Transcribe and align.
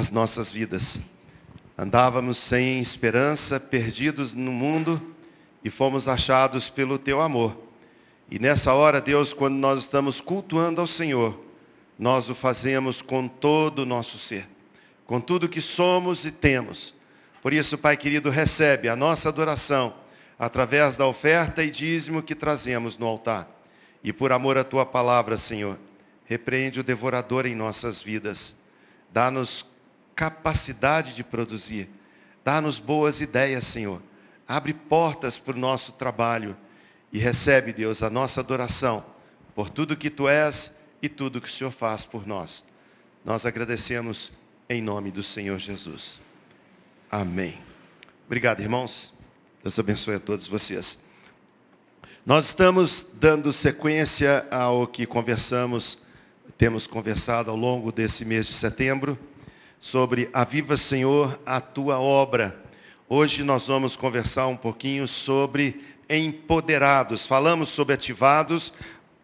as 0.00 0.10
nossas 0.10 0.50
vidas. 0.50 0.98
Andávamos 1.76 2.38
sem 2.38 2.80
esperança, 2.80 3.60
perdidos 3.60 4.32
no 4.32 4.50
mundo 4.50 5.14
e 5.62 5.68
fomos 5.68 6.08
achados 6.08 6.70
pelo 6.70 6.98
teu 6.98 7.20
amor. 7.20 7.54
E 8.30 8.38
nessa 8.38 8.72
hora, 8.72 8.98
Deus, 8.98 9.34
quando 9.34 9.56
nós 9.56 9.80
estamos 9.80 10.18
cultuando 10.18 10.80
ao 10.80 10.86
Senhor, 10.86 11.38
nós 11.98 12.30
o 12.30 12.34
fazemos 12.34 13.02
com 13.02 13.28
todo 13.28 13.80
o 13.80 13.86
nosso 13.86 14.18
ser, 14.18 14.48
com 15.06 15.20
tudo 15.20 15.48
que 15.50 15.60
somos 15.60 16.24
e 16.24 16.30
temos. 16.30 16.94
Por 17.42 17.52
isso, 17.52 17.76
Pai 17.76 17.94
querido, 17.94 18.30
recebe 18.30 18.88
a 18.88 18.96
nossa 18.96 19.28
adoração 19.28 19.92
através 20.38 20.96
da 20.96 21.06
oferta 21.06 21.62
e 21.62 21.70
dízimo 21.70 22.22
que 22.22 22.34
trazemos 22.34 22.96
no 22.96 23.06
altar. 23.06 23.46
E 24.02 24.14
por 24.14 24.32
amor 24.32 24.56
à 24.56 24.64
tua 24.64 24.86
palavra, 24.86 25.36
Senhor, 25.36 25.78
repreende 26.24 26.80
o 26.80 26.84
devorador 26.84 27.44
em 27.44 27.54
nossas 27.54 28.00
vidas. 28.00 28.56
Dá-nos 29.12 29.69
capacidade 30.20 31.14
de 31.14 31.24
produzir. 31.24 31.88
Dá-nos 32.44 32.78
boas 32.78 33.22
ideias, 33.22 33.64
Senhor. 33.64 34.02
Abre 34.46 34.74
portas 34.74 35.38
para 35.38 35.56
o 35.56 35.58
nosso 35.58 35.92
trabalho. 35.92 36.54
E 37.10 37.18
recebe, 37.18 37.72
Deus, 37.72 38.02
a 38.02 38.10
nossa 38.10 38.40
adoração 38.40 39.02
por 39.54 39.70
tudo 39.70 39.96
que 39.96 40.10
tu 40.10 40.28
és 40.28 40.70
e 41.00 41.08
tudo 41.08 41.40
que 41.40 41.48
o 41.48 41.50
Senhor 41.50 41.70
faz 41.70 42.04
por 42.04 42.26
nós. 42.26 42.62
Nós 43.24 43.46
agradecemos 43.46 44.30
em 44.68 44.82
nome 44.82 45.10
do 45.10 45.22
Senhor 45.22 45.58
Jesus. 45.58 46.20
Amém. 47.10 47.58
Obrigado, 48.26 48.60
irmãos. 48.60 49.14
Deus 49.62 49.78
abençoe 49.78 50.16
a 50.16 50.20
todos 50.20 50.46
vocês. 50.46 50.98
Nós 52.26 52.44
estamos 52.44 53.06
dando 53.14 53.54
sequência 53.54 54.46
ao 54.50 54.86
que 54.86 55.06
conversamos, 55.06 55.98
temos 56.58 56.86
conversado 56.86 57.50
ao 57.50 57.56
longo 57.56 57.90
desse 57.90 58.22
mês 58.22 58.46
de 58.46 58.52
setembro, 58.52 59.18
sobre 59.80 60.28
Aviva 60.34 60.76
Senhor, 60.76 61.40
a 61.46 61.58
tua 61.58 61.98
obra. 61.98 62.62
Hoje 63.08 63.42
nós 63.42 63.66
vamos 63.66 63.96
conversar 63.96 64.46
um 64.46 64.56
pouquinho 64.56 65.08
sobre 65.08 65.80
empoderados. 66.06 67.26
Falamos 67.26 67.70
sobre 67.70 67.94
ativados, 67.94 68.74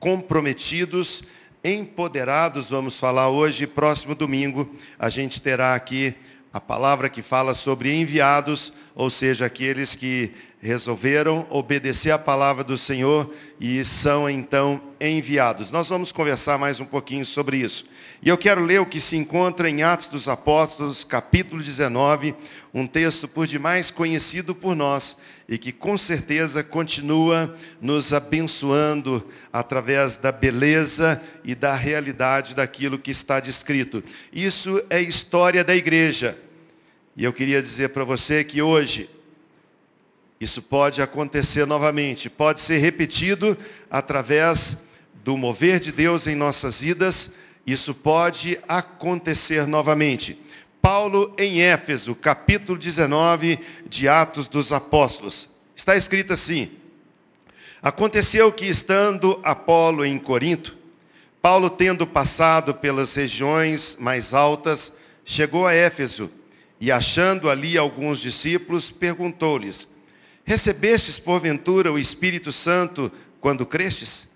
comprometidos, 0.01 1.23
empoderados. 1.63 2.71
Vamos 2.71 2.99
falar 2.99 3.29
hoje, 3.29 3.67
próximo 3.67 4.15
domingo, 4.15 4.75
a 4.99 5.11
gente 5.11 5.43
terá 5.43 5.75
aqui 5.75 6.15
a 6.51 6.61
palavra 6.61 7.11
que 7.11 7.21
fala 7.21 7.55
sobre 7.55 7.95
enviados, 7.95 8.73
ou 8.97 9.11
seja, 9.11 9.45
aqueles 9.45 9.95
que 9.95 10.33
resolveram 10.59 11.47
obedecer 11.51 12.11
a 12.11 12.19
palavra 12.19 12.65
do 12.65 12.79
Senhor 12.79 13.31
e 13.61 13.85
são 13.85 14.29
então 14.29 14.81
enviados. 14.99 15.71
Nós 15.71 15.91
vamos 15.91 16.11
conversar 16.11 16.57
mais 16.57 16.81
um 16.81 16.87
pouquinho 16.87 17.27
sobre 17.27 17.59
isso. 17.59 17.85
E 18.23 18.31
eu 18.31 18.39
quero 18.39 18.65
ler 18.65 18.81
o 18.81 18.87
que 18.87 18.99
se 18.99 19.15
encontra 19.15 19.69
em 19.69 19.83
Atos 19.83 20.09
dos 20.09 20.29
Apóstolos, 20.29 21.05
capítulo 21.05 21.63
19, 21.63 22.35
um 22.73 22.87
texto 22.87 23.29
por 23.29 23.47
demais 23.47 23.91
conhecido 23.91 24.55
por 24.55 24.75
nós 24.75 25.15
e 25.47 25.59
que 25.59 25.73
com 25.73 25.99
certeza 25.99 26.65
continua 26.65 27.55
nos 27.81 28.15
abençoando 28.15 29.29
através 29.53 30.17
da 30.17 30.33
beleza 30.33 31.21
e 31.45 31.55
da 31.55 31.75
realidade 31.75 32.55
daquilo 32.55 32.99
que 32.99 33.11
está 33.11 33.41
descrito. 33.41 34.03
Isso 34.33 34.83
é 34.89 35.03
história 35.03 35.63
da 35.63 35.77
igreja. 35.77 36.46
E 37.17 37.25
eu 37.25 37.33
queria 37.33 37.63
dizer 37.63 37.89
para 37.89 38.05
você 38.05 38.45
que 38.45 38.61
hoje 38.61 39.09
isso 40.39 40.61
pode 40.61 41.01
acontecer 41.01 41.67
novamente, 41.67 42.29
pode 42.29 42.61
ser 42.61 42.77
repetido 42.77 43.57
através 43.91 44.77
do 45.25 45.35
mover 45.35 45.81
de 45.81 45.91
Deus 45.91 46.27
em 46.27 46.35
nossas 46.35 46.79
vidas, 46.83 47.31
isso 47.67 47.95
pode 47.95 48.61
acontecer 48.69 49.67
novamente. 49.67 50.39
Paulo 50.83 51.35
em 51.39 51.63
Éfeso, 51.63 52.15
capítulo 52.15 52.79
19 52.79 53.61
de 53.89 54.07
Atos 54.07 54.47
dos 54.47 54.71
Apóstolos. 54.71 55.49
Está 55.75 55.97
escrito 55.97 56.35
assim: 56.35 56.71
Aconteceu 57.81 58.53
que 58.53 58.67
estando 58.67 59.41
Apolo 59.43 60.05
em 60.05 60.19
Corinto, 60.19 60.77
Paulo 61.41 61.71
tendo 61.71 62.07
passado 62.07 62.75
pelas 62.75 63.15
regiões 63.15 63.97
mais 63.99 64.35
altas, 64.35 64.93
chegou 65.25 65.67
a 65.67 65.73
Éfeso 65.73 66.31
e 66.81 66.93
achando 66.93 67.49
ali 67.49 67.79
alguns 67.79 68.21
discípulos, 68.21 68.91
perguntou-lhes: 68.91 69.89
Recebestes 70.45 71.19
porventura 71.19 71.93
o 71.93 71.99
Espírito 71.99 72.53
Santo 72.53 73.11
quando 73.41 73.67
crestes? 73.67 74.29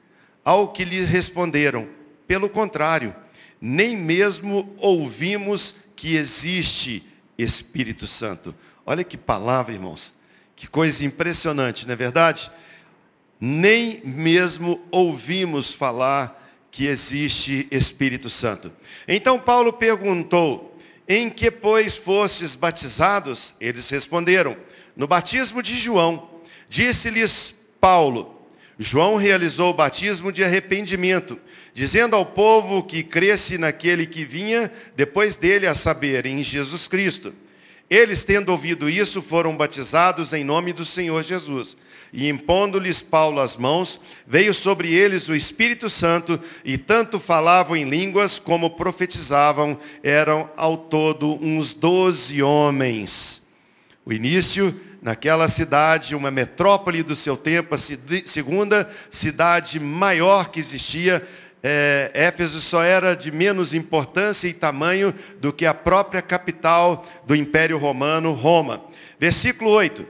Ao 0.44 0.68
que 0.68 0.84
lhe 0.84 1.04
responderam: 1.04 1.88
Pelo 2.26 2.48
contrário, 2.48 3.14
nem 3.60 3.96
mesmo 3.96 4.74
ouvimos 4.78 5.74
que 5.94 6.16
existe 6.16 7.04
Espírito 7.36 8.06
Santo. 8.06 8.54
Olha 8.86 9.04
que 9.04 9.16
palavra, 9.16 9.72
irmãos. 9.74 10.14
Que 10.56 10.66
coisa 10.66 11.04
impressionante, 11.04 11.86
não 11.86 11.92
é 11.92 11.96
verdade? 11.96 12.50
Nem 13.40 14.02
mesmo 14.04 14.80
ouvimos 14.90 15.72
falar 15.72 16.40
que 16.70 16.86
existe 16.86 17.66
Espírito 17.70 18.28
Santo. 18.28 18.72
Então 19.06 19.38
Paulo 19.38 19.72
perguntou: 19.72 20.69
em 21.12 21.28
que, 21.28 21.50
pois, 21.50 21.96
fostes 21.96 22.54
batizados? 22.54 23.52
Eles 23.60 23.90
responderam, 23.90 24.56
no 24.96 25.08
batismo 25.08 25.60
de 25.60 25.76
João. 25.76 26.30
Disse-lhes 26.68 27.52
Paulo, 27.80 28.46
João 28.78 29.16
realizou 29.16 29.70
o 29.70 29.74
batismo 29.74 30.30
de 30.30 30.44
arrependimento, 30.44 31.36
dizendo 31.74 32.14
ao 32.14 32.24
povo 32.24 32.84
que 32.84 33.02
cresce 33.02 33.58
naquele 33.58 34.06
que 34.06 34.24
vinha 34.24 34.72
depois 34.94 35.34
dele, 35.34 35.66
a 35.66 35.74
saber, 35.74 36.26
em 36.26 36.44
Jesus 36.44 36.86
Cristo. 36.86 37.34
Eles, 37.90 38.22
tendo 38.22 38.50
ouvido 38.50 38.88
isso, 38.88 39.20
foram 39.20 39.56
batizados 39.56 40.32
em 40.32 40.44
nome 40.44 40.72
do 40.72 40.84
Senhor 40.84 41.24
Jesus. 41.24 41.76
E 42.12 42.28
impondo-lhes 42.28 43.02
Paulo 43.02 43.40
as 43.40 43.56
mãos, 43.56 44.00
veio 44.24 44.54
sobre 44.54 44.92
eles 44.92 45.28
o 45.28 45.34
Espírito 45.34 45.90
Santo, 45.90 46.40
e 46.64 46.78
tanto 46.78 47.18
falavam 47.18 47.76
em 47.76 47.90
línguas 47.90 48.38
como 48.38 48.70
profetizavam, 48.70 49.76
eram 50.04 50.48
ao 50.56 50.76
todo 50.76 51.34
uns 51.44 51.74
doze 51.74 52.40
homens. 52.40 53.42
O 54.06 54.12
início, 54.12 54.80
naquela 55.02 55.48
cidade, 55.48 56.14
uma 56.14 56.30
metrópole 56.30 57.02
do 57.02 57.16
seu 57.16 57.36
tempo, 57.36 57.74
a 57.74 57.78
segunda 57.78 58.88
cidade 59.08 59.80
maior 59.80 60.50
que 60.50 60.60
existia, 60.60 61.26
é, 61.62 62.10
Éfeso 62.14 62.60
só 62.60 62.82
era 62.82 63.14
de 63.14 63.30
menos 63.30 63.74
importância 63.74 64.48
e 64.48 64.52
tamanho 64.52 65.14
do 65.38 65.52
que 65.52 65.66
a 65.66 65.74
própria 65.74 66.22
capital 66.22 67.06
do 67.26 67.36
Império 67.36 67.76
Romano, 67.76 68.32
Roma. 68.32 68.82
Versículo 69.18 69.70
8. 69.70 70.06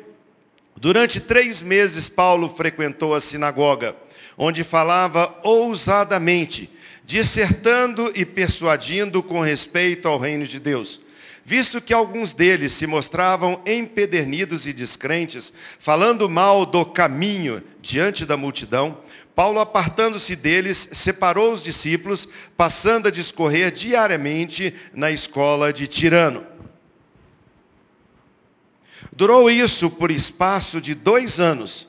Durante 0.76 1.20
três 1.20 1.60
meses, 1.60 2.08
Paulo 2.08 2.54
frequentou 2.56 3.14
a 3.14 3.20
sinagoga, 3.20 3.96
onde 4.38 4.64
falava 4.64 5.38
ousadamente, 5.42 6.70
dissertando 7.04 8.12
e 8.14 8.24
persuadindo 8.24 9.22
com 9.22 9.40
respeito 9.40 10.08
ao 10.08 10.18
reino 10.18 10.46
de 10.46 10.60
Deus. 10.60 11.00
Visto 11.44 11.80
que 11.80 11.92
alguns 11.92 12.32
deles 12.32 12.72
se 12.72 12.86
mostravam 12.86 13.60
empedernidos 13.66 14.66
e 14.66 14.72
descrentes, 14.72 15.52
falando 15.78 16.30
mal 16.30 16.64
do 16.64 16.84
caminho 16.84 17.62
diante 17.82 18.24
da 18.24 18.36
multidão, 18.36 18.98
Paulo, 19.34 19.60
apartando-se 19.60 20.36
deles, 20.36 20.88
separou 20.92 21.52
os 21.52 21.62
discípulos, 21.62 22.28
passando 22.56 23.08
a 23.08 23.10
discorrer 23.10 23.72
diariamente 23.72 24.74
na 24.92 25.10
escola 25.10 25.72
de 25.72 25.86
Tirano. 25.86 26.46
Durou 29.12 29.50
isso 29.50 29.90
por 29.90 30.10
espaço 30.10 30.80
de 30.80 30.94
dois 30.94 31.40
anos, 31.40 31.88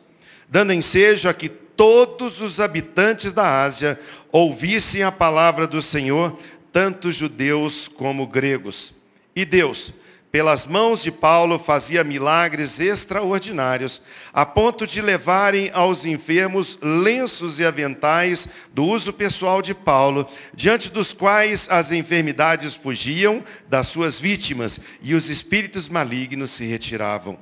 dando 0.50 0.74
ensejo 0.74 1.30
a 1.30 1.34
que 1.34 1.50
todos 1.50 2.42
os 2.42 2.60
habitantes 2.60 3.34
da 3.34 3.64
Ásia 3.64 4.00
ouvissem 4.32 5.04
a 5.04 5.12
palavra 5.12 5.66
do 5.66 5.82
Senhor, 5.82 6.38
tanto 6.72 7.12
judeus 7.12 7.88
como 7.88 8.28
gregos. 8.28 8.94
E 9.36 9.46
Deus, 9.46 9.94
pelas 10.32 10.66
mãos 10.66 11.04
de 11.04 11.12
Paulo, 11.12 11.60
fazia 11.60 12.04
milagres 12.04 12.80
extraordinários, 12.80 14.02
a 14.32 14.46
ponto 14.46 14.88
de 14.88 15.02
levarem 15.02 15.70
aos 15.74 16.06
enfermos 16.06 16.80
lenços 16.82 17.60
e 17.60 17.66
aventais 17.66 18.48
do 18.74 18.86
uso 18.86 19.12
pessoal 19.12 19.62
de 19.62 19.74
Paulo, 19.74 20.28
diante 20.54 20.90
dos 20.90 21.12
quais 21.12 21.68
as 21.70 21.92
enfermidades 21.92 22.76
fugiam 22.76 23.44
das 23.68 23.88
suas 23.88 24.20
vítimas 24.20 24.80
e 25.02 25.14
os 25.14 25.30
espíritos 25.30 25.90
malignos 25.90 26.52
se 26.52 26.66
retiravam. 26.66 27.38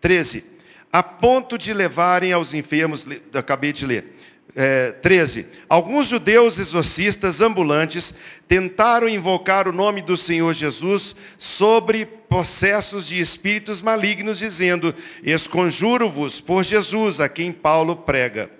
13. 0.00 0.44
A 0.92 1.02
ponto 1.02 1.58
de 1.58 1.74
levarem 1.74 2.32
aos 2.32 2.54
enfermos, 2.54 3.06
acabei 3.34 3.72
de 3.72 3.84
ler, 3.84 4.16
é, 4.54 4.92
13. 4.92 5.46
Alguns 5.68 6.08
judeus 6.08 6.58
exorcistas 6.58 7.40
ambulantes 7.40 8.14
tentaram 8.46 9.08
invocar 9.08 9.68
o 9.68 9.72
nome 9.72 10.02
do 10.02 10.16
Senhor 10.16 10.52
Jesus 10.52 11.14
sobre 11.36 12.06
processos 12.06 13.06
de 13.06 13.20
espíritos 13.20 13.80
malignos, 13.80 14.38
dizendo: 14.38 14.94
Esconjuro-vos 15.22 16.40
por 16.40 16.64
Jesus, 16.64 17.20
a 17.20 17.28
quem 17.28 17.52
Paulo 17.52 17.96
prega. 17.96 18.50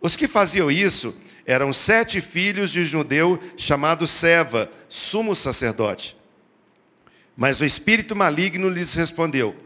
Os 0.00 0.16
que 0.16 0.28
faziam 0.28 0.70
isso 0.70 1.14
eram 1.44 1.72
sete 1.72 2.20
filhos 2.20 2.70
de 2.70 2.80
um 2.80 2.84
judeu 2.84 3.40
chamado 3.56 4.06
Seva, 4.06 4.70
sumo 4.88 5.34
sacerdote. 5.34 6.16
Mas 7.36 7.60
o 7.60 7.64
espírito 7.64 8.14
maligno 8.14 8.68
lhes 8.68 8.94
respondeu: 8.94 9.56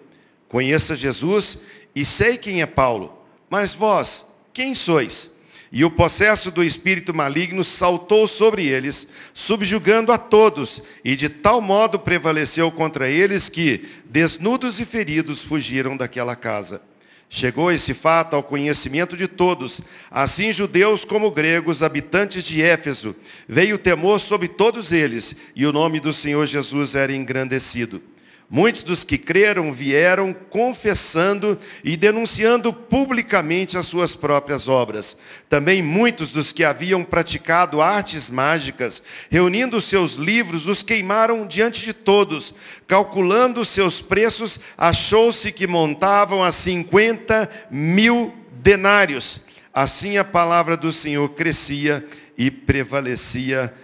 Conheça 0.48 0.94
Jesus 0.94 1.58
e 1.94 2.04
sei 2.04 2.36
quem 2.36 2.62
é 2.62 2.66
Paulo, 2.66 3.19
mas 3.50 3.74
vós, 3.74 4.26
quem 4.52 4.74
sois? 4.74 5.30
E 5.76 5.84
o 5.84 5.90
possesso 5.90 6.50
do 6.50 6.64
espírito 6.64 7.12
maligno 7.12 7.62
saltou 7.62 8.26
sobre 8.26 8.64
eles, 8.64 9.06
subjugando 9.34 10.11
a 10.11 10.17
todos, 10.17 10.81
e 11.05 11.14
de 11.14 11.28
tal 11.28 11.61
modo 11.61 11.99
prevaleceu 11.99 12.73
contra 12.73 13.11
eles 13.11 13.50
que, 13.50 13.87
desnudos 14.06 14.81
e 14.81 14.87
feridos, 14.87 15.43
fugiram 15.43 15.94
daquela 15.94 16.34
casa. 16.34 16.81
Chegou 17.28 17.70
esse 17.70 17.93
fato 17.93 18.34
ao 18.34 18.43
conhecimento 18.43 19.19
de 19.19 19.28
todos, 19.28 19.82
assim 20.11 20.50
judeus 20.50 21.05
como 21.05 21.31
gregos, 21.31 21.82
habitantes 21.82 22.43
de 22.43 22.62
Éfeso. 22.62 23.14
Veio 23.46 23.76
temor 23.76 24.19
sobre 24.19 24.49
todos 24.49 24.93
eles, 24.93 25.37
e 25.55 25.67
o 25.67 25.75
nome 25.75 26.00
do 26.00 26.11
Senhor 26.11 26.46
Jesus 26.46 26.94
era 26.94 27.14
engrandecido. 27.14 28.02
Muitos 28.48 28.84
dos 28.84 29.02
que 29.02 29.19
creram 29.19 29.72
vieram 29.72 30.32
confessando 30.32 31.58
e 31.82 31.96
denunciando 31.96 32.72
publicamente 32.72 33.76
as 33.76 33.87
suas 33.87 34.14
próprias 34.14 34.69
obras. 34.69 35.16
Também 35.48 35.82
muitos 35.82 36.31
dos 36.31 36.52
que 36.52 36.62
haviam 36.62 37.02
praticado 37.02 37.82
artes 37.82 38.31
mágicas, 38.31 39.02
reunindo 39.28 39.81
seus 39.81 40.14
livros, 40.14 40.69
os 40.69 40.81
queimaram 40.81 41.44
diante 41.44 41.84
de 41.84 41.93
todos. 41.93 42.54
Calculando 42.87 43.64
seus 43.64 44.00
preços, 44.00 44.60
achou-se 44.78 45.50
que 45.50 45.66
montavam 45.66 46.44
a 46.44 46.52
50 46.52 47.50
mil 47.69 48.32
denários. 48.52 49.40
Assim 49.75 50.19
a 50.19 50.25
palavra 50.25 50.76
do 50.76 50.93
Senhor 50.93 51.28
crescia 51.31 52.06
e 52.38 52.48
prevalecia 52.48 53.75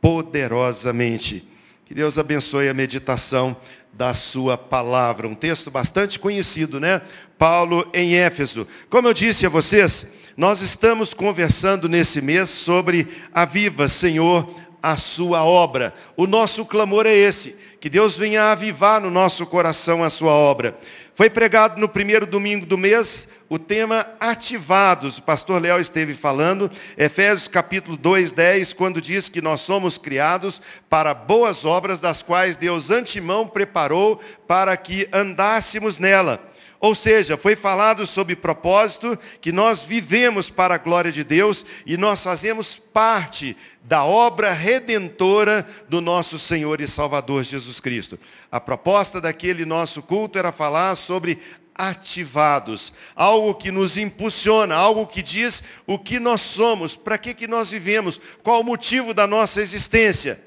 poderosamente. 0.00 1.48
Que 1.84 1.92
Deus 1.92 2.16
abençoe 2.18 2.68
a 2.68 2.74
meditação 2.74 3.56
da 3.92 4.14
sua 4.14 4.56
palavra. 4.56 5.28
Um 5.28 5.34
texto 5.34 5.70
bastante 5.70 6.18
conhecido, 6.18 6.80
né? 6.80 7.02
Paulo 7.38 7.86
em 7.92 8.14
Éfeso. 8.14 8.66
Como 8.88 9.08
eu 9.08 9.14
disse 9.14 9.44
a 9.44 9.48
vocês, 9.48 10.06
nós 10.36 10.62
estamos 10.62 11.12
conversando 11.12 11.88
nesse 11.88 12.20
mês 12.20 12.48
sobre 12.48 13.08
a 13.34 13.44
viva, 13.44 13.88
Senhor, 13.88 14.48
a 14.82 14.96
sua 14.96 15.44
obra. 15.44 15.94
O 16.16 16.26
nosso 16.26 16.64
clamor 16.64 17.06
é 17.06 17.14
esse, 17.14 17.54
que 17.80 17.90
Deus 17.90 18.16
venha 18.16 18.50
avivar 18.50 19.00
no 19.00 19.10
nosso 19.10 19.46
coração 19.46 20.02
a 20.02 20.10
sua 20.10 20.32
obra. 20.32 20.78
Foi 21.14 21.28
pregado 21.28 21.80
no 21.80 21.88
primeiro 21.88 22.26
domingo 22.26 22.64
do 22.64 22.78
mês 22.78 23.28
o 23.52 23.58
tema 23.58 24.06
ativados. 24.18 25.18
O 25.18 25.22
pastor 25.22 25.60
Léo 25.60 25.78
esteve 25.78 26.14
falando, 26.14 26.70
Efésios 26.96 27.46
capítulo 27.46 27.98
2, 27.98 28.32
10, 28.32 28.72
quando 28.72 28.98
diz 28.98 29.28
que 29.28 29.42
nós 29.42 29.60
somos 29.60 29.98
criados 29.98 30.62
para 30.88 31.12
boas 31.12 31.62
obras, 31.62 32.00
das 32.00 32.22
quais 32.22 32.56
Deus 32.56 32.88
antemão 32.88 33.46
preparou 33.46 34.18
para 34.46 34.74
que 34.74 35.06
andássemos 35.12 35.98
nela. 35.98 36.40
Ou 36.80 36.94
seja, 36.94 37.36
foi 37.36 37.54
falado 37.54 38.06
sobre 38.06 38.34
propósito, 38.34 39.18
que 39.38 39.52
nós 39.52 39.82
vivemos 39.82 40.48
para 40.48 40.76
a 40.76 40.78
glória 40.78 41.12
de 41.12 41.22
Deus 41.22 41.62
e 41.84 41.98
nós 41.98 42.24
fazemos 42.24 42.76
parte 42.76 43.54
da 43.84 44.02
obra 44.02 44.52
redentora 44.52 45.64
do 45.88 46.00
nosso 46.00 46.38
Senhor 46.38 46.80
e 46.80 46.88
Salvador 46.88 47.44
Jesus 47.44 47.78
Cristo. 47.78 48.18
A 48.50 48.58
proposta 48.58 49.20
daquele 49.20 49.64
nosso 49.64 50.02
culto 50.02 50.38
era 50.38 50.50
falar 50.50 50.96
sobre 50.96 51.38
ativados, 51.74 52.92
algo 53.14 53.54
que 53.54 53.70
nos 53.70 53.96
impulsiona, 53.96 54.74
algo 54.74 55.06
que 55.06 55.22
diz 55.22 55.62
o 55.86 55.98
que 55.98 56.20
nós 56.20 56.40
somos, 56.40 56.96
para 56.96 57.18
que, 57.18 57.34
que 57.34 57.46
nós 57.46 57.70
vivemos, 57.70 58.20
qual 58.42 58.60
o 58.60 58.64
motivo 58.64 59.14
da 59.14 59.26
nossa 59.26 59.60
existência. 59.60 60.40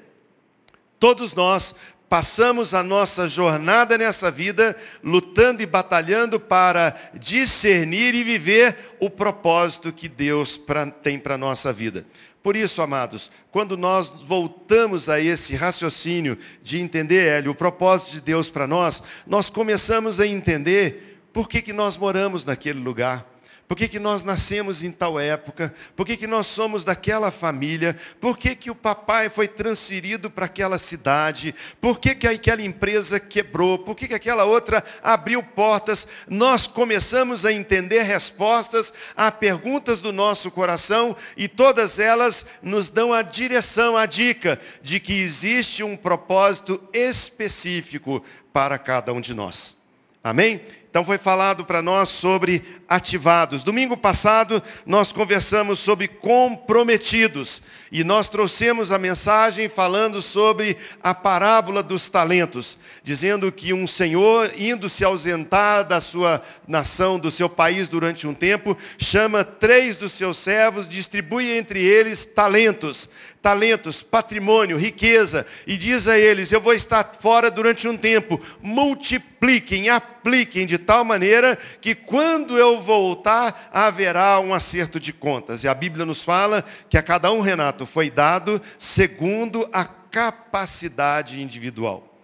Todos 0.98 1.34
nós 1.34 1.74
passamos 2.08 2.72
a 2.72 2.82
nossa 2.82 3.28
jornada 3.28 3.98
nessa 3.98 4.30
vida 4.30 4.76
lutando 5.02 5.62
e 5.62 5.66
batalhando 5.66 6.38
para 6.38 6.96
discernir 7.14 8.14
e 8.14 8.22
viver 8.22 8.96
o 9.00 9.10
propósito 9.10 9.92
que 9.92 10.08
Deus 10.08 10.56
pra, 10.56 10.86
tem 10.86 11.18
para 11.18 11.34
a 11.34 11.38
nossa 11.38 11.72
vida. 11.72 12.06
Por 12.46 12.56
isso, 12.56 12.80
amados, 12.80 13.28
quando 13.50 13.76
nós 13.76 14.08
voltamos 14.08 15.08
a 15.08 15.20
esse 15.20 15.56
raciocínio 15.56 16.38
de 16.62 16.78
entender, 16.78 17.26
Hélio, 17.26 17.50
o 17.50 17.56
propósito 17.56 18.12
de 18.12 18.20
Deus 18.20 18.48
para 18.48 18.68
nós, 18.68 19.02
nós 19.26 19.50
começamos 19.50 20.20
a 20.20 20.26
entender 20.28 21.05
por 21.36 21.50
que, 21.50 21.60
que 21.60 21.72
nós 21.74 21.98
moramos 21.98 22.46
naquele 22.46 22.80
lugar? 22.80 23.26
Por 23.68 23.76
que, 23.76 23.88
que 23.88 23.98
nós 23.98 24.24
nascemos 24.24 24.82
em 24.82 24.90
tal 24.90 25.20
época? 25.20 25.74
Por 25.94 26.06
que, 26.06 26.16
que 26.16 26.26
nós 26.26 26.46
somos 26.46 26.82
daquela 26.82 27.30
família? 27.30 27.94
Por 28.18 28.38
que, 28.38 28.56
que 28.56 28.70
o 28.70 28.74
papai 28.74 29.28
foi 29.28 29.46
transferido 29.46 30.30
para 30.30 30.46
aquela 30.46 30.78
cidade? 30.78 31.54
Por 31.78 32.00
que, 32.00 32.14
que 32.14 32.26
aquela 32.26 32.62
empresa 32.62 33.20
quebrou? 33.20 33.78
Por 33.78 33.94
que, 33.94 34.08
que 34.08 34.14
aquela 34.14 34.44
outra 34.44 34.82
abriu 35.02 35.42
portas? 35.42 36.08
Nós 36.26 36.66
começamos 36.66 37.44
a 37.44 37.52
entender 37.52 38.00
respostas 38.00 38.90
a 39.14 39.30
perguntas 39.30 40.00
do 40.00 40.12
nosso 40.12 40.50
coração 40.50 41.14
e 41.36 41.48
todas 41.48 41.98
elas 41.98 42.46
nos 42.62 42.88
dão 42.88 43.12
a 43.12 43.20
direção, 43.20 43.94
a 43.94 44.06
dica 44.06 44.58
de 44.80 44.98
que 44.98 45.20
existe 45.20 45.82
um 45.82 45.98
propósito 45.98 46.82
específico 46.94 48.24
para 48.54 48.78
cada 48.78 49.12
um 49.12 49.20
de 49.20 49.34
nós. 49.34 49.76
Amém? 50.24 50.60
Então 50.96 51.04
foi 51.04 51.18
falado 51.18 51.62
para 51.62 51.82
nós 51.82 52.08
sobre 52.08 52.64
ativados. 52.88 53.62
Domingo 53.62 53.98
passado 53.98 54.62
nós 54.86 55.12
conversamos 55.12 55.78
sobre 55.78 56.08
comprometidos 56.08 57.60
e 57.92 58.02
nós 58.02 58.30
trouxemos 58.30 58.90
a 58.90 58.98
mensagem 58.98 59.68
falando 59.68 60.22
sobre 60.22 60.74
a 61.02 61.12
parábola 61.12 61.82
dos 61.82 62.08
talentos, 62.08 62.78
dizendo 63.02 63.52
que 63.52 63.74
um 63.74 63.86
senhor 63.86 64.50
indo 64.56 64.88
se 64.88 65.04
ausentar 65.04 65.84
da 65.84 66.00
sua 66.00 66.42
nação, 66.66 67.18
do 67.18 67.30
seu 67.30 67.50
país 67.50 67.90
durante 67.90 68.26
um 68.26 68.32
tempo, 68.32 68.74
chama 68.96 69.44
três 69.44 69.98
dos 69.98 70.12
seus 70.12 70.38
servos, 70.38 70.88
distribui 70.88 71.58
entre 71.58 71.78
eles 71.78 72.24
talentos, 72.24 73.06
talentos, 73.46 74.02
patrimônio, 74.02 74.76
riqueza, 74.76 75.46
e 75.68 75.76
diz 75.76 76.08
a 76.08 76.18
eles: 76.18 76.50
Eu 76.50 76.60
vou 76.60 76.74
estar 76.74 77.12
fora 77.20 77.48
durante 77.48 77.86
um 77.86 77.96
tempo, 77.96 78.40
multipliquem, 78.60 79.88
apliquem 79.88 80.66
de 80.66 80.78
tal 80.78 81.04
maneira 81.04 81.56
que 81.80 81.94
quando 81.94 82.58
eu 82.58 82.80
voltar 82.80 83.70
haverá 83.72 84.40
um 84.40 84.52
acerto 84.52 84.98
de 84.98 85.12
contas. 85.12 85.62
E 85.62 85.68
a 85.68 85.74
Bíblia 85.74 86.04
nos 86.04 86.24
fala 86.24 86.64
que 86.90 86.98
a 86.98 87.02
cada 87.02 87.30
um, 87.30 87.40
Renato, 87.40 87.86
foi 87.86 88.10
dado 88.10 88.60
segundo 88.80 89.68
a 89.72 89.84
capacidade 89.84 91.40
individual. 91.40 92.18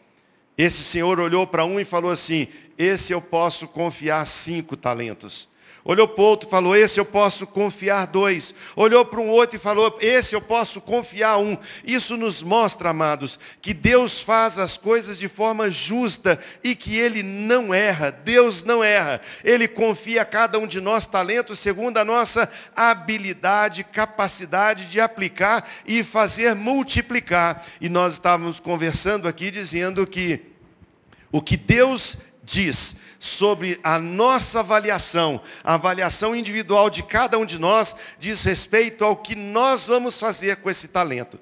Esse 0.58 0.82
senhor 0.82 1.20
olhou 1.20 1.46
para 1.46 1.64
um 1.64 1.78
e 1.78 1.84
falou 1.84 2.10
assim: 2.10 2.48
Esse 2.76 3.12
eu 3.12 3.22
posso 3.22 3.68
confiar 3.68 4.26
cinco 4.26 4.76
talentos. 4.76 5.51
Olhou 5.84 6.06
para 6.06 6.22
o 6.22 6.24
outro 6.24 6.48
e 6.48 6.50
falou, 6.50 6.76
esse 6.76 7.00
eu 7.00 7.04
posso 7.04 7.44
confiar 7.44 8.06
dois. 8.06 8.54
Olhou 8.76 9.04
para 9.04 9.20
um 9.20 9.28
outro 9.28 9.56
e 9.56 9.58
falou, 9.58 9.98
esse 10.00 10.32
eu 10.32 10.40
posso 10.40 10.80
confiar 10.80 11.38
um. 11.38 11.58
Isso 11.84 12.16
nos 12.16 12.40
mostra, 12.40 12.90
amados, 12.90 13.36
que 13.60 13.74
Deus 13.74 14.20
faz 14.20 14.60
as 14.60 14.78
coisas 14.78 15.18
de 15.18 15.26
forma 15.26 15.68
justa 15.68 16.38
e 16.62 16.76
que 16.76 16.96
Ele 16.96 17.20
não 17.24 17.74
erra. 17.74 18.12
Deus 18.12 18.62
não 18.62 18.82
erra. 18.82 19.20
Ele 19.42 19.66
confia 19.66 20.22
a 20.22 20.24
cada 20.24 20.56
um 20.56 20.68
de 20.68 20.80
nós 20.80 21.04
talentos 21.04 21.58
segundo 21.58 21.98
a 21.98 22.04
nossa 22.04 22.48
habilidade, 22.76 23.82
capacidade 23.82 24.86
de 24.86 25.00
aplicar 25.00 25.68
e 25.84 26.04
fazer 26.04 26.54
multiplicar. 26.54 27.66
E 27.80 27.88
nós 27.88 28.12
estávamos 28.12 28.60
conversando 28.60 29.26
aqui 29.26 29.50
dizendo 29.50 30.06
que 30.06 30.42
o 31.32 31.42
que 31.42 31.56
Deus 31.56 32.16
diz 32.44 32.94
sobre 33.22 33.78
a 33.84 34.00
nossa 34.00 34.58
avaliação, 34.58 35.40
a 35.62 35.74
avaliação 35.74 36.34
individual 36.34 36.90
de 36.90 37.04
cada 37.04 37.38
um 37.38 37.46
de 37.46 37.56
nós, 37.56 37.94
diz 38.18 38.42
respeito 38.42 39.04
ao 39.04 39.14
que 39.14 39.36
nós 39.36 39.86
vamos 39.86 40.18
fazer 40.18 40.56
com 40.56 40.68
esse 40.68 40.88
talento. 40.88 41.38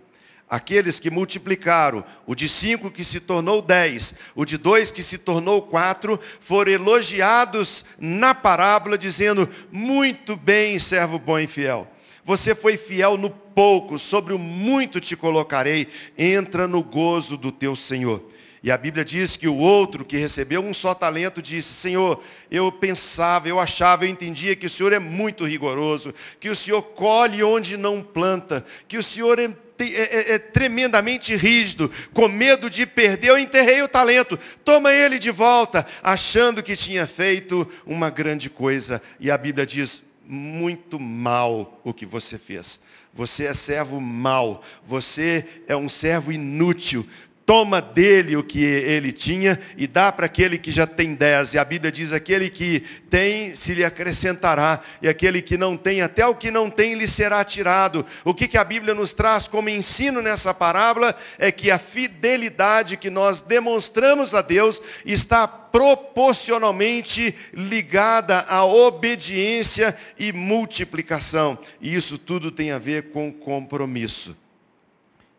Aqueles 0.47 1.01
que 1.01 1.09
multiplicaram, 1.09 2.05
o 2.27 2.35
de 2.35 2.51
cinco 2.51 2.91
que 2.91 3.03
se 3.03 3.19
tornou 3.19 3.63
dez, 3.63 4.13
o 4.35 4.45
de 4.45 4.59
dois 4.59 4.91
que 4.91 5.03
se 5.03 5.17
tornou 5.17 5.63
quatro, 5.63 6.21
foram 6.39 6.71
elogiados 6.71 7.83
na 7.99 8.35
parábola, 8.35 8.99
dizendo: 8.99 9.49
Muito 9.73 10.37
bem, 10.37 10.79
servo 10.79 11.19
bom 11.19 11.39
e 11.39 11.47
fiel. 11.47 11.91
Você 12.27 12.55
foi 12.55 12.77
fiel 12.77 13.17
no 13.17 13.31
pouco, 13.31 13.99
sobre 13.99 14.35
o 14.35 14.39
muito 14.39 15.01
te 15.01 15.17
colocarei. 15.17 15.89
Entra 16.19 16.69
no 16.69 16.83
gozo 16.83 17.39
do 17.39 17.51
teu 17.51 17.75
Senhor. 17.75 18.30
E 18.62 18.71
a 18.71 18.76
Bíblia 18.76 19.05
diz 19.05 19.37
que 19.37 19.49
o 19.49 19.57
outro 19.57 20.05
que 20.05 20.19
recebeu 20.19 20.62
um 20.62 20.75
só 20.75 20.95
talento 20.95 21.40
disse: 21.40 21.73
Senhor, 21.73 22.23
eu 22.50 22.71
pensava, 22.71 23.49
eu 23.49 23.59
achava, 23.59 24.05
eu 24.05 24.11
entendia 24.11 24.55
que 24.55 24.67
o 24.67 24.71
Senhor 24.71 24.93
é 24.93 24.99
muito 24.99 25.47
rigoroso, 25.47 26.14
que 26.38 26.50
o 26.50 26.55
Senhor 26.55 26.83
colhe 26.83 27.43
onde 27.43 27.76
não 27.76 28.02
planta, 28.02 28.64
que 28.87 28.99
o 28.99 29.02
Senhor 29.02 29.38
é, 29.38 29.45
é, 29.79 29.85
é, 29.85 30.33
é 30.35 30.38
tremendamente 30.38 31.35
rígido, 31.35 31.90
com 32.12 32.29
medo 32.29 32.69
de 32.69 32.85
perder, 32.85 33.29
eu 33.29 33.38
enterrei 33.38 33.81
o 33.81 33.88
talento, 33.88 34.38
toma 34.62 34.93
ele 34.93 35.19
de 35.19 35.31
volta, 35.31 35.87
achando 36.02 36.62
que 36.62 36.76
tinha 36.76 37.07
feito 37.07 37.67
uma 37.87 38.11
grande 38.11 38.50
coisa. 38.50 39.00
E 39.19 39.31
a 39.31 39.38
Bíblia 39.38 39.64
diz: 39.64 40.02
muito 40.26 41.00
mal 41.00 41.81
o 41.83 41.95
que 41.95 42.05
você 42.05 42.37
fez. 42.37 42.79
Você 43.12 43.47
é 43.47 43.55
servo 43.55 44.00
mau, 44.00 44.62
você 44.87 45.45
é 45.67 45.75
um 45.75 45.88
servo 45.88 46.31
inútil, 46.31 47.05
toma 47.50 47.83
dele 47.83 48.37
o 48.37 48.45
que 48.45 48.62
ele 48.62 49.11
tinha 49.11 49.59
e 49.76 49.88
dá 49.88 50.12
para 50.12 50.26
aquele 50.26 50.57
que 50.57 50.71
já 50.71 50.87
tem 50.87 51.16
dez. 51.16 51.52
E 51.52 51.59
a 51.59 51.64
Bíblia 51.64 51.90
diz: 51.90 52.12
aquele 52.12 52.49
que 52.49 52.85
tem 53.11 53.57
se 53.57 53.75
lhe 53.75 53.85
acrescentará, 53.85 54.80
e 55.02 55.09
aquele 55.09 55.42
que 55.42 55.57
não 55.57 55.76
tem, 55.76 56.00
até 56.00 56.25
o 56.25 56.33
que 56.33 56.49
não 56.49 56.71
tem 56.71 56.95
lhe 56.95 57.09
será 57.09 57.45
tirado. 57.45 58.07
O 58.25 58.33
que, 58.33 58.47
que 58.47 58.57
a 58.57 58.62
Bíblia 58.62 58.95
nos 58.95 59.12
traz 59.12 59.49
como 59.49 59.69
ensino 59.69 60.23
nessa 60.23 60.54
parábola 60.54 61.12
é 61.40 61.50
que 61.50 61.73
a 61.73 61.78
fidelidade 61.80 62.97
que 62.97 63.11
nós 63.11 63.40
demonstramos 63.40 64.33
a 64.33 64.42
Deus 64.42 64.80
está 65.04 65.49
proporcionalmente 65.49 67.35
ligada 67.52 68.47
à 68.49 68.64
obediência 68.64 69.97
e 70.16 70.33
multiplicação. 70.33 71.59
E 71.80 71.97
isso 71.97 72.16
tudo 72.16 72.52
tem 72.52 72.71
a 72.71 72.78
ver 72.78 73.11
com 73.11 73.33
compromisso. 73.33 74.37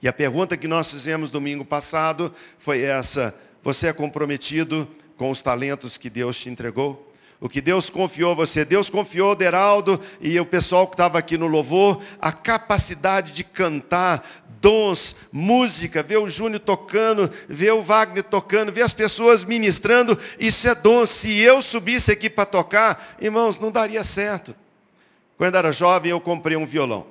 E 0.02 0.08
a 0.08 0.14
pergunta 0.14 0.58
que 0.58 0.68
nós 0.68 0.92
fizemos 0.92 1.30
domingo 1.30 1.64
passado 1.64 2.34
foi 2.58 2.82
essa: 2.82 3.36
você 3.64 3.88
é 3.88 3.94
comprometido 3.94 4.88
com 5.16 5.30
os 5.30 5.42
talentos 5.42 5.98
que 5.98 6.10
Deus 6.10 6.38
te 6.40 6.50
entregou? 6.50 7.12
O 7.40 7.50
que 7.50 7.60
Deus 7.60 7.90
confiou 7.90 8.32
a 8.32 8.36
você? 8.36 8.64
Deus 8.64 8.90
confiou 8.90 9.36
Deraldo 9.36 10.00
e 10.20 10.40
o 10.40 10.46
pessoal 10.46 10.88
que 10.88 10.94
estava 10.94 11.18
aqui 11.18 11.38
no 11.38 11.48
louvor, 11.48 12.02
a 12.20 12.32
capacidade 12.32 13.32
de 13.32 13.44
cantar, 13.44 14.46
dons, 14.62 15.16
música, 15.32 16.04
ver 16.04 16.18
o 16.18 16.30
Júnior 16.30 16.60
tocando, 16.60 17.32
ver 17.50 17.74
o 17.74 17.82
Wagner 17.82 18.24
tocando, 18.24 18.72
ver 18.72 18.84
as 18.84 18.94
pessoas 18.94 19.44
ministrando, 19.44 20.18
isso 20.40 20.68
é 20.68 20.76
dom. 20.76 21.04
Se 21.08 21.36
eu 21.40 21.64
subisse 21.64 22.12
aqui 22.12 22.30
para 22.30 22.46
tocar, 22.46 23.18
irmãos, 23.20 23.60
não 23.60 23.72
daria 23.72 24.04
certo. 24.04 24.56
Quando 25.36 25.56
era 25.56 25.72
jovem, 25.72 26.12
eu 26.12 26.22
comprei 26.22 26.56
um 26.56 26.66
violão. 26.66 27.08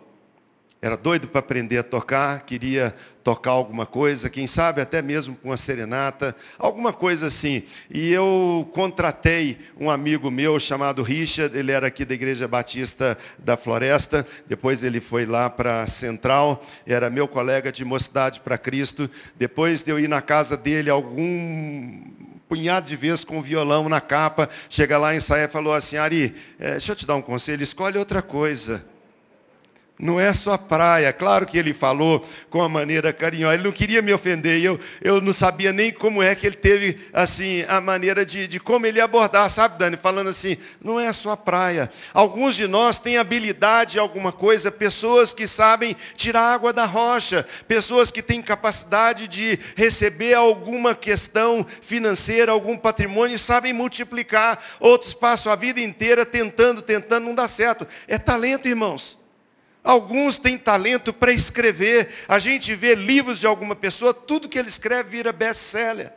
Era 0.82 0.96
doido 0.96 1.28
para 1.28 1.40
aprender 1.40 1.76
a 1.76 1.82
tocar, 1.82 2.40
queria 2.46 2.94
tocar 3.22 3.50
alguma 3.50 3.84
coisa, 3.84 4.30
quem 4.30 4.46
sabe 4.46 4.80
até 4.80 5.02
mesmo 5.02 5.36
com 5.36 5.50
uma 5.50 5.56
serenata, 5.58 6.34
alguma 6.58 6.90
coisa 6.90 7.26
assim. 7.26 7.64
E 7.90 8.10
eu 8.10 8.66
contratei 8.72 9.58
um 9.78 9.90
amigo 9.90 10.30
meu 10.30 10.58
chamado 10.58 11.02
Richard, 11.02 11.54
ele 11.54 11.70
era 11.70 11.88
aqui 11.88 12.02
da 12.02 12.14
Igreja 12.14 12.48
Batista 12.48 13.18
da 13.38 13.58
Floresta, 13.58 14.26
depois 14.46 14.82
ele 14.82 15.02
foi 15.02 15.26
lá 15.26 15.50
para 15.50 15.86
Central, 15.86 16.64
era 16.86 17.10
meu 17.10 17.28
colega 17.28 17.70
de 17.70 17.84
Mocidade 17.84 18.40
para 18.40 18.56
Cristo. 18.56 19.10
Depois 19.36 19.82
de 19.82 19.90
eu 19.90 20.00
ir 20.00 20.08
na 20.08 20.22
casa 20.22 20.56
dele 20.56 20.88
algum 20.88 22.00
punhado 22.48 22.86
de 22.86 22.96
vezes 22.96 23.22
com 23.22 23.42
violão 23.42 23.86
na 23.86 24.00
capa, 24.00 24.48
chega 24.70 24.96
lá, 24.96 25.14
ensaia 25.14 25.44
e 25.44 25.48
falou 25.48 25.74
assim, 25.74 25.98
Ari, 25.98 26.34
é, 26.58 26.70
deixa 26.72 26.92
eu 26.92 26.96
te 26.96 27.04
dar 27.04 27.16
um 27.16 27.22
conselho, 27.22 27.62
escolhe 27.62 27.98
outra 27.98 28.22
coisa. 28.22 28.82
Não 30.00 30.18
é 30.18 30.32
só 30.32 30.56
praia. 30.56 31.12
Claro 31.12 31.44
que 31.44 31.58
ele 31.58 31.74
falou 31.74 32.26
com 32.48 32.60
uma 32.60 32.68
maneira 32.70 33.12
carinhosa. 33.12 33.54
Ele 33.54 33.64
não 33.64 33.72
queria 33.72 34.00
me 34.00 34.14
ofender. 34.14 34.64
Eu, 34.64 34.80
eu 35.02 35.20
não 35.20 35.34
sabia 35.34 35.74
nem 35.74 35.92
como 35.92 36.22
é 36.22 36.34
que 36.34 36.46
ele 36.46 36.56
teve 36.56 36.98
assim 37.12 37.66
a 37.68 37.82
maneira 37.82 38.24
de, 38.24 38.48
de 38.48 38.58
como 38.58 38.86
ele 38.86 38.98
abordar, 38.98 39.50
sabe, 39.50 39.78
Dani? 39.78 39.98
Falando 39.98 40.30
assim, 40.30 40.56
não 40.82 40.98
é 40.98 41.12
só 41.12 41.36
praia. 41.36 41.90
Alguns 42.14 42.56
de 42.56 42.66
nós 42.66 42.98
têm 42.98 43.18
habilidade 43.18 43.98
em 43.98 44.00
alguma 44.00 44.32
coisa, 44.32 44.70
pessoas 44.70 45.34
que 45.34 45.46
sabem 45.46 45.94
tirar 46.16 46.54
água 46.54 46.72
da 46.72 46.86
rocha, 46.86 47.46
pessoas 47.68 48.10
que 48.10 48.22
têm 48.22 48.40
capacidade 48.40 49.28
de 49.28 49.58
receber 49.76 50.32
alguma 50.32 50.94
questão 50.94 51.66
financeira, 51.82 52.52
algum 52.52 52.74
patrimônio 52.74 53.36
e 53.36 53.38
sabem 53.38 53.74
multiplicar. 53.74 54.64
Outros 54.80 55.12
passam 55.12 55.52
a 55.52 55.56
vida 55.56 55.78
inteira 55.78 56.24
tentando, 56.24 56.80
tentando, 56.80 57.26
não 57.26 57.34
dá 57.34 57.46
certo. 57.46 57.86
É 58.08 58.16
talento, 58.16 58.66
irmãos. 58.66 59.19
Alguns 59.82 60.38
têm 60.38 60.58
talento 60.58 61.12
para 61.12 61.32
escrever. 61.32 62.10
A 62.28 62.38
gente 62.38 62.74
vê 62.74 62.94
livros 62.94 63.40
de 63.40 63.46
alguma 63.46 63.74
pessoa, 63.74 64.12
tudo 64.12 64.48
que 64.48 64.58
ele 64.58 64.68
escreve 64.68 65.10
vira 65.10 65.32
best-seller. 65.32 66.12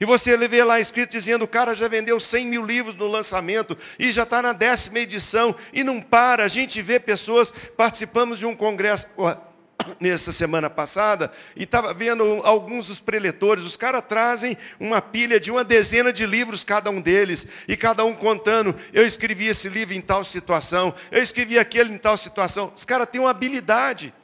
E 0.00 0.04
você 0.04 0.36
vê 0.36 0.62
lá 0.62 0.78
escrito 0.78 1.10
dizendo, 1.10 1.42
o 1.42 1.48
cara 1.48 1.74
já 1.74 1.88
vendeu 1.88 2.20
100 2.20 2.46
mil 2.46 2.64
livros 2.64 2.94
no 2.94 3.08
lançamento 3.08 3.76
e 3.98 4.12
já 4.12 4.22
está 4.22 4.40
na 4.40 4.52
décima 4.52 5.00
edição 5.00 5.56
e 5.72 5.82
não 5.82 6.00
para. 6.00 6.44
A 6.44 6.48
gente 6.48 6.80
vê 6.80 7.00
pessoas, 7.00 7.52
participamos 7.76 8.38
de 8.38 8.46
um 8.46 8.54
congresso, 8.54 9.08
nessa 10.00 10.32
semana 10.32 10.68
passada 10.68 11.32
e 11.56 11.64
estava 11.64 11.92
vendo 11.94 12.22
alguns 12.44 12.88
dos 12.88 13.00
preletores. 13.00 13.64
Os 13.64 13.76
caras 13.76 14.02
trazem 14.08 14.56
uma 14.78 15.00
pilha 15.00 15.38
de 15.38 15.50
uma 15.50 15.64
dezena 15.64 16.12
de 16.12 16.26
livros, 16.26 16.64
cada 16.64 16.90
um 16.90 17.00
deles, 17.00 17.46
e 17.66 17.76
cada 17.76 18.04
um 18.04 18.14
contando: 18.14 18.74
eu 18.92 19.06
escrevi 19.06 19.46
esse 19.46 19.68
livro 19.68 19.94
em 19.94 20.00
tal 20.00 20.24
situação, 20.24 20.94
eu 21.10 21.22
escrevi 21.22 21.58
aquele 21.58 21.92
em 21.92 21.98
tal 21.98 22.16
situação. 22.16 22.72
Os 22.76 22.84
caras 22.84 23.08
têm 23.10 23.20
uma 23.20 23.30
habilidade. 23.30 24.14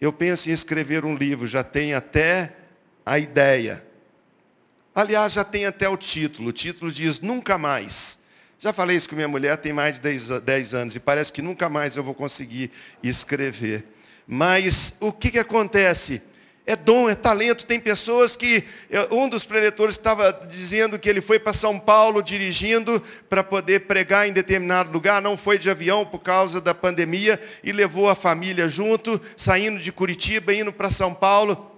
Eu 0.00 0.12
penso 0.12 0.50
em 0.50 0.52
escrever 0.52 1.04
um 1.04 1.16
livro, 1.16 1.46
já 1.46 1.64
tem 1.64 1.94
até 1.94 2.52
a 3.04 3.18
ideia. 3.18 3.86
Aliás, 4.94 5.34
já 5.34 5.44
tem 5.44 5.66
até 5.66 5.88
o 5.88 5.96
título. 5.96 6.48
O 6.48 6.52
título 6.52 6.90
diz 6.90 7.20
Nunca 7.20 7.58
Mais. 7.58 8.18
Já 8.66 8.72
falei 8.72 8.96
isso 8.96 9.08
com 9.08 9.14
minha 9.14 9.28
mulher, 9.28 9.56
tem 9.58 9.72
mais 9.72 9.94
de 9.94 10.00
10, 10.00 10.40
10 10.40 10.74
anos, 10.74 10.96
e 10.96 10.98
parece 10.98 11.32
que 11.32 11.40
nunca 11.40 11.68
mais 11.68 11.96
eu 11.96 12.02
vou 12.02 12.12
conseguir 12.12 12.72
escrever. 13.00 13.84
Mas 14.26 14.92
o 14.98 15.12
que, 15.12 15.30
que 15.30 15.38
acontece? 15.38 16.20
É 16.66 16.74
dom, 16.74 17.08
é 17.08 17.14
talento. 17.14 17.64
Tem 17.64 17.78
pessoas 17.78 18.34
que. 18.34 18.64
Um 19.08 19.28
dos 19.28 19.44
preletores 19.44 19.94
estava 19.94 20.32
dizendo 20.48 20.98
que 20.98 21.08
ele 21.08 21.20
foi 21.20 21.38
para 21.38 21.52
São 21.52 21.78
Paulo 21.78 22.20
dirigindo 22.20 23.00
para 23.30 23.44
poder 23.44 23.82
pregar 23.82 24.28
em 24.28 24.32
determinado 24.32 24.90
lugar, 24.90 25.22
não 25.22 25.36
foi 25.36 25.58
de 25.58 25.70
avião 25.70 26.04
por 26.04 26.18
causa 26.18 26.60
da 26.60 26.74
pandemia 26.74 27.40
e 27.62 27.70
levou 27.70 28.10
a 28.10 28.16
família 28.16 28.68
junto, 28.68 29.22
saindo 29.36 29.78
de 29.78 29.92
Curitiba, 29.92 30.52
indo 30.52 30.72
para 30.72 30.90
São 30.90 31.14
Paulo. 31.14 31.75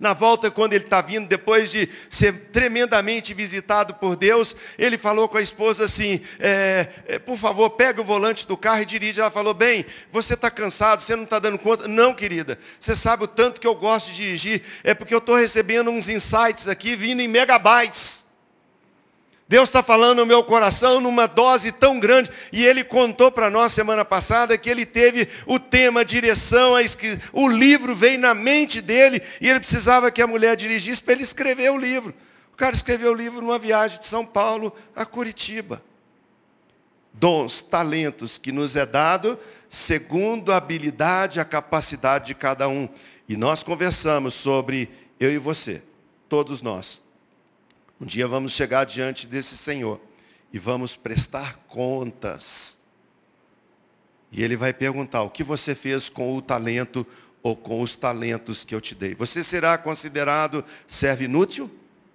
Na 0.00 0.14
volta, 0.14 0.50
quando 0.50 0.72
ele 0.72 0.84
está 0.84 1.02
vindo, 1.02 1.28
depois 1.28 1.70
de 1.70 1.86
ser 2.08 2.48
tremendamente 2.50 3.34
visitado 3.34 3.92
por 3.92 4.16
Deus, 4.16 4.56
ele 4.78 4.96
falou 4.96 5.28
com 5.28 5.36
a 5.36 5.42
esposa 5.42 5.84
assim: 5.84 6.22
é, 6.38 6.88
é, 7.06 7.18
por 7.18 7.36
favor, 7.36 7.68
pega 7.68 8.00
o 8.00 8.04
volante 8.04 8.46
do 8.46 8.56
carro 8.56 8.80
e 8.80 8.86
dirige. 8.86 9.20
Ela 9.20 9.30
falou: 9.30 9.52
bem, 9.52 9.84
você 10.10 10.32
está 10.32 10.50
cansado, 10.50 11.02
você 11.02 11.14
não 11.14 11.24
está 11.24 11.38
dando 11.38 11.58
conta. 11.58 11.86
Não, 11.86 12.14
querida, 12.14 12.58
você 12.80 12.96
sabe 12.96 13.24
o 13.24 13.28
tanto 13.28 13.60
que 13.60 13.66
eu 13.66 13.74
gosto 13.74 14.10
de 14.10 14.16
dirigir, 14.16 14.62
é 14.82 14.94
porque 14.94 15.12
eu 15.12 15.18
estou 15.18 15.36
recebendo 15.36 15.90
uns 15.90 16.08
insights 16.08 16.66
aqui 16.66 16.96
vindo 16.96 17.20
em 17.20 17.28
megabytes. 17.28 18.24
Deus 19.50 19.68
está 19.68 19.82
falando 19.82 20.18
no 20.18 20.26
meu 20.26 20.44
coração 20.44 21.00
numa 21.00 21.26
dose 21.26 21.72
tão 21.72 21.98
grande. 21.98 22.30
E 22.52 22.64
Ele 22.64 22.84
contou 22.84 23.32
para 23.32 23.50
nós 23.50 23.72
semana 23.72 24.04
passada 24.04 24.56
que 24.56 24.70
ele 24.70 24.86
teve 24.86 25.26
o 25.44 25.58
tema, 25.58 26.04
direção, 26.04 26.74
o 27.32 27.48
livro 27.48 27.92
veio 27.92 28.16
na 28.16 28.32
mente 28.32 28.80
dele 28.80 29.20
e 29.40 29.48
ele 29.48 29.58
precisava 29.58 30.08
que 30.12 30.22
a 30.22 30.26
mulher 30.28 30.54
dirigisse 30.54 31.02
para 31.02 31.14
ele 31.14 31.24
escrever 31.24 31.68
o 31.72 31.76
livro. 31.76 32.14
O 32.52 32.56
cara 32.56 32.76
escreveu 32.76 33.10
o 33.10 33.14
livro 33.14 33.40
numa 33.40 33.58
viagem 33.58 33.98
de 33.98 34.06
São 34.06 34.24
Paulo 34.24 34.72
a 34.94 35.04
Curitiba. 35.04 35.82
Dons, 37.12 37.60
talentos 37.60 38.38
que 38.38 38.52
nos 38.52 38.76
é 38.76 38.86
dado 38.86 39.36
segundo 39.68 40.52
a 40.52 40.58
habilidade, 40.58 41.40
a 41.40 41.44
capacidade 41.44 42.26
de 42.26 42.34
cada 42.36 42.68
um. 42.68 42.88
E 43.28 43.36
nós 43.36 43.64
conversamos 43.64 44.34
sobre 44.34 44.88
eu 45.18 45.32
e 45.32 45.38
você, 45.38 45.82
todos 46.28 46.62
nós 46.62 47.00
um 48.00 48.06
dia 48.06 48.26
vamos 48.26 48.52
chegar 48.52 48.84
diante 48.84 49.26
desse 49.26 49.56
Senhor 49.56 50.00
e 50.52 50.58
vamos 50.58 50.96
prestar 50.96 51.58
contas. 51.68 52.78
E 54.32 54.42
Ele 54.42 54.56
vai 54.56 54.72
perguntar: 54.72 55.22
o 55.22 55.30
que 55.30 55.44
você 55.44 55.74
fez 55.74 56.08
com 56.08 56.34
o 56.34 56.40
talento 56.40 57.06
ou 57.42 57.54
com 57.54 57.80
os 57.80 57.96
talentos 57.96 58.64
que 58.64 58.74
eu 58.74 58.80
te 58.80 58.94
dei? 58.94 59.14
Você 59.14 59.44
será 59.44 59.76
considerado 59.76 60.64
servo 60.88 61.24
inútil, 61.24 61.70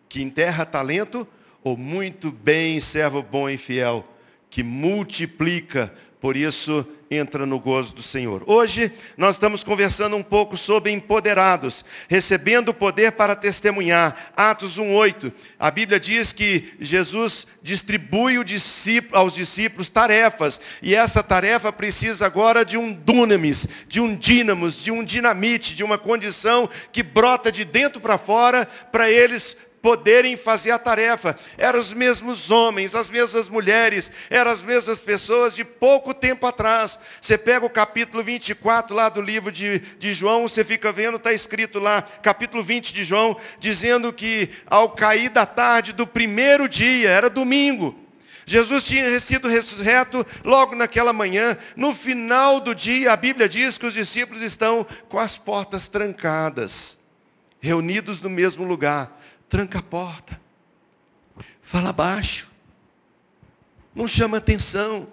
que 0.10 0.22
enterra 0.22 0.65
talento, 0.65 1.27
ou 1.63 1.77
muito 1.77 2.32
bem, 2.32 2.80
servo 2.80 3.22
bom 3.22 3.48
e 3.48 3.58
fiel, 3.58 4.08
que 4.50 4.63
multiplica 4.63 5.94
por 6.19 6.36
isso, 6.36 6.88
entra 7.10 7.45
no 7.45 7.60
gozo 7.60 7.93
do 7.93 8.01
Senhor. 8.01 8.43
Hoje, 8.48 8.91
nós 9.15 9.36
estamos 9.36 9.63
conversando 9.63 10.15
um 10.15 10.24
pouco 10.24 10.57
sobre 10.57 10.91
empoderados, 10.91 11.86
recebendo 12.07 12.69
o 12.69 12.74
poder 12.74 13.12
para 13.12 13.36
testemunhar. 13.36 14.31
Atos 14.36 14.77
1,8. 14.77 15.31
A 15.60 15.69
Bíblia 15.69 16.00
diz 16.00 16.34
que 16.34 16.74
Jesus 16.79 17.45
distribui 17.62 18.38
aos 19.12 19.36
discípulos 19.36 19.89
tarefas, 19.89 20.60
e 20.81 20.95
essa 20.95 21.22
tarefa 21.22 21.72
precisa 21.72 22.25
agora 22.25 22.65
de 22.65 22.77
um 22.77 22.91
dunamis, 22.91 23.67
de 23.88 24.00
um 24.00 24.15
dínamos, 24.15 24.84
de 24.84 24.91
um 24.91 25.03
dinamite, 25.03 25.75
de 25.75 25.84
uma 25.84 25.98
condição 25.98 26.69
que 26.91 27.03
brota 27.03 27.51
de 27.51 27.63
dentro 27.63 28.01
para 28.01 28.17
fora, 28.17 28.65
para 28.91 29.10
eles 29.10 29.55
poderem 29.86 30.36
fazer 30.36 30.72
a 30.72 30.80
tarefa. 30.80 31.38
Eram 31.60 31.80
os 31.80 31.94
mesmos 31.94 32.50
homens, 32.50 32.96
as 32.96 33.08
mesmas 33.08 33.48
mulheres, 33.48 34.12
eram 34.32 34.50
as 34.50 34.63
mesmas 34.63 34.98
pessoas 34.98 35.54
de 35.54 35.63
pouco 35.63 36.12
tempo 36.12 36.48
atrás. 36.48 36.98
Você 37.22 37.38
pega 37.38 37.68
o 37.68 37.70
capítulo 37.70 38.24
24 38.24 38.96
lá 38.96 39.10
do 39.10 39.22
livro 39.22 39.51
de, 39.51 39.77
de 40.00 40.12
João, 40.12 40.48
você 40.48 40.63
fica 40.63 40.92
vendo, 40.92 41.18
está 41.18 41.32
escrito 41.32 41.77
lá, 41.77 42.01
capítulo 42.01 42.63
20 42.63 42.96
de 42.96 43.04
João, 43.04 43.38
dizendo 43.60 44.12
que 44.12 44.50
ao 44.65 44.89
cair 44.89 45.30
da 45.30 45.46
tarde 45.46 45.94
do 45.94 46.08
primeiro 46.08 46.68
dia, 46.68 47.12
era 47.12 47.30
domingo, 47.30 47.96
Jesus 48.44 48.86
tinha 48.86 49.20
sido 49.20 49.48
ressurreto 49.48 50.25
logo 50.44 50.75
naquela 50.75 51.13
manhã. 51.13 51.56
No 51.75 51.94
final 51.94 52.60
do 52.60 52.74
dia, 52.74 53.13
a 53.13 53.15
Bíblia 53.15 53.48
diz 53.48 53.77
que 53.77 53.86
os 53.86 53.94
discípulos 53.94 54.42
estão 54.42 54.84
com 55.08 55.20
as 55.20 55.38
portas 55.38 55.88
trancadas, 55.88 56.98
reunidos 57.62 58.20
no 58.20 58.32
mesmo 58.32 58.63
lugar. 58.63 59.14
Tranca 59.55 59.79
a 59.79 59.81
porta. 59.81 60.41
Fala 61.62 61.93
baixo. 61.93 62.51
Não 63.95 64.05
chama 64.05 64.35
atenção. 64.35 65.07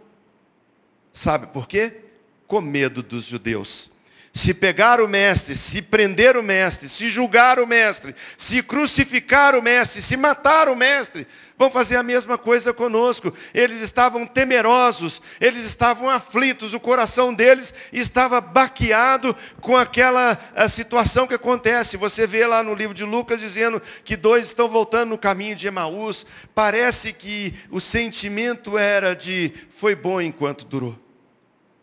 Sabe 1.12 1.46
por 1.46 1.68
quê? 1.68 2.06
Com 2.48 2.60
medo 2.60 3.04
dos 3.04 3.26
judeus 3.26 3.88
se 4.34 4.54
pegar 4.54 5.00
o 5.00 5.06
mestre, 5.06 5.54
se 5.54 5.82
prender 5.82 6.38
o 6.38 6.42
mestre, 6.42 6.88
se 6.88 7.10
julgar 7.10 7.60
o 7.60 7.66
mestre, 7.66 8.14
se 8.36 8.62
crucificar 8.62 9.54
o 9.54 9.60
mestre, 9.60 10.00
se 10.00 10.16
matar 10.16 10.70
o 10.70 10.76
mestre, 10.76 11.26
vão 11.58 11.70
fazer 11.70 11.96
a 11.96 12.02
mesma 12.02 12.38
coisa 12.38 12.72
conosco. 12.72 13.32
Eles 13.52 13.82
estavam 13.82 14.26
temerosos, 14.26 15.20
eles 15.38 15.66
estavam 15.66 16.08
aflitos, 16.08 16.72
o 16.72 16.80
coração 16.80 17.34
deles 17.34 17.74
estava 17.92 18.40
baqueado 18.40 19.36
com 19.60 19.76
aquela 19.76 20.38
situação 20.66 21.26
que 21.26 21.34
acontece. 21.34 21.98
Você 21.98 22.26
vê 22.26 22.46
lá 22.46 22.62
no 22.62 22.74
livro 22.74 22.94
de 22.94 23.04
Lucas 23.04 23.38
dizendo 23.38 23.82
que 24.02 24.16
dois 24.16 24.46
estão 24.46 24.66
voltando 24.66 25.10
no 25.10 25.18
caminho 25.18 25.54
de 25.54 25.68
Emaús. 25.68 26.24
Parece 26.54 27.12
que 27.12 27.54
o 27.70 27.80
sentimento 27.80 28.78
era 28.78 29.14
de 29.14 29.52
foi 29.68 29.94
bom 29.94 30.22
enquanto 30.22 30.64
durou. 30.64 31.11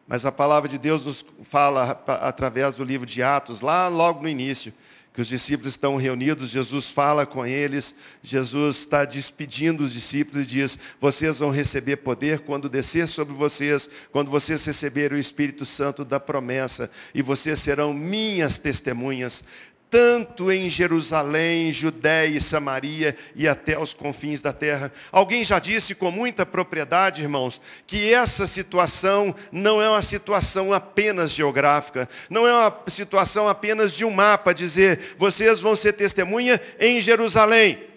Mas 0.10 0.26
a 0.26 0.32
palavra 0.32 0.68
de 0.68 0.80
Deus 0.80 1.06
nos 1.06 1.24
fala 1.44 2.04
através 2.08 2.74
do 2.74 2.84
livro 2.84 3.06
de 3.06 3.22
Atos, 3.22 3.62
lá 3.62 3.88
logo 3.88 4.24
no 4.24 4.28
início, 4.28 4.74
que 5.14 5.22
os 5.22 5.28
discípulos 5.28 5.74
estão 5.74 5.98
reunidos, 5.98 6.50
Jesus 6.50 6.90
fala 6.90 7.28
com 7.28 7.46
eles, 7.46 7.94
Jesus 8.24 8.78
está 8.78 9.06
despedindo 9.06 9.84
os 9.84 9.94
discípulos 9.94 10.46
e 10.46 10.50
diz: 10.50 10.80
Vocês 11.00 11.38
vão 11.38 11.52
receber 11.52 11.98
poder 11.98 12.40
quando 12.40 12.68
descer 12.68 13.08
sobre 13.08 13.36
vocês, 13.36 13.88
quando 14.12 14.32
vocês 14.32 14.66
receberem 14.66 15.18
o 15.18 15.22
Espírito 15.22 15.64
Santo 15.64 16.04
da 16.04 16.20
promessa, 16.20 16.90
e 17.14 17.22
vocês 17.22 17.60
serão 17.60 17.94
minhas 17.94 18.58
testemunhas 18.58 19.44
tanto 19.90 20.52
em 20.52 20.70
Jerusalém, 20.70 21.72
Judéia 21.72 22.38
e 22.38 22.42
Samaria 22.42 23.16
e 23.36 23.48
até 23.48 23.78
os 23.80 23.94
confins 23.94 24.42
da 24.42 24.54
terra. 24.54 24.92
Alguém 25.12 25.44
já 25.44 25.58
disse 25.58 25.96
com 25.96 26.12
muita 26.12 26.46
propriedade, 26.46 27.22
irmãos, 27.22 27.60
que 27.88 28.14
essa 28.14 28.46
situação 28.46 29.36
não 29.52 29.82
é 29.82 29.90
uma 29.90 30.04
situação 30.04 30.72
apenas 30.72 31.32
geográfica, 31.32 32.08
não 32.30 32.48
é 32.48 32.54
uma 32.54 32.78
situação 32.88 33.48
apenas 33.48 33.94
de 33.94 34.06
um 34.06 34.12
mapa, 34.12 34.54
dizer, 34.54 35.16
vocês 35.18 35.60
vão 35.60 35.76
ser 35.76 35.94
testemunha 35.94 36.62
em 36.80 37.02
Jerusalém 37.02 37.90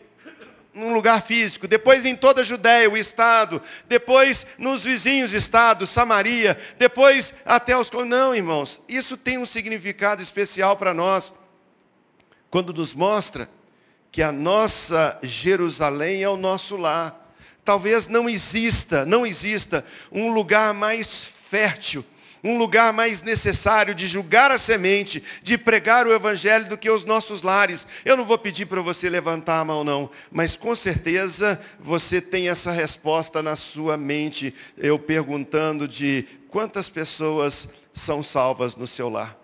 num 0.74 0.94
lugar 0.94 1.20
físico, 1.20 1.68
depois 1.68 2.06
em 2.06 2.16
toda 2.16 2.40
a 2.40 2.44
Judéia, 2.44 2.88
o 2.88 2.96
estado, 2.96 3.60
depois 3.86 4.46
nos 4.56 4.82
vizinhos 4.82 5.34
estados, 5.34 5.90
Samaria, 5.90 6.58
depois 6.78 7.34
até 7.44 7.76
os. 7.76 7.90
Não, 7.90 8.34
irmãos, 8.34 8.80
isso 8.88 9.18
tem 9.18 9.36
um 9.36 9.44
significado 9.44 10.22
especial 10.22 10.74
para 10.78 10.94
nós 10.94 11.34
quando 12.52 12.74
nos 12.74 12.92
mostra 12.92 13.48
que 14.10 14.20
a 14.20 14.30
nossa 14.30 15.18
Jerusalém 15.22 16.22
é 16.22 16.28
o 16.28 16.36
nosso 16.36 16.76
lar. 16.76 17.34
Talvez 17.64 18.08
não 18.08 18.28
exista, 18.28 19.06
não 19.06 19.26
exista 19.26 19.82
um 20.12 20.30
lugar 20.30 20.74
mais 20.74 21.24
fértil, 21.24 22.04
um 22.44 22.58
lugar 22.58 22.92
mais 22.92 23.22
necessário 23.22 23.94
de 23.94 24.06
julgar 24.06 24.50
a 24.50 24.58
semente, 24.58 25.22
de 25.42 25.56
pregar 25.56 26.06
o 26.06 26.12
evangelho 26.12 26.68
do 26.68 26.76
que 26.76 26.90
os 26.90 27.06
nossos 27.06 27.42
lares. 27.42 27.86
Eu 28.04 28.18
não 28.18 28.24
vou 28.26 28.36
pedir 28.36 28.66
para 28.66 28.82
você 28.82 29.08
levantar 29.08 29.58
a 29.58 29.64
mão 29.64 29.82
não, 29.82 30.10
mas 30.30 30.54
com 30.54 30.76
certeza 30.76 31.58
você 31.80 32.20
tem 32.20 32.50
essa 32.50 32.70
resposta 32.70 33.42
na 33.42 33.56
sua 33.56 33.96
mente, 33.96 34.54
eu 34.76 34.98
perguntando 34.98 35.88
de 35.88 36.26
quantas 36.50 36.90
pessoas 36.90 37.66
são 37.94 38.22
salvas 38.22 38.76
no 38.76 38.86
seu 38.86 39.08
lar. 39.08 39.41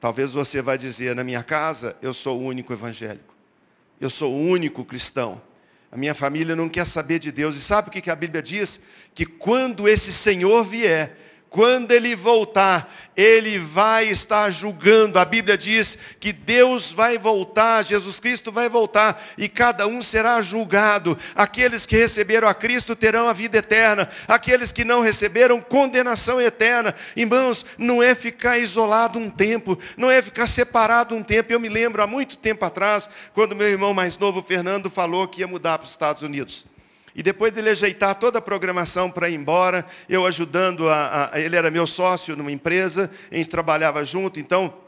Talvez 0.00 0.32
você 0.32 0.60
vai 0.60 0.76
dizer, 0.76 1.14
na 1.14 1.24
minha 1.24 1.42
casa 1.42 1.96
eu 2.02 2.12
sou 2.12 2.40
o 2.40 2.44
único 2.44 2.72
evangélico. 2.72 3.34
Eu 4.00 4.10
sou 4.10 4.32
o 4.32 4.38
único 4.38 4.84
cristão. 4.84 5.40
A 5.90 5.96
minha 5.96 6.14
família 6.14 6.54
não 6.54 6.68
quer 6.68 6.86
saber 6.86 7.18
de 7.18 7.32
Deus. 7.32 7.56
E 7.56 7.60
sabe 7.60 7.88
o 7.88 7.90
que 7.90 8.10
a 8.10 8.16
Bíblia 8.16 8.42
diz? 8.42 8.78
Que 9.14 9.24
quando 9.24 9.88
esse 9.88 10.12
Senhor 10.12 10.62
vier, 10.64 11.25
quando 11.56 11.92
ele 11.92 12.14
voltar, 12.14 12.94
ele 13.16 13.58
vai 13.58 14.08
estar 14.08 14.50
julgando. 14.50 15.18
A 15.18 15.24
Bíblia 15.24 15.56
diz 15.56 15.96
que 16.20 16.30
Deus 16.30 16.92
vai 16.92 17.16
voltar, 17.16 17.82
Jesus 17.82 18.20
Cristo 18.20 18.52
vai 18.52 18.68
voltar 18.68 19.26
e 19.38 19.48
cada 19.48 19.86
um 19.86 20.02
será 20.02 20.42
julgado. 20.42 21.18
Aqueles 21.34 21.86
que 21.86 21.96
receberam 21.96 22.46
a 22.46 22.52
Cristo 22.52 22.94
terão 22.94 23.26
a 23.26 23.32
vida 23.32 23.56
eterna, 23.56 24.10
aqueles 24.28 24.70
que 24.70 24.84
não 24.84 25.00
receberam, 25.00 25.58
condenação 25.62 26.38
eterna. 26.38 26.94
Irmãos, 27.16 27.64
não 27.78 28.02
é 28.02 28.14
ficar 28.14 28.58
isolado 28.58 29.18
um 29.18 29.30
tempo, 29.30 29.78
não 29.96 30.10
é 30.10 30.20
ficar 30.20 30.46
separado 30.46 31.14
um 31.14 31.22
tempo. 31.22 31.50
Eu 31.50 31.58
me 31.58 31.70
lembro 31.70 32.02
há 32.02 32.06
muito 32.06 32.36
tempo 32.36 32.66
atrás, 32.66 33.08
quando 33.32 33.56
meu 33.56 33.66
irmão 33.66 33.94
mais 33.94 34.18
novo, 34.18 34.44
Fernando, 34.46 34.90
falou 34.90 35.26
que 35.26 35.40
ia 35.40 35.46
mudar 35.46 35.78
para 35.78 35.86
os 35.86 35.90
Estados 35.90 36.20
Unidos. 36.20 36.66
E 37.16 37.22
depois 37.22 37.50
dele 37.50 37.70
ajeitar 37.70 38.14
toda 38.16 38.38
a 38.38 38.42
programação 38.42 39.10
para 39.10 39.30
ir 39.30 39.34
embora, 39.34 39.86
eu 40.06 40.26
ajudando, 40.26 40.86
a, 40.90 41.30
a, 41.32 41.40
ele 41.40 41.56
era 41.56 41.70
meu 41.70 41.86
sócio 41.86 42.36
numa 42.36 42.52
empresa, 42.52 43.10
a 43.30 43.34
gente 43.34 43.48
trabalhava 43.48 44.04
junto, 44.04 44.38
então 44.38 44.85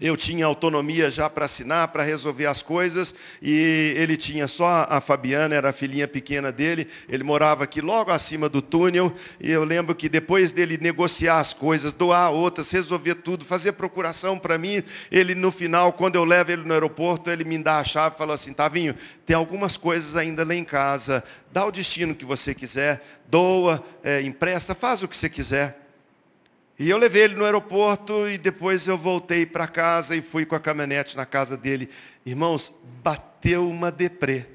eu 0.00 0.16
tinha 0.16 0.46
autonomia 0.46 1.10
já 1.10 1.30
para 1.30 1.44
assinar, 1.44 1.88
para 1.88 2.02
resolver 2.02 2.46
as 2.46 2.62
coisas, 2.62 3.14
e 3.40 3.94
ele 3.96 4.16
tinha 4.16 4.48
só 4.48 4.86
a 4.88 5.00
Fabiana, 5.00 5.54
era 5.54 5.70
a 5.70 5.72
filhinha 5.72 6.08
pequena 6.08 6.50
dele, 6.50 6.88
ele 7.08 7.22
morava 7.22 7.64
aqui 7.64 7.80
logo 7.80 8.10
acima 8.10 8.48
do 8.48 8.60
túnel, 8.60 9.14
e 9.40 9.50
eu 9.50 9.64
lembro 9.64 9.94
que 9.94 10.08
depois 10.08 10.52
dele 10.52 10.78
negociar 10.80 11.38
as 11.38 11.52
coisas, 11.54 11.92
doar 11.92 12.30
outras, 12.30 12.70
resolver 12.70 13.16
tudo, 13.16 13.44
fazer 13.44 13.72
procuração 13.72 14.38
para 14.38 14.58
mim, 14.58 14.82
ele 15.10 15.34
no 15.34 15.50
final, 15.50 15.92
quando 15.92 16.16
eu 16.16 16.24
levo 16.24 16.50
ele 16.52 16.64
no 16.64 16.72
aeroporto, 16.72 17.30
ele 17.30 17.44
me 17.44 17.58
dá 17.58 17.78
a 17.78 17.84
chave 17.84 18.14
e 18.14 18.18
falou 18.18 18.34
assim, 18.34 18.52
Tavinho, 18.52 18.94
tem 19.26 19.36
algumas 19.36 19.76
coisas 19.76 20.16
ainda 20.16 20.44
lá 20.44 20.54
em 20.54 20.64
casa, 20.64 21.22
dá 21.52 21.64
o 21.64 21.70
destino 21.70 22.14
que 22.14 22.24
você 22.24 22.54
quiser, 22.54 23.02
doa, 23.28 23.82
é, 24.02 24.20
empresta, 24.22 24.74
faz 24.74 25.02
o 25.02 25.08
que 25.08 25.16
você 25.16 25.28
quiser. 25.28 25.81
E 26.82 26.90
eu 26.90 26.98
levei 26.98 27.22
ele 27.22 27.36
no 27.36 27.44
aeroporto 27.44 28.28
e 28.28 28.36
depois 28.36 28.88
eu 28.88 28.98
voltei 28.98 29.46
para 29.46 29.68
casa 29.68 30.16
e 30.16 30.20
fui 30.20 30.44
com 30.44 30.56
a 30.56 30.58
caminhonete 30.58 31.16
na 31.16 31.24
casa 31.24 31.56
dele. 31.56 31.88
Irmãos, 32.26 32.74
bateu 33.00 33.70
uma 33.70 33.88
deprê. 33.88 34.46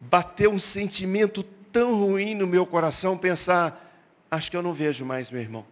Bateu 0.00 0.52
um 0.52 0.58
sentimento 0.58 1.42
tão 1.42 1.96
ruim 1.96 2.36
no 2.36 2.46
meu 2.46 2.64
coração 2.64 3.18
pensar, 3.18 3.92
acho 4.30 4.48
que 4.52 4.56
eu 4.56 4.62
não 4.62 4.72
vejo 4.72 5.04
mais 5.04 5.32
meu 5.32 5.40
irmão. 5.40 5.66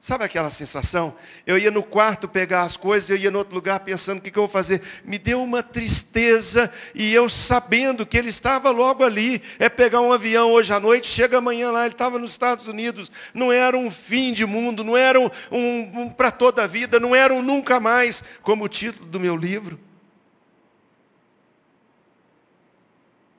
Sabe 0.00 0.24
aquela 0.24 0.50
sensação? 0.50 1.16
Eu 1.44 1.58
ia 1.58 1.70
no 1.70 1.82
quarto 1.82 2.28
pegar 2.28 2.62
as 2.62 2.76
coisas, 2.76 3.10
eu 3.10 3.16
ia 3.16 3.30
no 3.30 3.38
outro 3.38 3.54
lugar 3.54 3.80
pensando 3.80 4.18
o 4.18 4.20
que, 4.20 4.30
que 4.30 4.38
eu 4.38 4.42
vou 4.44 4.50
fazer. 4.50 4.80
Me 5.04 5.18
deu 5.18 5.42
uma 5.42 5.64
tristeza 5.64 6.72
e 6.94 7.12
eu 7.12 7.28
sabendo 7.28 8.06
que 8.06 8.16
ele 8.16 8.28
estava 8.28 8.70
logo 8.70 9.02
ali. 9.02 9.42
É 9.58 9.68
pegar 9.68 10.00
um 10.00 10.12
avião 10.12 10.52
hoje 10.52 10.72
à 10.72 10.78
noite, 10.78 11.08
chega 11.08 11.38
amanhã 11.38 11.72
lá, 11.72 11.86
ele 11.86 11.94
estava 11.94 12.18
nos 12.18 12.30
Estados 12.30 12.68
Unidos. 12.68 13.10
Não 13.34 13.52
era 13.52 13.76
um 13.76 13.90
fim 13.90 14.32
de 14.32 14.46
mundo, 14.46 14.84
não 14.84 14.96
era 14.96 15.18
um, 15.18 15.28
um, 15.50 16.02
um 16.02 16.08
para 16.08 16.30
toda 16.30 16.62
a 16.62 16.66
vida, 16.68 17.00
não 17.00 17.14
era 17.14 17.34
um 17.34 17.42
nunca 17.42 17.80
mais, 17.80 18.22
como 18.42 18.64
o 18.64 18.68
título 18.68 19.06
do 19.06 19.18
meu 19.18 19.36
livro. 19.36 19.80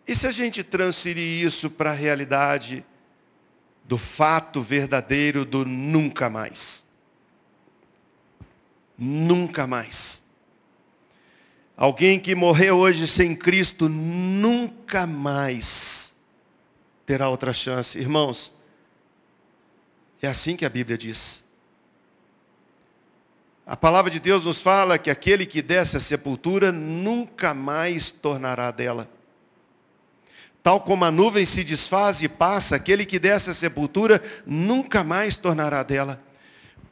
E 0.06 0.16
se 0.16 0.26
a 0.26 0.32
gente 0.32 0.64
transferir 0.64 1.46
isso 1.46 1.70
para 1.70 1.92
a 1.92 1.94
realidade 1.94 2.86
do 3.88 3.98
fato 3.98 4.62
verdadeiro 4.62 5.46
do 5.46 5.64
nunca 5.64 6.30
mais. 6.30 6.86
Nunca 8.98 9.66
mais. 9.66 10.22
Alguém 11.76 12.20
que 12.20 12.36
morreu 12.36 12.78
hoje 12.78 13.08
sem 13.08 13.34
Cristo 13.36 13.88
nunca 13.88 15.08
mais 15.08 16.14
terá 17.06 17.30
outra 17.30 17.54
chance. 17.54 17.98
Irmãos, 17.98 18.52
é 20.22 20.28
assim 20.28 20.58
que 20.58 20.66
a 20.66 20.70
Bíblia 20.70 20.98
diz. 20.98 21.46
A 23.66 23.78
palavra 23.78 24.12
de 24.12 24.20
Deus 24.20 24.44
nos 24.44 24.60
fala 24.60 24.98
que 24.98 25.10
aquele 25.10 25.46
que 25.46 25.62
desce 25.62 25.96
à 25.96 26.00
sepultura 26.00 26.72
nunca 26.72 27.54
mais 27.54 28.10
tornará 28.10 28.72
dela. 28.72 29.10
Tal 30.68 30.82
como 30.82 31.06
a 31.06 31.12
nuvem 31.12 31.46
se 31.46 31.64
desfaz 31.64 32.22
e 32.22 32.28
passa, 32.28 32.76
aquele 32.76 33.06
que 33.06 33.18
desce 33.18 33.50
à 33.50 33.54
sepultura 33.54 34.22
nunca 34.46 35.02
mais 35.02 35.38
tornará 35.38 35.82
dela. 35.82 36.22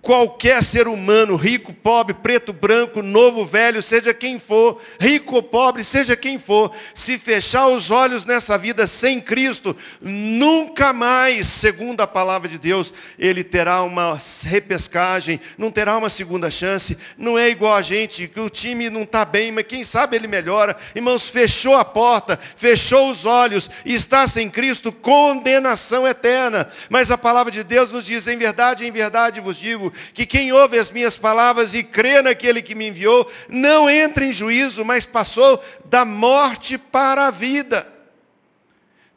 Qualquer 0.06 0.64
ser 0.64 0.88
humano, 0.88 1.36
rico, 1.36 1.74
pobre, 1.74 2.14
preto, 2.14 2.54
branco, 2.54 3.02
novo, 3.02 3.44
velho, 3.44 3.82
seja 3.82 4.14
quem 4.14 4.38
for, 4.38 4.80
rico 5.00 5.38
ou 5.38 5.42
pobre, 5.42 5.84
seja 5.84 6.16
quem 6.16 6.38
for, 6.38 6.72
se 6.94 7.18
fechar 7.18 7.66
os 7.66 7.90
olhos 7.90 8.24
nessa 8.24 8.56
vida 8.56 8.86
sem 8.86 9.20
Cristo, 9.20 9.76
nunca 10.00 10.94
mais, 10.94 11.48
segundo 11.48 12.02
a 12.02 12.08
palavra 12.08 12.48
de 12.48 12.60
Deus, 12.60 12.94
ele 13.18 13.44
terá 13.44 13.82
uma 13.82 14.22
repescagem, 14.44 15.42
não 15.58 15.72
terá 15.72 15.98
uma 15.98 16.08
segunda 16.08 16.52
chance. 16.52 16.96
Não 17.18 17.36
é 17.36 17.50
igual 17.50 17.74
a 17.74 17.82
gente, 17.82 18.28
que 18.28 18.40
o 18.40 18.48
time 18.48 18.92
não 18.92 19.04
está 19.04 19.26
bem, 19.26 19.52
mas 19.52 19.66
quem 19.66 19.84
sabe 19.84 20.16
ele 20.16 20.28
melhora. 20.28 20.78
Irmãos, 20.94 21.28
fechou 21.28 21.76
a 21.76 21.84
porta, 21.84 22.40
fechou 22.56 23.10
os 23.10 23.26
olhos, 23.26 23.72
está 23.84 24.28
sem 24.28 24.52
Cristo, 24.52 24.92
condenação 24.92 26.08
eterna. 26.08 26.70
Mas 26.92 27.10
a 27.10 27.18
palavra 27.18 27.52
de 27.52 27.64
Deus 27.64 27.92
nos 27.92 28.06
diz, 28.06 28.28
em 28.28 28.38
verdade, 28.38 28.86
em 28.86 28.92
verdade 28.92 29.42
vos 29.42 29.58
digo, 29.58 29.95
que 30.14 30.26
quem 30.26 30.52
ouve 30.52 30.78
as 30.78 30.92
minhas 30.92 31.18
palavras 31.18 31.74
e 31.74 31.84
crê 31.84 32.22
naquele 32.22 32.62
que 32.62 32.76
me 32.76 32.88
enviou, 32.88 33.32
não 33.50 33.90
entra 33.90 34.26
em 34.26 34.34
juízo, 34.34 34.84
mas 34.84 35.06
passou 35.06 35.64
da 35.86 36.06
morte 36.06 36.78
para 36.78 37.28
a 37.28 37.32
vida. 37.32 37.96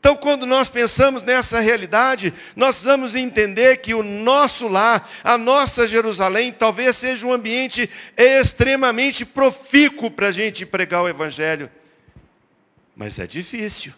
Então, 0.00 0.14
quando 0.14 0.46
nós 0.46 0.68
pensamos 0.68 1.22
nessa 1.22 1.58
realidade, 1.60 2.32
nós 2.54 2.82
vamos 2.84 3.16
entender 3.16 3.78
que 3.78 3.94
o 3.94 4.02
nosso 4.02 4.68
lar, 4.68 5.10
a 5.24 5.36
nossa 5.36 5.86
Jerusalém, 5.86 6.52
talvez 6.52 6.96
seja 6.96 7.26
um 7.26 7.32
ambiente 7.32 7.90
extremamente 8.16 9.24
profícuo 9.24 10.10
para 10.10 10.28
a 10.28 10.32
gente 10.32 10.64
pregar 10.64 11.02
o 11.02 11.08
Evangelho. 11.08 11.68
Mas 12.94 13.18
é 13.18 13.26
difícil. 13.26 13.92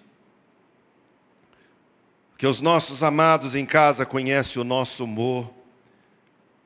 Porque 2.30 2.46
os 2.46 2.62
nossos 2.62 3.02
amados 3.02 3.54
em 3.54 3.66
casa 3.66 4.06
conhecem 4.06 4.62
o 4.62 4.64
nosso 4.64 5.04
humor, 5.04 5.52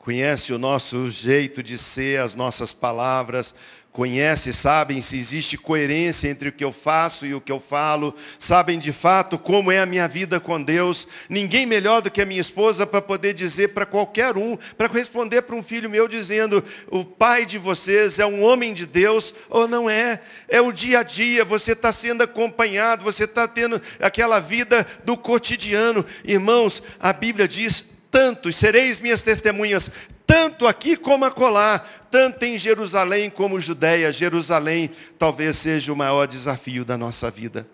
conhece 0.05 0.53
o 0.53 0.59
nosso 0.59 1.11
jeito 1.11 1.63
de 1.63 1.79
ser, 1.79 2.21
as 2.21 2.35
nossas 2.35 2.75
palavras, 2.75 3.55
conhece, 3.91 4.53
sabem 4.53 5.01
se 5.01 5.17
existe 5.17 5.57
coerência 5.57 6.29
entre 6.29 6.51
o 6.51 6.53
que 6.53 6.63
eu 6.63 6.73
faço 6.73 7.25
e 7.25 7.35
o 7.35 7.41
que 7.41 7.51
eu 7.51 7.59
falo, 7.59 8.15
sabem 8.39 8.79
de 8.79 8.93
fato 8.93 9.39
como 9.39 9.73
é 9.73 9.79
a 9.79 9.87
minha 9.87 10.07
vida 10.07 10.39
com 10.39 10.63
Deus. 10.63 11.09
Ninguém 11.27 11.65
melhor 11.65 12.03
do 12.03 12.11
que 12.11 12.21
a 12.21 12.27
minha 12.27 12.41
esposa 12.41 12.87
para 12.87 13.01
poder 13.01 13.33
dizer 13.33 13.69
para 13.69 13.87
qualquer 13.87 14.37
um, 14.37 14.59
para 14.77 14.89
responder 14.89 15.41
para 15.41 15.57
um 15.57 15.63
filho 15.63 15.89
meu 15.89 16.07
dizendo: 16.07 16.63
o 16.91 17.03
pai 17.03 17.47
de 17.47 17.57
vocês 17.57 18.19
é 18.19 18.27
um 18.27 18.45
homem 18.45 18.75
de 18.75 18.85
Deus 18.85 19.35
ou 19.49 19.67
não 19.67 19.89
é? 19.89 20.21
É 20.49 20.61
o 20.61 20.71
dia 20.71 20.99
a 20.99 21.03
dia, 21.03 21.47
você 21.47 21.73
está 21.73 21.91
sendo 21.93 22.23
acompanhado, 22.23 23.03
você 23.03 23.25
está 23.25 23.49
tendo 23.49 23.81
aquela 23.99 24.39
vida 24.39 24.87
do 25.03 25.17
cotidiano. 25.17 26.05
Irmãos, 26.23 26.83
a 27.01 27.11
Bíblia 27.11 27.49
diz: 27.49 27.87
tanto, 28.15 28.53
sereis 28.53 29.01
minhas 29.01 29.23
testemunhas, 29.23 29.91
tanto 30.25 30.69
aqui 30.69 30.97
como 30.97 31.25
acolá, 31.25 31.85
tanto 32.13 32.45
em 32.45 32.57
Jerusalém 32.57 33.29
como 33.29 33.61
Judéia. 33.61 34.13
Jerusalém 34.13 34.93
talvez 35.19 35.57
seja 35.57 35.93
o 35.93 35.97
maior 35.97 36.29
desafio 36.29 36.85
da 36.85 36.97
nossa 36.97 37.29
vida. 37.29 37.67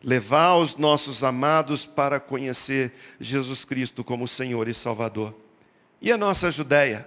Levar 0.00 0.54
os 0.54 0.76
nossos 0.76 1.24
amados 1.24 1.84
para 1.84 2.20
conhecer 2.20 2.92
Jesus 3.18 3.64
Cristo 3.64 4.04
como 4.04 4.28
Senhor 4.28 4.68
e 4.68 4.72
Salvador. 4.72 5.34
E 6.00 6.12
a 6.12 6.16
nossa 6.16 6.48
Judéia? 6.48 7.04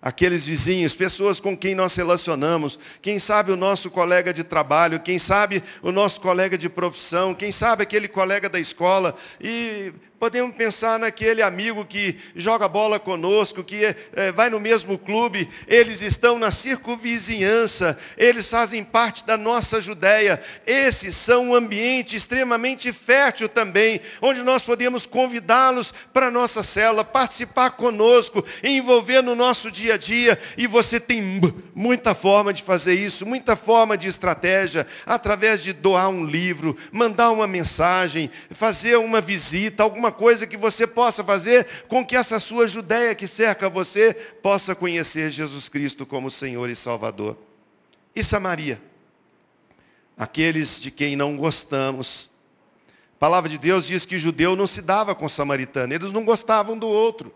aqueles 0.00 0.46
vizinhos, 0.46 0.94
pessoas 0.94 1.40
com 1.40 1.56
quem 1.56 1.74
nós 1.74 1.94
relacionamos, 1.96 2.78
quem 3.02 3.18
sabe 3.18 3.50
o 3.50 3.56
nosso 3.56 3.90
colega 3.90 4.32
de 4.32 4.44
trabalho, 4.44 5.00
quem 5.00 5.18
sabe 5.18 5.62
o 5.82 5.90
nosso 5.90 6.20
colega 6.20 6.56
de 6.56 6.68
profissão, 6.68 7.34
quem 7.34 7.50
sabe 7.50 7.82
aquele 7.82 8.06
colega 8.06 8.48
da 8.48 8.60
escola, 8.60 9.16
e 9.40 9.92
Podemos 10.18 10.56
pensar 10.56 10.98
naquele 10.98 11.42
amigo 11.42 11.84
que 11.84 12.18
joga 12.34 12.66
bola 12.66 12.98
conosco, 12.98 13.62
que 13.62 13.84
é, 13.84 14.32
vai 14.32 14.50
no 14.50 14.58
mesmo 14.58 14.98
clube, 14.98 15.48
eles 15.64 16.02
estão 16.02 16.40
na 16.40 16.50
circunvizinhança, 16.50 17.96
eles 18.16 18.48
fazem 18.48 18.82
parte 18.82 19.24
da 19.24 19.36
nossa 19.36 19.80
Judéia. 19.80 20.42
Esses 20.66 21.14
são 21.14 21.50
um 21.50 21.54
ambiente 21.54 22.16
extremamente 22.16 22.92
fértil 22.92 23.48
também, 23.48 24.00
onde 24.20 24.42
nós 24.42 24.64
podemos 24.64 25.06
convidá-los 25.06 25.94
para 26.12 26.26
a 26.26 26.32
nossa 26.32 26.64
célula, 26.64 27.04
participar 27.04 27.70
conosco, 27.70 28.44
envolver 28.64 29.22
no 29.22 29.36
nosso 29.36 29.70
dia 29.70 29.94
a 29.94 29.96
dia. 29.96 30.36
E 30.56 30.66
você 30.66 30.98
tem 30.98 31.22
muita 31.72 32.12
forma 32.12 32.52
de 32.52 32.64
fazer 32.64 32.94
isso, 32.94 33.24
muita 33.24 33.54
forma 33.54 33.96
de 33.96 34.08
estratégia, 34.08 34.84
através 35.06 35.62
de 35.62 35.72
doar 35.72 36.08
um 36.08 36.24
livro, 36.24 36.76
mandar 36.90 37.30
uma 37.30 37.46
mensagem, 37.46 38.28
fazer 38.50 38.96
uma 38.96 39.20
visita, 39.20 39.84
alguma 39.84 40.07
alguma 40.08 40.12
coisa 40.12 40.46
que 40.46 40.56
você 40.56 40.86
possa 40.86 41.22
fazer 41.22 41.66
com 41.86 42.04
que 42.04 42.16
essa 42.16 42.40
sua 42.40 42.66
Judéia 42.66 43.14
que 43.14 43.26
cerca 43.26 43.68
você 43.68 44.14
possa 44.42 44.74
conhecer 44.74 45.30
Jesus 45.30 45.68
Cristo 45.68 46.06
como 46.06 46.30
Senhor 46.30 46.68
e 46.70 46.76
Salvador. 46.76 47.36
E 48.16 48.24
Samaria? 48.24 48.80
Aqueles 50.16 50.80
de 50.80 50.90
quem 50.90 51.14
não 51.14 51.36
gostamos. 51.36 52.30
A 53.16 53.18
palavra 53.18 53.48
de 53.50 53.58
Deus 53.58 53.86
diz 53.86 54.04
que 54.04 54.18
judeu 54.18 54.56
não 54.56 54.66
se 54.66 54.80
dava 54.80 55.14
com 55.14 55.28
samaritano, 55.28 55.92
eles 55.92 56.12
não 56.12 56.24
gostavam 56.24 56.78
do 56.78 56.88
outro. 56.88 57.32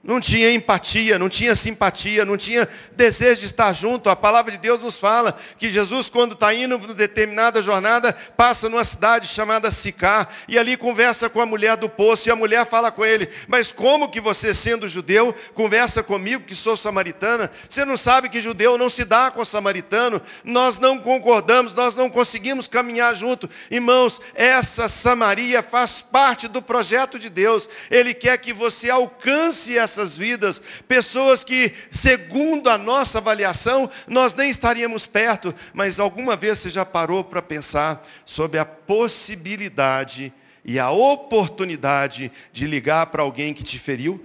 Não 0.00 0.20
tinha 0.20 0.52
empatia, 0.52 1.18
não 1.18 1.28
tinha 1.28 1.56
simpatia, 1.56 2.24
não 2.24 2.36
tinha 2.36 2.68
desejo 2.92 3.40
de 3.40 3.46
estar 3.46 3.72
junto. 3.72 4.08
A 4.08 4.14
palavra 4.14 4.52
de 4.52 4.58
Deus 4.58 4.80
nos 4.80 4.96
fala 4.96 5.36
que 5.58 5.68
Jesus, 5.68 6.08
quando 6.08 6.34
está 6.34 6.54
indo 6.54 6.78
para 6.78 6.94
determinada 6.94 7.60
jornada, 7.60 8.12
passa 8.36 8.68
numa 8.68 8.84
cidade 8.84 9.26
chamada 9.26 9.72
Sicá, 9.72 10.28
e 10.46 10.56
ali 10.56 10.76
conversa 10.76 11.28
com 11.28 11.40
a 11.40 11.46
mulher 11.46 11.76
do 11.76 11.88
poço, 11.88 12.28
e 12.28 12.30
a 12.30 12.36
mulher 12.36 12.64
fala 12.64 12.92
com 12.92 13.04
ele, 13.04 13.28
mas 13.48 13.72
como 13.72 14.08
que 14.08 14.20
você, 14.20 14.54
sendo 14.54 14.86
judeu, 14.86 15.34
conversa 15.52 16.00
comigo, 16.00 16.44
que 16.44 16.54
sou 16.54 16.76
samaritana? 16.76 17.50
Você 17.68 17.84
não 17.84 17.96
sabe 17.96 18.28
que 18.28 18.40
judeu 18.40 18.78
não 18.78 18.88
se 18.88 19.04
dá 19.04 19.32
com 19.32 19.44
samaritano? 19.44 20.22
Nós 20.44 20.78
não 20.78 20.98
concordamos, 21.00 21.74
nós 21.74 21.96
não 21.96 22.08
conseguimos 22.08 22.68
caminhar 22.68 23.16
junto. 23.16 23.50
Irmãos, 23.68 24.20
essa 24.32 24.88
Samaria 24.88 25.60
faz 25.60 26.00
parte 26.00 26.46
do 26.46 26.62
projeto 26.62 27.18
de 27.18 27.28
Deus. 27.28 27.68
Ele 27.90 28.14
quer 28.14 28.38
que 28.38 28.52
você 28.52 28.88
alcance 28.88 29.76
essa 29.76 29.87
essas 29.90 30.16
vidas, 30.16 30.60
pessoas 30.86 31.42
que, 31.42 31.72
segundo 31.90 32.68
a 32.68 32.78
nossa 32.78 33.18
avaliação, 33.18 33.90
nós 34.06 34.34
nem 34.34 34.50
estaríamos 34.50 35.06
perto, 35.06 35.54
mas 35.72 35.98
alguma 35.98 36.36
vez 36.36 36.58
você 36.58 36.70
já 36.70 36.84
parou 36.84 37.24
para 37.24 37.42
pensar 37.42 38.06
sobre 38.24 38.58
a 38.58 38.64
possibilidade 38.64 40.32
e 40.64 40.78
a 40.78 40.90
oportunidade 40.90 42.30
de 42.52 42.66
ligar 42.66 43.06
para 43.06 43.22
alguém 43.22 43.54
que 43.54 43.62
te 43.62 43.78
feriu, 43.78 44.20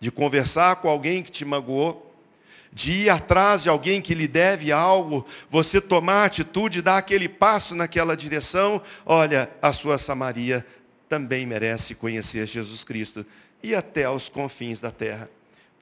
de 0.00 0.10
conversar 0.10 0.76
com 0.76 0.88
alguém 0.88 1.22
que 1.22 1.30
te 1.30 1.44
magoou, 1.44 2.10
de 2.72 2.92
ir 2.92 3.10
atrás 3.10 3.62
de 3.62 3.68
alguém 3.68 4.00
que 4.00 4.14
lhe 4.14 4.26
deve 4.26 4.72
algo, 4.72 5.26
você 5.50 5.80
tomar 5.80 6.24
atitude, 6.24 6.80
dar 6.80 6.96
aquele 6.96 7.28
passo 7.28 7.74
naquela 7.74 8.16
direção, 8.16 8.80
olha, 9.04 9.50
a 9.60 9.72
sua 9.74 9.98
Samaria 9.98 10.66
também 11.08 11.44
merece 11.44 11.94
conhecer 11.94 12.46
Jesus 12.46 12.82
Cristo 12.82 13.26
e 13.62 13.74
até 13.74 14.04
aos 14.04 14.28
confins 14.28 14.80
da 14.80 14.90
terra. 14.90 15.28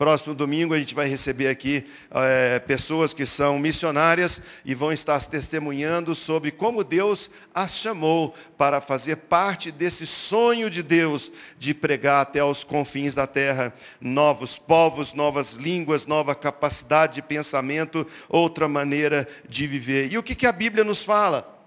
Próximo 0.00 0.34
domingo 0.34 0.72
a 0.72 0.78
gente 0.78 0.94
vai 0.94 1.06
receber 1.06 1.48
aqui 1.48 1.84
é, 2.10 2.58
pessoas 2.58 3.12
que 3.12 3.26
são 3.26 3.58
missionárias 3.58 4.40
e 4.64 4.74
vão 4.74 4.90
estar 4.90 5.22
testemunhando 5.26 6.14
sobre 6.14 6.50
como 6.50 6.82
Deus 6.82 7.30
as 7.54 7.76
chamou 7.76 8.34
para 8.56 8.80
fazer 8.80 9.16
parte 9.16 9.70
desse 9.70 10.06
sonho 10.06 10.70
de 10.70 10.82
Deus 10.82 11.30
de 11.58 11.74
pregar 11.74 12.22
até 12.22 12.38
aos 12.40 12.64
confins 12.64 13.14
da 13.14 13.26
terra 13.26 13.74
novos 14.00 14.56
povos, 14.56 15.12
novas 15.12 15.52
línguas, 15.52 16.06
nova 16.06 16.34
capacidade 16.34 17.16
de 17.16 17.22
pensamento, 17.22 18.06
outra 18.26 18.66
maneira 18.66 19.28
de 19.46 19.66
viver. 19.66 20.10
E 20.10 20.16
o 20.16 20.22
que, 20.22 20.34
que 20.34 20.46
a 20.46 20.52
Bíblia 20.52 20.82
nos 20.82 21.02
fala? 21.02 21.59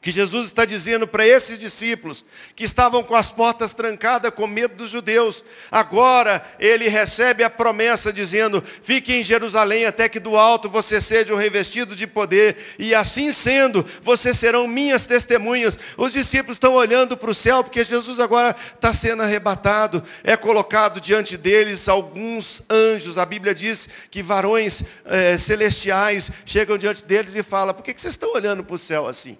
Que 0.00 0.10
Jesus 0.10 0.46
está 0.46 0.64
dizendo 0.64 1.06
para 1.06 1.26
esses 1.26 1.58
discípulos 1.58 2.24
que 2.56 2.64
estavam 2.64 3.02
com 3.02 3.14
as 3.14 3.30
portas 3.30 3.74
trancadas 3.74 4.32
com 4.32 4.46
medo 4.46 4.74
dos 4.74 4.90
judeus. 4.90 5.44
Agora 5.70 6.42
ele 6.58 6.88
recebe 6.88 7.44
a 7.44 7.50
promessa 7.50 8.12
dizendo: 8.12 8.64
"Fique 8.82 9.12
em 9.12 9.22
Jerusalém 9.22 9.84
até 9.84 10.08
que 10.08 10.18
do 10.18 10.36
alto 10.36 10.70
você 10.70 11.00
seja 11.00 11.36
revestido 11.36 11.94
de 11.94 12.06
poder, 12.06 12.56
e 12.78 12.94
assim 12.94 13.32
sendo, 13.32 13.84
vocês 14.02 14.38
serão 14.38 14.66
minhas 14.66 15.06
testemunhas". 15.06 15.78
Os 15.98 16.14
discípulos 16.14 16.56
estão 16.56 16.74
olhando 16.74 17.16
para 17.16 17.30
o 17.30 17.34
céu 17.34 17.62
porque 17.62 17.84
Jesus 17.84 18.18
agora 18.20 18.56
está 18.74 18.94
sendo 18.94 19.22
arrebatado. 19.22 20.02
É 20.24 20.34
colocado 20.34 21.00
diante 21.00 21.36
deles 21.36 21.88
alguns 21.88 22.62
anjos. 22.70 23.18
A 23.18 23.26
Bíblia 23.26 23.54
diz 23.54 23.86
que 24.10 24.22
varões 24.22 24.82
é, 25.04 25.36
celestiais 25.36 26.30
chegam 26.46 26.78
diante 26.78 27.04
deles 27.04 27.34
e 27.34 27.42
falam: 27.42 27.74
"Por 27.74 27.82
que, 27.82 27.92
que 27.92 28.00
vocês 28.00 28.14
estão 28.14 28.32
olhando 28.32 28.64
para 28.64 28.74
o 28.74 28.78
céu 28.78 29.06
assim?" 29.06 29.36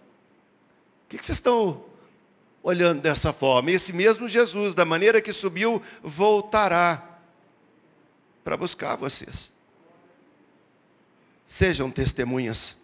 Que, 1.10 1.18
que 1.18 1.26
vocês 1.26 1.38
estão 1.38 1.84
olhando 2.62 3.02
dessa 3.02 3.32
forma? 3.32 3.72
Esse 3.72 3.92
mesmo 3.92 4.28
Jesus, 4.28 4.76
da 4.76 4.84
maneira 4.84 5.20
que 5.20 5.32
subiu, 5.32 5.82
voltará 6.02 7.18
para 8.44 8.56
buscar 8.56 8.94
vocês. 8.94 9.52
Sejam 11.44 11.90
testemunhas. 11.90 12.76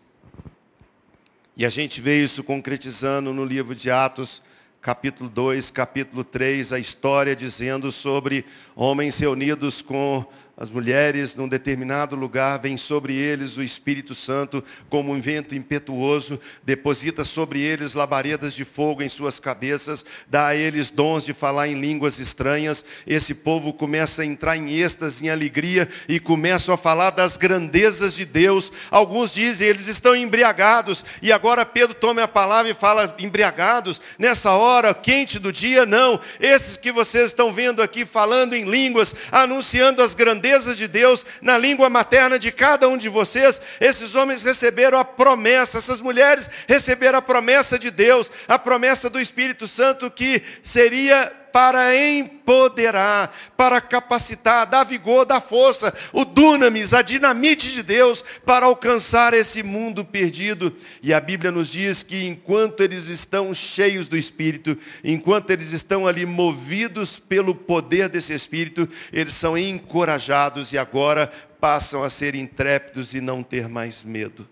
E 1.57 1.65
a 1.65 1.71
gente 1.71 2.01
vê 2.01 2.21
isso 2.21 2.43
concretizando 2.43 3.33
no 3.33 3.45
livro 3.45 3.77
de 3.77 3.93
Atos, 3.93 4.43
capítulo 4.83 5.31
2, 5.31 5.71
capítulo 5.71 6.25
3, 6.25 6.73
a 6.73 6.81
história 6.81 7.37
dizendo 7.37 7.93
sobre 7.93 8.45
homens 8.75 9.19
reunidos 9.19 9.81
com 9.81 10.27
as 10.59 10.71
mulheres, 10.71 11.37
num 11.37 11.47
determinado 11.47 12.16
lugar, 12.16 12.59
vem 12.59 12.79
sobre 12.79 13.14
eles 13.14 13.59
o 13.59 13.62
Espírito 13.62 14.14
Santo 14.14 14.64
como 14.88 15.12
um 15.12 15.21
vento 15.21 15.55
impetuoso, 15.55 16.40
deposita 16.64 17.25
sobre 17.25 17.61
eles 17.61 17.92
labaredas 17.92 18.55
de 18.55 18.64
fogo 18.64 19.03
em 19.03 19.09
suas 19.09 19.38
cabeças, 19.38 20.03
dá 20.27 20.47
a 20.47 20.57
eles 20.57 20.88
dons 20.88 21.27
de 21.27 21.35
falar 21.35 21.69
em 21.69 21.79
línguas 21.79 22.19
estranhas. 22.19 22.87
Esse 23.07 23.35
povo 23.35 23.71
começa 23.71 24.23
a 24.23 24.25
entrar 24.25 24.57
em 24.57 24.73
êxtase, 24.73 25.27
em 25.27 25.29
alegria 25.29 25.90
e 26.09 26.19
começam 26.19 26.75
a 26.75 26.79
falar 26.79 27.11
das 27.11 27.37
grandezas 27.37 28.14
de 28.14 28.25
Deus. 28.25 28.73
Alguns 28.90 29.35
dizem, 29.35 29.69
eles 29.69 29.88
estão 29.88 30.16
embriagados. 30.16 31.05
E 31.21 31.33
agora 31.33 31.66
Pedro 31.66 31.95
toma 31.95 32.23
a 32.23 32.29
palavra 32.29 32.73
e 32.73 32.75
fala, 32.75 33.14
embriagados, 33.19 34.01
nessa 34.19 34.53
hora 34.53 34.95
quente 34.95 35.38
do 35.38 35.53
dia, 35.53 35.85
não. 35.85 36.19
Esses 36.40 36.79
que 36.79 36.90
vocês 36.90 37.27
estão 37.27 37.53
vendo 37.53 37.83
aqui 37.83 38.07
falando 38.07 38.55
em 38.55 38.64
línguas, 38.64 39.14
anunciando 39.31 40.01
as 40.01 40.14
grandezas 40.14 40.46
grandezas 40.47 40.77
de 40.77 40.87
Deus 40.87 41.27
na 41.43 41.59
língua 41.59 41.91
materna 41.91 42.39
de 42.39 42.53
cada 42.53 42.89
um 42.89 42.97
de 42.97 43.09
vocês. 43.09 43.61
Esses 43.81 44.15
homens 44.15 44.43
receberam 44.43 44.99
a 44.99 45.05
promessa, 45.05 45.79
essas 45.79 46.01
mulheres 46.01 46.49
receberam 46.69 47.19
a 47.19 47.23
promessa 47.23 47.79
de 47.79 47.91
Deus, 47.91 48.31
a 48.47 48.59
promessa 48.59 49.11
do 49.11 49.21
Espírito 49.21 49.67
Santo 49.67 50.11
que 50.11 50.43
seria 50.63 51.33
para 51.57 51.97
empoderar, 51.97 53.35
para 53.57 53.81
capacitar, 53.81 54.66
dar 54.66 54.85
vigor, 54.85 55.25
dar 55.25 55.40
força, 55.40 55.95
o 56.12 56.23
dunamis, 56.23 56.92
a 56.92 57.01
dinamite 57.01 57.73
de 57.73 57.83
Deus 57.83 58.23
para 58.45 58.66
alcançar 58.66 59.33
esse 59.33 59.62
mundo 59.62 60.05
perdido. 60.05 60.77
E 61.03 61.14
a 61.14 61.19
Bíblia 61.19 61.51
nos 61.51 61.71
diz 61.71 62.03
que 62.03 62.27
enquanto 62.27 62.83
eles 62.83 63.07
estão 63.07 63.55
cheios 63.55 64.07
do 64.07 64.19
Espírito, 64.19 64.77
enquanto 65.03 65.49
eles 65.49 65.73
estão 65.73 66.07
ali 66.07 66.27
movidos 66.27 67.19
pelo 67.19 67.55
poder 67.55 68.11
desse 68.11 68.35
Espírito, 68.35 68.87
eles 69.11 69.35
são 69.35 69.57
encorajados 69.57 70.75
e 70.75 70.79
agora 70.79 71.33
passam 71.59 72.03
a 72.03 72.11
ser 72.11 72.35
intrépidos 72.35 73.14
e 73.14 73.21
não 73.23 73.42
ter 73.42 73.66
mais 73.66 74.05
medo. 74.05 74.47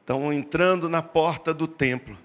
Estão 0.00 0.32
entrando 0.32 0.88
na 0.88 1.00
porta 1.00 1.54
do 1.54 1.68
templo 1.68 2.18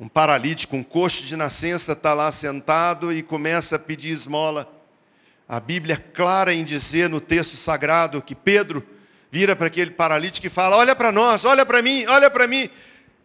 um 0.00 0.08
paralítico, 0.08 0.76
um 0.76 0.82
coxo 0.82 1.24
de 1.24 1.36
nascença 1.36 1.92
está 1.92 2.14
lá 2.14 2.30
sentado 2.30 3.12
e 3.12 3.22
começa 3.22 3.76
a 3.76 3.78
pedir 3.78 4.10
esmola. 4.10 4.72
A 5.48 5.58
Bíblia 5.58 5.94
é 5.94 6.12
clara 6.12 6.52
em 6.52 6.62
dizer 6.62 7.08
no 7.08 7.20
texto 7.20 7.56
sagrado 7.56 8.22
que 8.22 8.34
Pedro 8.34 8.86
vira 9.30 9.56
para 9.56 9.66
aquele 9.66 9.90
paralítico 9.90 10.46
e 10.46 10.50
fala: 10.50 10.76
Olha 10.76 10.94
para 10.94 11.10
nós, 11.10 11.44
olha 11.44 11.66
para 11.66 11.82
mim, 11.82 12.06
olha 12.06 12.30
para 12.30 12.46
mim. 12.46 12.70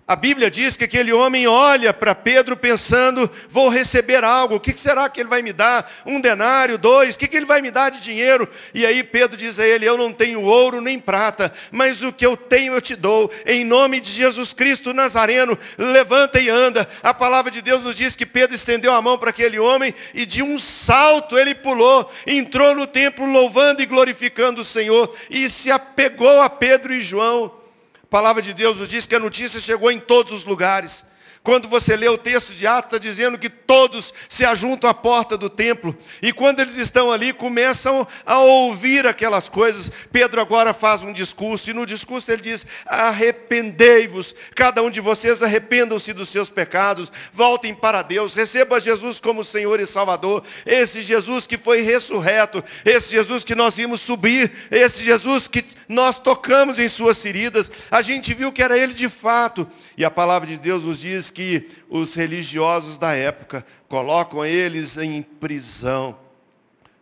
A 0.06 0.18
Bíblia 0.18 0.52
diz 0.52 0.76
que 0.76 0.84
aquele 0.84 1.14
homem 1.14 1.48
olha 1.48 1.94
para 1.94 2.14
Pedro 2.14 2.58
pensando, 2.58 3.32
vou 3.50 3.70
receber 3.70 4.22
algo, 4.22 4.56
o 4.56 4.60
que 4.60 4.78
será 4.78 5.08
que 5.08 5.22
ele 5.22 5.30
vai 5.30 5.42
me 5.42 5.54
dar? 5.54 5.90
Um 6.06 6.20
denário, 6.20 6.78
dois, 6.78 7.16
o 7.16 7.20
que 7.20 7.34
ele 7.34 7.46
vai 7.46 7.62
me 7.62 7.72
dar 7.72 7.90
de 7.90 8.02
dinheiro? 8.02 8.46
E 8.74 8.86
aí 8.86 9.02
Pedro 9.02 9.38
diz 9.38 9.60
a 9.60 9.66
ele, 9.66 9.86
eu 9.86 9.98
não 9.98 10.12
tenho 10.12 10.42
ouro 10.42 10.82
nem 10.82 11.00
prata, 11.00 11.54
mas 11.72 12.04
o 12.04 12.12
que 12.12 12.26
eu 12.26 12.36
tenho 12.36 12.74
eu 12.74 12.82
te 12.82 12.98
dou, 12.98 13.32
em 13.46 13.64
nome 13.64 14.02
de 14.02 14.12
Jesus 14.12 14.52
Cristo 14.52 14.94
Nazareno, 14.94 15.58
levanta 15.78 16.38
e 16.38 16.50
anda. 16.50 16.90
A 17.02 17.14
palavra 17.14 17.50
de 17.50 17.62
Deus 17.62 17.82
nos 17.82 17.96
diz 17.96 18.14
que 18.14 18.26
Pedro 18.26 18.58
estendeu 18.58 18.94
a 18.94 19.02
mão 19.02 19.18
para 19.18 19.30
aquele 19.30 19.58
homem 19.58 19.96
e 20.14 20.26
de 20.26 20.44
um 20.44 20.60
salto 20.60 21.38
ele 21.38 21.56
pulou, 21.56 22.12
entrou 22.28 22.76
no 22.76 22.86
templo 22.86 23.26
louvando 23.26 23.82
e 23.82 23.86
glorificando 23.86 24.60
o 24.60 24.66
Senhor 24.66 25.16
e 25.30 25.50
se 25.50 25.72
apegou 25.72 26.42
a 26.42 26.50
Pedro 26.50 26.94
e 26.94 27.00
João 27.00 27.63
palavra 28.14 28.44
de 28.44 28.54
Deus 28.54 28.78
nos 28.78 28.88
diz 28.88 29.08
que 29.08 29.16
a 29.16 29.20
notícia 29.20 29.60
chegou 29.60 29.92
em 29.92 30.00
todos 30.00 30.32
os 30.32 30.46
lugares. 30.46 31.04
Quando 31.44 31.68
você 31.68 31.98
lê 31.98 32.08
o 32.08 32.18
texto 32.18 32.54
de 32.54 32.66
Atos, 32.66 32.86
está 32.86 32.98
dizendo 32.98 33.38
que 33.38 33.50
todos 33.50 34.14
se 34.30 34.46
ajuntam 34.46 34.90
à 34.90 34.94
porta 34.94 35.38
do 35.38 35.50
templo. 35.50 35.94
E 36.22 36.32
quando 36.32 36.62
eles 36.62 36.78
estão 36.78 37.12
ali, 37.12 37.34
começam 37.34 38.08
a 38.26 38.40
ouvir 38.40 39.06
aquelas 39.06 39.50
coisas. 39.50 39.92
Pedro 40.10 40.40
agora 40.40 40.74
faz 40.74 41.04
um 41.04 41.12
discurso, 41.12 41.70
e 41.70 41.74
no 41.74 41.86
discurso 41.86 42.32
ele 42.32 42.44
diz: 42.44 42.66
Arrependei-vos, 42.86 44.34
cada 44.56 44.82
um 44.82 44.90
de 44.90 45.02
vocês 45.02 45.44
arrependam-se 45.44 46.14
dos 46.14 46.30
seus 46.30 46.50
pecados, 46.50 47.12
voltem 47.34 47.76
para 47.76 48.02
Deus, 48.02 48.34
receba 48.34 48.80
Jesus 48.80 49.20
como 49.20 49.44
Senhor 49.44 49.82
e 49.82 49.86
Salvador. 49.86 50.46
Esse 50.66 51.02
Jesus 51.02 51.46
que 51.46 51.58
foi 51.58 51.82
ressurreto, 51.82 52.64
esse 52.86 53.12
Jesus 53.12 53.44
que 53.44 53.54
nós 53.54 53.76
vimos 53.76 54.00
subir, 54.00 54.50
esse 54.72 55.04
Jesus 55.04 55.50
que 55.50 55.66
nós 55.90 56.20
tocamos 56.20 56.80
em 56.80 56.88
suas 56.88 57.22
feridas, 57.22 57.70
a 57.92 58.02
gente 58.02 58.34
viu 58.34 58.50
que 58.50 58.64
era 58.64 58.78
Ele 58.78 58.94
de 58.94 59.10
fato. 59.10 59.68
E 59.98 60.04
a 60.04 60.12
palavra 60.12 60.48
de 60.48 60.58
Deus 60.58 60.84
nos 60.84 61.00
diz 61.00 61.30
que 61.30 61.70
os 61.90 62.16
religiosos 62.16 62.98
da 62.98 63.14
época 63.14 63.66
colocam 63.88 64.44
eles 64.44 64.98
em 64.98 65.22
prisão, 65.22 66.18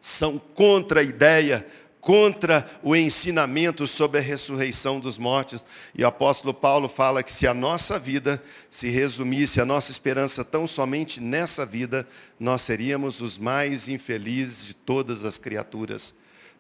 são 0.02 0.38
contra 0.38 1.00
a 1.00 1.04
ideia, 1.04 1.66
contra 2.02 2.70
o 2.82 2.96
ensinamento 2.96 3.88
sobre 3.88 4.20
a 4.20 4.22
ressurreição 4.22 5.00
dos 5.00 5.18
mortos. 5.20 5.64
E 5.96 6.04
o 6.04 6.08
apóstolo 6.08 6.54
Paulo 6.54 6.90
fala 6.90 7.22
que 7.22 7.32
se 7.32 7.48
a 7.48 7.54
nossa 7.54 8.00
vida 8.00 8.44
se 8.70 8.90
resumisse, 8.90 9.62
a 9.62 9.66
nossa 9.66 9.92
esperança 9.92 10.44
tão 10.44 10.66
somente 10.66 11.22
nessa 11.22 11.66
vida, 11.66 12.08
nós 12.40 12.64
seríamos 12.64 13.22
os 13.22 13.38
mais 13.38 13.88
infelizes 13.88 14.66
de 14.66 14.74
todas 14.74 15.24
as 15.24 15.38
criaturas. 15.38 16.14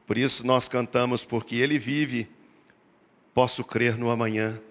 Por 0.05 0.17
isso 0.17 0.45
nós 0.45 0.69
cantamos, 0.69 1.25
porque 1.25 1.55
Ele 1.55 1.79
vive, 1.79 2.29
posso 3.33 3.63
crer 3.63 3.97
no 3.97 4.11
amanhã. 4.11 4.61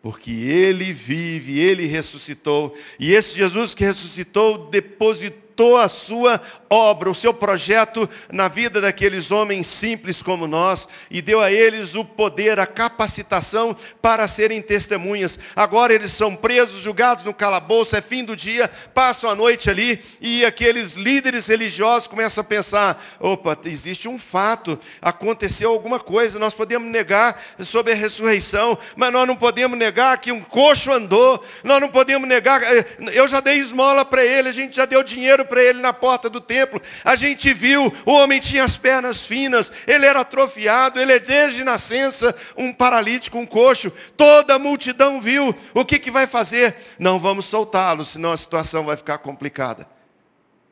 Porque 0.00 0.30
Ele 0.30 0.92
vive, 0.92 1.58
Ele 1.58 1.86
ressuscitou. 1.86 2.76
E 2.98 3.12
esse 3.12 3.36
Jesus 3.36 3.74
que 3.74 3.84
ressuscitou 3.84 4.68
depositou 4.68 5.47
a 5.76 5.88
sua 5.88 6.40
obra, 6.70 7.10
o 7.10 7.14
seu 7.14 7.32
projeto 7.32 8.08
na 8.30 8.48
vida 8.48 8.80
daqueles 8.80 9.30
homens 9.30 9.66
simples 9.66 10.22
como 10.22 10.46
nós 10.46 10.86
e 11.10 11.22
deu 11.22 11.40
a 11.40 11.50
eles 11.50 11.94
o 11.94 12.04
poder, 12.04 12.60
a 12.60 12.66
capacitação 12.66 13.76
para 14.02 14.28
serem 14.28 14.60
testemunhas. 14.60 15.38
Agora 15.56 15.94
eles 15.94 16.12
são 16.12 16.36
presos, 16.36 16.80
julgados 16.80 17.24
no 17.24 17.34
calabouço, 17.34 17.96
é 17.96 18.00
fim 18.00 18.24
do 18.24 18.36
dia, 18.36 18.70
passam 18.92 19.30
a 19.30 19.34
noite 19.34 19.70
ali 19.70 20.02
e 20.20 20.44
aqueles 20.44 20.92
líderes 20.92 21.46
religiosos 21.46 22.06
começam 22.06 22.42
a 22.42 22.44
pensar: 22.44 23.02
opa, 23.18 23.58
existe 23.64 24.08
um 24.08 24.18
fato, 24.18 24.78
aconteceu 25.00 25.70
alguma 25.70 25.98
coisa, 25.98 26.38
nós 26.38 26.54
podemos 26.54 26.90
negar 26.90 27.40
sobre 27.60 27.92
a 27.92 27.96
ressurreição, 27.96 28.78
mas 28.96 29.12
nós 29.12 29.26
não 29.26 29.36
podemos 29.36 29.78
negar 29.78 30.18
que 30.18 30.30
um 30.30 30.42
coxo 30.42 30.92
andou, 30.92 31.42
nós 31.64 31.80
não 31.80 31.88
podemos 31.88 32.28
negar, 32.28 32.62
eh, 32.62 32.84
eu 33.12 33.26
já 33.26 33.40
dei 33.40 33.58
esmola 33.58 34.04
para 34.04 34.24
ele, 34.24 34.48
a 34.48 34.52
gente 34.52 34.76
já 34.76 34.84
deu 34.84 35.02
dinheiro 35.02 35.47
para 35.48 35.62
ele 35.62 35.80
na 35.80 35.92
porta 35.92 36.30
do 36.30 36.40
templo 36.40 36.80
a 37.04 37.16
gente 37.16 37.52
viu, 37.52 37.92
o 38.04 38.12
homem 38.12 38.40
tinha 38.40 38.64
as 38.64 38.76
pernas 38.76 39.24
finas, 39.24 39.72
ele 39.86 40.06
era 40.06 40.20
atrofiado, 40.20 41.00
ele 41.00 41.12
é 41.12 41.18
desde 41.18 41.64
nascença 41.64 42.34
um 42.56 42.72
paralítico, 42.72 43.38
um 43.38 43.46
coxo. 43.46 43.90
Toda 44.16 44.54
a 44.54 44.58
multidão 44.58 45.20
viu. 45.20 45.54
O 45.74 45.84
que, 45.84 45.98
que 45.98 46.10
vai 46.10 46.26
fazer? 46.26 46.76
Não 46.98 47.18
vamos 47.18 47.46
soltá-lo, 47.46 48.04
senão 48.04 48.32
a 48.32 48.36
situação 48.36 48.84
vai 48.84 48.96
ficar 48.96 49.18
complicada. 49.18 49.88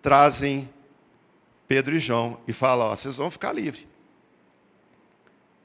Trazem 0.02 0.68
Pedro 1.66 1.96
e 1.96 1.98
João 1.98 2.38
e 2.46 2.52
falam, 2.52 2.86
ó, 2.86 2.96
vocês 2.96 3.16
vão 3.16 3.30
ficar 3.30 3.52
livres. 3.52 3.86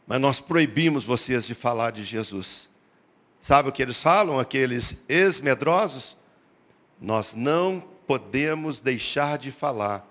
Mas 0.08 0.20
nós 0.20 0.40
proibimos 0.40 1.04
vocês 1.04 1.46
de 1.46 1.54
falar 1.54 1.92
de 1.92 2.04
Jesus. 2.04 2.70
Sabe 3.40 3.70
o 3.70 3.72
que 3.72 3.82
eles 3.82 4.02
falam, 4.02 4.40
aqueles 4.40 4.98
ex-medrosos? 5.08 6.18
Nós 7.00 7.34
não 7.34 7.91
podemos 8.12 8.82
deixar 8.82 9.38
de 9.38 9.54
falar 9.54 10.06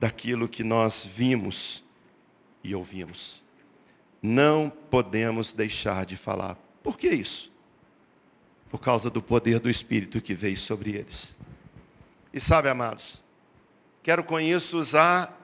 daquilo 0.00 0.48
que 0.48 0.64
nós 0.64 1.04
vimos 1.04 1.84
e 2.64 2.74
ouvimos. 2.74 3.42
Não 4.22 4.72
podemos 4.90 5.52
deixar 5.52 6.06
de 6.06 6.16
falar. 6.16 6.56
Por 6.82 6.96
que 6.96 7.10
isso? 7.10 7.52
Por 8.70 8.78
causa 8.78 9.10
do 9.10 9.20
poder 9.20 9.60
do 9.60 9.68
Espírito 9.68 10.18
que 10.22 10.32
veio 10.32 10.56
sobre 10.56 10.92
eles. 10.92 11.36
E 12.32 12.40
sabe, 12.40 12.70
amados, 12.70 13.22
quero 14.02 14.24
com 14.24 14.40
isso 14.40 14.78
usar 14.78 15.38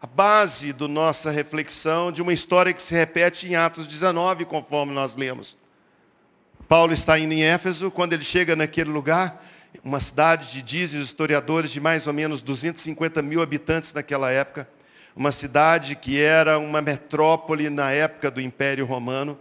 a 0.00 0.06
base 0.06 0.72
da 0.72 0.86
nossa 0.86 1.32
reflexão 1.32 2.12
de 2.12 2.22
uma 2.22 2.32
história 2.32 2.72
que 2.72 2.80
se 2.80 2.94
repete 2.94 3.48
em 3.48 3.56
Atos 3.56 3.88
19, 3.88 4.44
conforme 4.44 4.92
nós 4.92 5.16
lemos. 5.16 5.58
Paulo 6.68 6.92
está 6.92 7.18
indo 7.18 7.34
em 7.34 7.42
Éfeso, 7.42 7.90
quando 7.90 8.12
ele 8.12 8.22
chega 8.22 8.54
naquele 8.54 8.90
lugar, 8.90 9.44
uma 9.84 10.00
cidade 10.00 10.52
de, 10.52 10.62
dizem 10.62 11.00
os 11.00 11.08
historiadores, 11.08 11.70
de 11.70 11.80
mais 11.80 12.06
ou 12.06 12.12
menos 12.12 12.42
250 12.42 13.22
mil 13.22 13.42
habitantes 13.42 13.92
naquela 13.92 14.30
época, 14.30 14.68
uma 15.14 15.32
cidade 15.32 15.96
que 15.96 16.20
era 16.20 16.58
uma 16.58 16.80
metrópole 16.80 17.68
na 17.70 17.90
época 17.90 18.30
do 18.30 18.40
Império 18.40 18.86
Romano, 18.86 19.38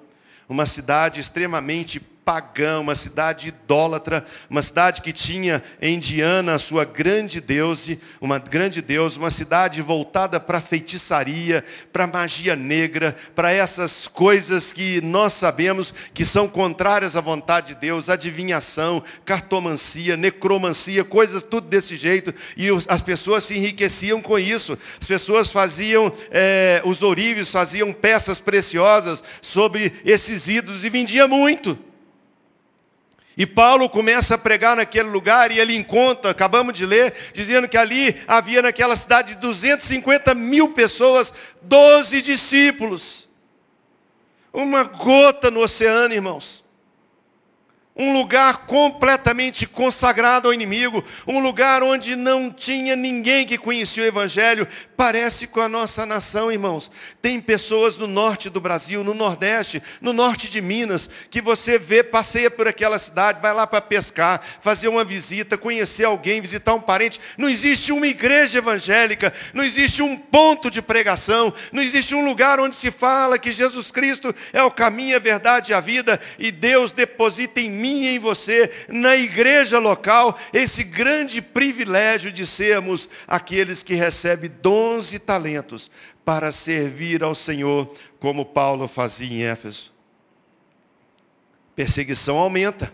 uma 0.49 0.65
cidade 0.65 1.19
extremamente 1.19 2.01
pagã, 2.27 2.81
uma 2.81 2.93
cidade 2.93 3.47
idólatra, 3.47 4.25
uma 4.49 4.61
cidade 4.61 5.01
que 5.01 5.13
tinha 5.13 5.63
em 5.81 5.97
Diana 5.97 6.55
a 6.55 6.59
sua 6.59 6.83
grande 6.83 7.39
deusa, 7.39 7.97
uma 8.19 8.37
grande 8.37 8.81
deusa, 8.81 9.17
uma 9.17 9.31
cidade 9.31 9.81
voltada 9.81 10.37
para 10.37 10.59
feitiçaria, 10.59 11.63
para 11.93 12.05
magia 12.05 12.53
negra, 12.53 13.15
para 13.33 13.53
essas 13.53 14.09
coisas 14.09 14.73
que 14.73 14.99
nós 14.99 15.31
sabemos 15.31 15.93
que 16.13 16.25
são 16.25 16.49
contrárias 16.49 17.15
à 17.15 17.21
vontade 17.21 17.67
de 17.67 17.75
Deus, 17.75 18.09
adivinhação, 18.09 19.01
cartomancia, 19.23 20.17
necromancia, 20.17 21.05
coisas 21.05 21.41
tudo 21.41 21.69
desse 21.69 21.95
jeito, 21.95 22.35
e 22.57 22.67
as 22.89 23.01
pessoas 23.01 23.45
se 23.45 23.55
enriqueciam 23.55 24.21
com 24.21 24.37
isso. 24.37 24.77
As 24.99 25.07
pessoas 25.07 25.49
faziam, 25.49 26.11
é, 26.29 26.81
os 26.83 27.01
ourives 27.01 27.49
faziam 27.49 27.93
peças 27.93 28.37
preciosas 28.37 29.23
sobre 29.41 29.93
esses 30.03 30.49
ídolos 30.49 30.83
e 30.83 30.89
vendia 30.89 31.25
muito. 31.25 31.86
E 33.37 33.45
Paulo 33.45 33.87
começa 33.87 34.33
a 34.33 34.37
pregar 34.37 34.75
naquele 34.75 35.09
lugar 35.09 35.51
e 35.51 35.59
ele 35.59 35.75
encontra, 35.75 36.31
acabamos 36.31 36.73
de 36.73 36.87
ler, 36.87 37.13
dizendo 37.33 37.69
que 37.69 37.77
ali 37.77 38.19
havia 38.27 38.63
naquela 38.63 38.95
cidade 38.95 39.35
250 39.35 40.33
mil 40.33 40.73
pessoas, 40.73 41.31
12 41.61 42.21
discípulos. 42.23 43.29
Uma 44.51 44.83
gota 44.83 45.51
no 45.51 45.61
oceano, 45.61 46.15
irmãos 46.15 46.65
um 47.97 48.13
lugar 48.13 48.67
completamente 48.67 49.65
consagrado 49.65 50.47
ao 50.47 50.53
inimigo, 50.53 51.03
um 51.25 51.39
lugar 51.39 51.81
onde 51.81 52.15
não 52.15 52.51
tinha 52.51 52.95
ninguém 52.95 53.45
que 53.45 53.57
conhecia 53.57 54.03
o 54.03 54.07
Evangelho. 54.07 54.67
Parece 54.97 55.45
com 55.45 55.61
a 55.61 55.69
nossa 55.69 56.07
nação, 56.07 56.51
irmãos. 56.51 56.89
Tem 57.21 57.39
pessoas 57.39 57.99
no 57.99 58.07
norte 58.07 58.49
do 58.49 58.59
Brasil, 58.59 59.03
no 59.03 59.13
nordeste, 59.13 59.81
no 60.01 60.11
norte 60.11 60.49
de 60.49 60.59
Minas, 60.59 61.07
que 61.29 61.39
você 61.39 61.77
vê, 61.77 62.01
passeia 62.01 62.49
por 62.49 62.67
aquela 62.67 62.97
cidade, 62.97 63.39
vai 63.39 63.53
lá 63.53 63.67
para 63.67 63.79
pescar, 63.79 64.41
fazer 64.59 64.87
uma 64.87 65.03
visita, 65.05 65.55
conhecer 65.55 66.05
alguém, 66.05 66.41
visitar 66.41 66.73
um 66.73 66.81
parente. 66.81 67.21
Não 67.37 67.47
existe 67.47 67.91
uma 67.91 68.07
igreja 68.07 68.57
evangélica, 68.57 69.31
não 69.53 69.63
existe 69.63 70.01
um 70.01 70.17
ponto 70.17 70.71
de 70.71 70.81
pregação, 70.81 71.53
não 71.71 71.83
existe 71.83 72.15
um 72.15 72.25
lugar 72.25 72.59
onde 72.59 72.75
se 72.75 72.89
fala 72.89 73.37
que 73.37 73.51
Jesus 73.51 73.91
Cristo 73.91 74.33
é 74.51 74.63
o 74.63 74.71
caminho, 74.71 75.15
a 75.15 75.19
verdade 75.19 75.73
e 75.73 75.75
a 75.75 75.79
vida, 75.79 76.19
e 76.39 76.49
Deus 76.51 76.91
deposita 76.91 77.61
em 77.61 77.69
mim 77.69 78.01
e 78.05 78.15
em 78.15 78.19
você, 78.19 78.71
na 78.87 79.15
igreja 79.15 79.77
local, 79.77 80.39
esse 80.51 80.83
grande 80.83 81.39
privilégio 81.39 82.31
de 82.31 82.47
sermos 82.47 83.07
aqueles 83.27 83.83
que 83.83 83.93
recebem 83.93 84.51
dons 84.59 84.86
e 85.13 85.19
talentos 85.19 85.91
para 86.23 86.51
servir 86.51 87.23
ao 87.23 87.35
Senhor, 87.35 87.93
como 88.19 88.45
Paulo 88.45 88.87
fazia 88.87 89.27
em 89.27 89.43
Éfeso. 89.43 89.93
Perseguição 91.75 92.37
aumenta. 92.37 92.91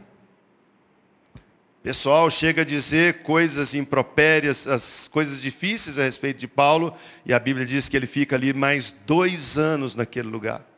Pessoal 1.81 2.29
chega 2.29 2.61
a 2.61 2.65
dizer 2.65 3.23
coisas 3.23 3.75
impropérias, 3.75 4.67
as 4.67 5.07
coisas 5.07 5.41
difíceis 5.41 5.99
a 5.99 6.03
respeito 6.03 6.39
de 6.39 6.47
Paulo, 6.47 6.95
e 7.25 7.33
a 7.33 7.39
Bíblia 7.39 7.65
diz 7.65 7.89
que 7.89 7.97
ele 7.97 8.07
fica 8.07 8.35
ali 8.35 8.53
mais 8.53 8.93
dois 9.05 9.57
anos 9.57 9.95
naquele 9.95 10.29
lugar. 10.29 10.72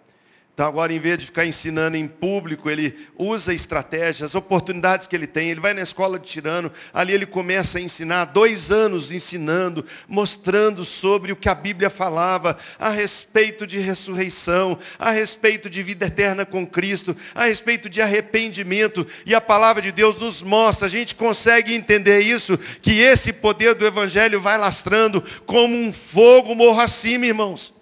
Então 0.56 0.68
agora, 0.68 0.94
em 0.94 1.00
vez 1.00 1.18
de 1.18 1.26
ficar 1.26 1.46
ensinando 1.46 1.98
em 1.98 2.08
público, 2.08 2.70
ele 2.70 2.98
usa 3.18 3.54
estratégias, 3.54 4.36
oportunidades 4.36 5.06
que 5.06 5.14
ele 5.14 5.28
tem. 5.28 5.50
Ele 5.50 5.60
vai 5.60 5.74
na 5.74 5.82
escola 5.82 6.18
de 6.18 6.26
tirano, 6.26 6.72
ali 6.94 7.12
ele 7.12 7.26
começa 7.26 7.78
a 7.78 7.82
ensinar, 7.82 8.24
dois 8.24 8.72
anos 8.72 9.12
ensinando, 9.12 9.86
mostrando 10.08 10.86
sobre 10.86 11.34
o 11.34 11.36
que 11.36 11.50
a 11.50 11.54
Bíblia 11.54 11.90
falava 11.90 12.58
a 12.80 12.90
respeito 12.90 13.68
de 13.68 13.80
ressurreição, 13.80 14.80
a 14.98 15.12
respeito 15.12 15.70
de 15.70 15.84
vida 15.84 16.06
eterna 16.06 16.46
com 16.46 16.66
Cristo, 16.66 17.18
a 17.36 17.44
respeito 17.44 17.90
de 17.90 18.02
arrependimento. 18.02 19.06
E 19.26 19.36
a 19.36 19.42
palavra 19.42 19.82
de 19.82 19.92
Deus 19.92 20.18
nos 20.18 20.42
mostra, 20.42 20.86
a 20.86 20.90
gente 20.90 21.16
consegue 21.16 21.74
entender 21.74 22.22
isso, 22.22 22.58
que 22.82 23.02
esse 23.02 23.34
poder 23.34 23.76
do 23.76 23.86
Evangelho 23.86 24.40
vai 24.40 24.58
lastrando 24.58 25.22
como 25.46 25.76
um 25.76 25.92
fogo 25.92 26.56
morro 26.56 26.80
acima, 26.80 27.26
irmãos. 27.26 27.75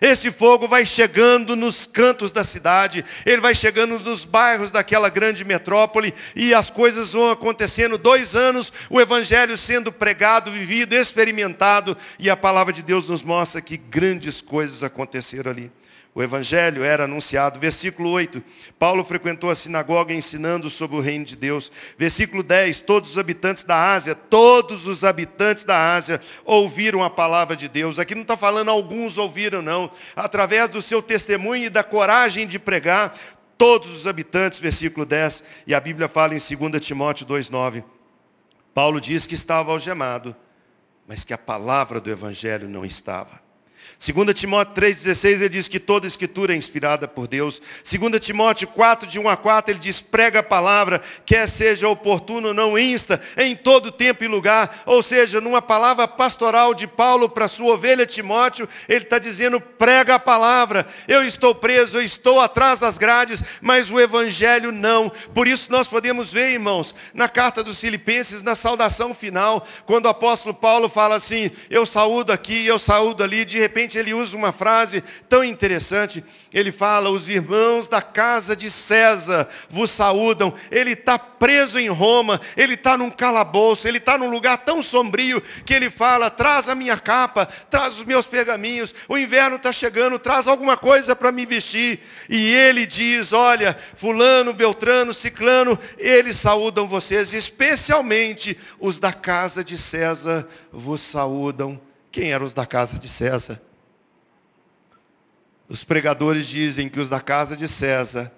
Esse 0.00 0.30
fogo 0.30 0.66
vai 0.66 0.86
chegando 0.86 1.54
nos 1.54 1.86
cantos 1.86 2.32
da 2.32 2.42
cidade, 2.42 3.04
ele 3.26 3.40
vai 3.40 3.54
chegando 3.54 3.98
nos 3.98 4.24
bairros 4.24 4.70
daquela 4.70 5.10
grande 5.10 5.44
metrópole 5.44 6.14
e 6.34 6.54
as 6.54 6.70
coisas 6.70 7.12
vão 7.12 7.30
acontecendo. 7.30 7.98
Dois 7.98 8.34
anos, 8.34 8.72
o 8.88 9.00
Evangelho 9.00 9.58
sendo 9.58 9.92
pregado, 9.92 10.50
vivido, 10.50 10.94
experimentado, 10.94 11.96
e 12.18 12.30
a 12.30 12.36
palavra 12.36 12.72
de 12.72 12.82
Deus 12.82 13.08
nos 13.08 13.22
mostra 13.22 13.60
que 13.60 13.76
grandes 13.76 14.40
coisas 14.40 14.82
aconteceram 14.82 15.50
ali. 15.50 15.70
O 16.12 16.22
evangelho 16.22 16.82
era 16.82 17.04
anunciado. 17.04 17.60
Versículo 17.60 18.10
8. 18.10 18.42
Paulo 18.78 19.04
frequentou 19.04 19.48
a 19.48 19.54
sinagoga 19.54 20.12
ensinando 20.12 20.68
sobre 20.68 20.96
o 20.96 21.00
reino 21.00 21.24
de 21.24 21.36
Deus. 21.36 21.70
Versículo 21.96 22.42
10. 22.42 22.80
Todos 22.80 23.10
os 23.10 23.18
habitantes 23.18 23.62
da 23.62 23.92
Ásia, 23.92 24.14
todos 24.14 24.86
os 24.86 25.04
habitantes 25.04 25.64
da 25.64 25.94
Ásia 25.94 26.20
ouviram 26.44 27.02
a 27.04 27.10
palavra 27.10 27.54
de 27.54 27.68
Deus. 27.68 27.98
Aqui 27.98 28.14
não 28.14 28.22
está 28.22 28.36
falando 28.36 28.70
alguns 28.70 29.18
ouviram, 29.18 29.62
não. 29.62 29.90
Através 30.16 30.68
do 30.68 30.82
seu 30.82 31.00
testemunho 31.00 31.66
e 31.66 31.70
da 31.70 31.84
coragem 31.84 32.46
de 32.46 32.58
pregar, 32.58 33.16
todos 33.56 33.92
os 33.92 34.06
habitantes, 34.06 34.58
versículo 34.58 35.06
10. 35.06 35.44
E 35.64 35.74
a 35.74 35.80
Bíblia 35.80 36.08
fala 36.08 36.34
em 36.34 36.38
2 36.38 36.84
Timóteo 36.84 37.24
2,9. 37.24 37.84
Paulo 38.74 39.00
diz 39.00 39.26
que 39.26 39.34
estava 39.34 39.70
algemado, 39.70 40.34
mas 41.06 41.24
que 41.24 41.32
a 41.32 41.38
palavra 41.38 42.00
do 42.00 42.10
evangelho 42.10 42.68
não 42.68 42.84
estava. 42.84 43.49
2 44.00 44.32
Timóteo 44.32 44.82
3,16 44.82 45.26
ele 45.26 45.48
diz 45.50 45.68
que 45.68 45.78
toda 45.78 46.06
escritura 46.06 46.54
é 46.54 46.56
inspirada 46.56 47.06
por 47.06 47.28
Deus. 47.28 47.60
2 47.84 48.18
Timóteo 48.18 48.66
4, 48.66 49.06
de 49.06 49.18
1 49.18 49.28
a 49.28 49.36
4, 49.36 49.72
ele 49.72 49.78
diz, 49.78 50.00
prega 50.00 50.38
a 50.38 50.42
palavra, 50.42 51.02
quer 51.26 51.46
seja 51.46 51.86
oportuno, 51.86 52.54
não 52.54 52.78
insta, 52.78 53.20
em 53.36 53.54
todo 53.54 53.92
tempo 53.92 54.24
e 54.24 54.26
lugar. 54.26 54.84
Ou 54.86 55.02
seja, 55.02 55.38
numa 55.38 55.60
palavra 55.60 56.08
pastoral 56.08 56.72
de 56.72 56.86
Paulo 56.86 57.28
para 57.28 57.46
sua 57.46 57.74
ovelha 57.74 58.06
Timóteo, 58.06 58.66
ele 58.88 59.04
está 59.04 59.18
dizendo, 59.18 59.60
prega 59.60 60.14
a 60.14 60.18
palavra. 60.18 60.86
Eu 61.06 61.22
estou 61.22 61.54
preso, 61.54 61.98
eu 61.98 62.02
estou 62.02 62.40
atrás 62.40 62.78
das 62.78 62.96
grades, 62.96 63.44
mas 63.60 63.90
o 63.90 64.00
evangelho 64.00 64.72
não. 64.72 65.12
Por 65.34 65.46
isso 65.46 65.70
nós 65.70 65.86
podemos 65.86 66.32
ver, 66.32 66.52
irmãos, 66.52 66.94
na 67.12 67.28
carta 67.28 67.62
dos 67.62 67.78
Filipenses, 67.78 68.42
na 68.42 68.54
saudação 68.54 69.12
final, 69.12 69.68
quando 69.84 70.06
o 70.06 70.08
apóstolo 70.08 70.54
Paulo 70.54 70.88
fala 70.88 71.16
assim, 71.16 71.50
eu 71.68 71.84
saúdo 71.84 72.32
aqui, 72.32 72.66
eu 72.66 72.78
saúdo 72.78 73.22
ali, 73.22 73.44
de 73.44 73.58
repente 73.58 73.89
repente 73.90 73.98
ele 73.98 74.14
usa 74.14 74.36
uma 74.36 74.52
frase 74.52 75.02
tão 75.28 75.42
interessante. 75.42 76.22
Ele 76.52 76.70
fala: 76.70 77.10
Os 77.10 77.28
irmãos 77.28 77.88
da 77.88 78.00
casa 78.00 78.54
de 78.54 78.70
César 78.70 79.48
vos 79.68 79.90
saúdam. 79.90 80.54
Ele 80.70 80.92
está 80.92 81.18
preso 81.18 81.78
em 81.78 81.88
Roma, 81.88 82.40
ele 82.56 82.74
está 82.74 82.96
num 82.96 83.10
calabouço, 83.10 83.88
ele 83.88 83.98
está 83.98 84.16
num 84.16 84.30
lugar 84.30 84.58
tão 84.58 84.80
sombrio 84.80 85.42
que 85.64 85.74
ele 85.74 85.90
fala: 85.90 86.30
Traz 86.30 86.68
a 86.68 86.74
minha 86.74 86.98
capa, 86.98 87.46
traz 87.68 87.98
os 87.98 88.04
meus 88.04 88.26
pergaminhos. 88.26 88.94
O 89.08 89.18
inverno 89.18 89.56
está 89.56 89.72
chegando, 89.72 90.18
traz 90.18 90.46
alguma 90.46 90.76
coisa 90.76 91.16
para 91.16 91.32
me 91.32 91.44
vestir. 91.44 92.00
E 92.28 92.54
ele 92.54 92.86
diz: 92.86 93.32
Olha, 93.32 93.76
Fulano, 93.96 94.52
Beltrano, 94.52 95.12
Ciclano, 95.12 95.78
eles 95.98 96.36
saúdam 96.36 96.86
vocês, 96.86 97.32
especialmente 97.32 98.56
os 98.78 99.00
da 99.00 99.12
casa 99.12 99.64
de 99.64 99.76
César 99.76 100.46
vos 100.72 101.00
saúdam. 101.00 101.80
Quem 102.10 102.32
eram 102.32 102.44
os 102.44 102.52
da 102.52 102.66
casa 102.66 102.98
de 102.98 103.08
César? 103.08 103.60
Os 105.70 105.84
pregadores 105.84 106.46
dizem 106.46 106.88
que 106.88 106.98
os 106.98 107.08
da 107.08 107.20
casa 107.20 107.56
de 107.56 107.68
César 107.68 108.32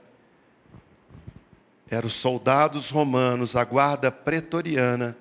eram 1.90 2.06
os 2.06 2.12
soldados 2.12 2.90
romanos, 2.90 3.56
a 3.56 3.64
guarda 3.64 4.12
pretoriana, 4.12 5.16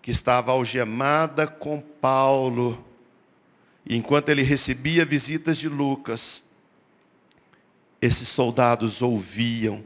que 0.00 0.12
estava 0.12 0.52
algemada 0.52 1.48
com 1.48 1.80
Paulo. 1.80 2.86
E 3.84 3.96
enquanto 3.96 4.28
ele 4.28 4.42
recebia 4.42 5.04
visitas 5.04 5.58
de 5.58 5.68
Lucas, 5.68 6.44
esses 8.00 8.28
soldados 8.28 9.02
ouviam 9.02 9.82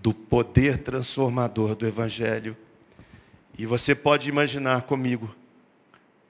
do 0.00 0.12
poder 0.12 0.78
transformador 0.78 1.76
do 1.76 1.86
Evangelho. 1.86 2.56
E 3.56 3.64
você 3.64 3.94
pode 3.94 4.28
imaginar 4.28 4.82
comigo, 4.82 5.32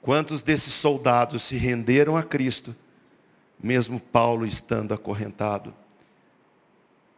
quantos 0.02 0.42
desses 0.42 0.74
soldados 0.74 1.44
se 1.44 1.56
renderam 1.56 2.14
a 2.14 2.22
Cristo 2.22 2.76
mesmo 3.62 3.98
Paulo 4.00 4.46
estando 4.46 4.94
acorrentado. 4.94 5.74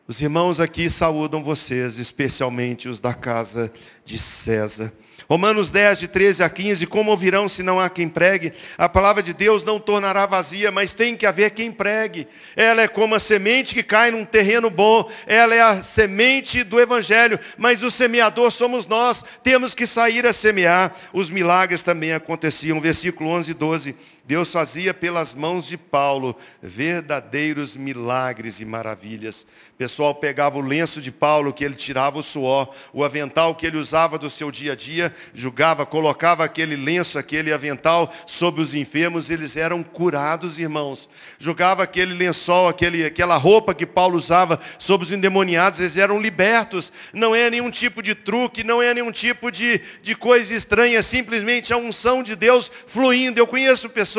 Os 0.08 0.22
irmãos 0.22 0.58
aqui 0.58 0.88
saúdam 0.88 1.42
vocês, 1.42 1.98
especialmente 1.98 2.88
os 2.88 2.98
da 2.98 3.12
casa 3.12 3.70
de 4.06 4.18
César. 4.18 4.90
Romanos 5.28 5.68
10, 5.68 5.98
de 5.98 6.08
13 6.08 6.42
a 6.42 6.48
15, 6.48 6.86
como 6.86 7.10
ouvirão 7.10 7.46
se 7.46 7.62
não 7.62 7.78
há 7.78 7.90
quem 7.90 8.08
pregue? 8.08 8.54
A 8.78 8.88
palavra 8.88 9.22
de 9.22 9.34
Deus 9.34 9.64
não 9.64 9.78
tornará 9.78 10.24
vazia, 10.24 10.70
mas 10.70 10.94
tem 10.94 11.14
que 11.14 11.26
haver 11.26 11.50
quem 11.50 11.70
pregue. 11.70 12.26
Ela 12.56 12.80
é 12.80 12.88
como 12.88 13.14
a 13.14 13.18
semente 13.18 13.74
que 13.74 13.82
cai 13.82 14.10
num 14.10 14.24
terreno 14.24 14.70
bom, 14.70 15.10
ela 15.26 15.54
é 15.54 15.60
a 15.60 15.82
semente 15.82 16.64
do 16.64 16.80
Evangelho, 16.80 17.38
mas 17.58 17.82
o 17.82 17.90
semeador 17.90 18.50
somos 18.50 18.86
nós, 18.86 19.22
temos 19.42 19.74
que 19.74 19.86
sair 19.86 20.26
a 20.26 20.32
semear. 20.32 20.94
Os 21.12 21.28
milagres 21.28 21.82
também 21.82 22.14
aconteciam. 22.14 22.80
Versículo 22.80 23.28
11 23.28 23.50
e 23.50 23.54
12 23.54 23.96
Deus 24.28 24.52
fazia 24.52 24.92
pelas 24.92 25.32
mãos 25.32 25.66
de 25.66 25.78
Paulo 25.78 26.36
verdadeiros 26.62 27.74
milagres 27.74 28.60
e 28.60 28.64
maravilhas. 28.66 29.46
O 29.72 29.78
pessoal 29.78 30.14
pegava 30.14 30.58
o 30.58 30.60
lenço 30.60 31.00
de 31.00 31.10
Paulo, 31.10 31.50
que 31.50 31.64
ele 31.64 31.74
tirava 31.74 32.18
o 32.18 32.22
suor, 32.22 32.74
o 32.92 33.02
avental 33.02 33.54
que 33.54 33.66
ele 33.66 33.78
usava 33.78 34.18
do 34.18 34.28
seu 34.28 34.50
dia 34.50 34.72
a 34.72 34.76
dia, 34.76 35.14
julgava, 35.32 35.86
colocava 35.86 36.44
aquele 36.44 36.76
lenço, 36.76 37.18
aquele 37.18 37.54
avental 37.54 38.12
sobre 38.26 38.60
os 38.60 38.74
enfermos, 38.74 39.30
eles 39.30 39.56
eram 39.56 39.82
curados, 39.82 40.58
irmãos. 40.58 41.08
Jogava 41.38 41.82
aquele 41.82 42.12
lençol, 42.12 42.68
aquele, 42.68 43.06
aquela 43.06 43.36
roupa 43.36 43.72
que 43.72 43.86
Paulo 43.86 44.18
usava 44.18 44.60
sobre 44.78 45.06
os 45.06 45.12
endemoniados, 45.12 45.80
eles 45.80 45.96
eram 45.96 46.20
libertos. 46.20 46.92
Não 47.14 47.34
é 47.34 47.48
nenhum 47.48 47.70
tipo 47.70 48.02
de 48.02 48.14
truque, 48.14 48.62
não 48.62 48.82
é 48.82 48.92
nenhum 48.92 49.10
tipo 49.10 49.50
de, 49.50 49.80
de 50.02 50.14
coisa 50.14 50.52
estranha, 50.52 50.98
é 50.98 51.02
simplesmente 51.02 51.72
a 51.72 51.78
unção 51.78 52.22
de 52.22 52.36
Deus 52.36 52.70
fluindo. 52.86 53.40
Eu 53.40 53.46
conheço 53.46 53.88
pessoas 53.88 54.17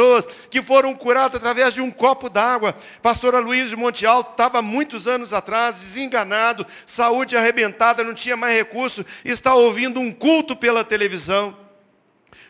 que 0.49 0.61
foram 0.61 0.93
curadas 0.93 1.37
através 1.37 1.73
de 1.73 1.81
um 1.81 1.91
copo 1.91 2.29
d'água. 2.29 2.75
Pastora 3.01 3.39
Luiz 3.39 3.69
de 3.69 3.75
Monte 3.75 4.05
Alto 4.05 4.31
estava 4.31 4.61
muitos 4.61 5.07
anos 5.07 5.33
atrás, 5.33 5.79
desenganado, 5.79 6.65
saúde 6.85 7.35
arrebentada, 7.37 8.03
não 8.03 8.13
tinha 8.13 8.37
mais 8.37 8.55
recurso, 8.55 9.05
está 9.23 9.53
ouvindo 9.53 9.99
um 9.99 10.11
culto 10.11 10.55
pela 10.55 10.83
televisão. 10.83 11.68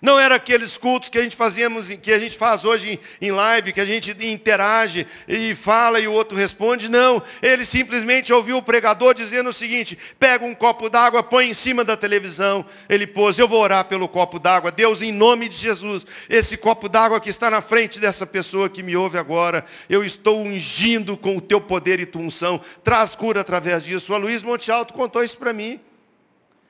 Não 0.01 0.17
era 0.17 0.35
aqueles 0.35 0.77
cultos 0.77 1.09
que 1.09 1.17
a 1.17 1.23
gente 1.23 1.35
fazíamos, 1.35 1.89
que 1.89 2.11
a 2.13 2.19
gente 2.19 2.37
faz 2.37 2.63
hoje 2.63 2.99
em 3.19 3.31
live, 3.31 3.73
que 3.73 3.81
a 3.81 3.85
gente 3.85 4.15
interage 4.25 5.05
e 5.27 5.53
fala 5.55 5.99
e 5.99 6.07
o 6.07 6.13
outro 6.13 6.37
responde. 6.37 6.87
Não, 6.87 7.21
ele 7.41 7.65
simplesmente 7.65 8.31
ouviu 8.31 8.57
o 8.57 8.63
pregador 8.63 9.13
dizendo 9.13 9.49
o 9.49 9.53
seguinte: 9.53 9.97
pega 10.17 10.45
um 10.45 10.55
copo 10.55 10.89
d'água, 10.89 11.21
põe 11.21 11.49
em 11.49 11.53
cima 11.53 11.83
da 11.83 11.97
televisão. 11.97 12.65
Ele 12.87 13.05
pôs, 13.05 13.37
eu 13.37 13.47
vou 13.47 13.61
orar 13.61 13.85
pelo 13.85 14.07
copo 14.07 14.39
d'água. 14.39 14.71
Deus, 14.71 15.01
em 15.01 15.11
nome 15.11 15.49
de 15.49 15.57
Jesus, 15.57 16.05
esse 16.29 16.55
copo 16.55 16.87
d'água 16.87 17.19
que 17.19 17.29
está 17.29 17.49
na 17.49 17.61
frente 17.61 17.99
dessa 17.99 18.25
pessoa 18.25 18.69
que 18.69 18.81
me 18.81 18.95
ouve 18.95 19.17
agora, 19.17 19.65
eu 19.89 20.03
estou 20.03 20.39
ungindo 20.39 21.17
com 21.17 21.35
o 21.35 21.41
teu 21.41 21.59
poder 21.59 21.99
e 21.99 22.05
tua 22.05 22.21
unção. 22.21 22.61
Traz 22.83 23.15
cura 23.15 23.41
através 23.41 23.83
disso. 23.83 24.13
O 24.13 24.17
Luiz 24.17 24.43
Monte 24.43 24.71
Alto 24.71 24.93
contou 24.93 25.23
isso 25.23 25.37
para 25.37 25.51
mim 25.51 25.79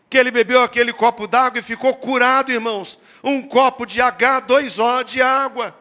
que 0.10 0.18
ele 0.18 0.32
bebeu 0.32 0.64
aquele 0.64 0.91
copo 0.91 1.28
d'água 1.28 1.60
e 1.60 1.64
ficou 1.64 1.93
curado, 1.95 2.51
irmãos. 2.51 2.99
Um 3.24 3.41
copo 3.41 3.86
de 3.86 3.99
H2O 3.99 5.03
de 5.03 5.22
água. 5.22 5.76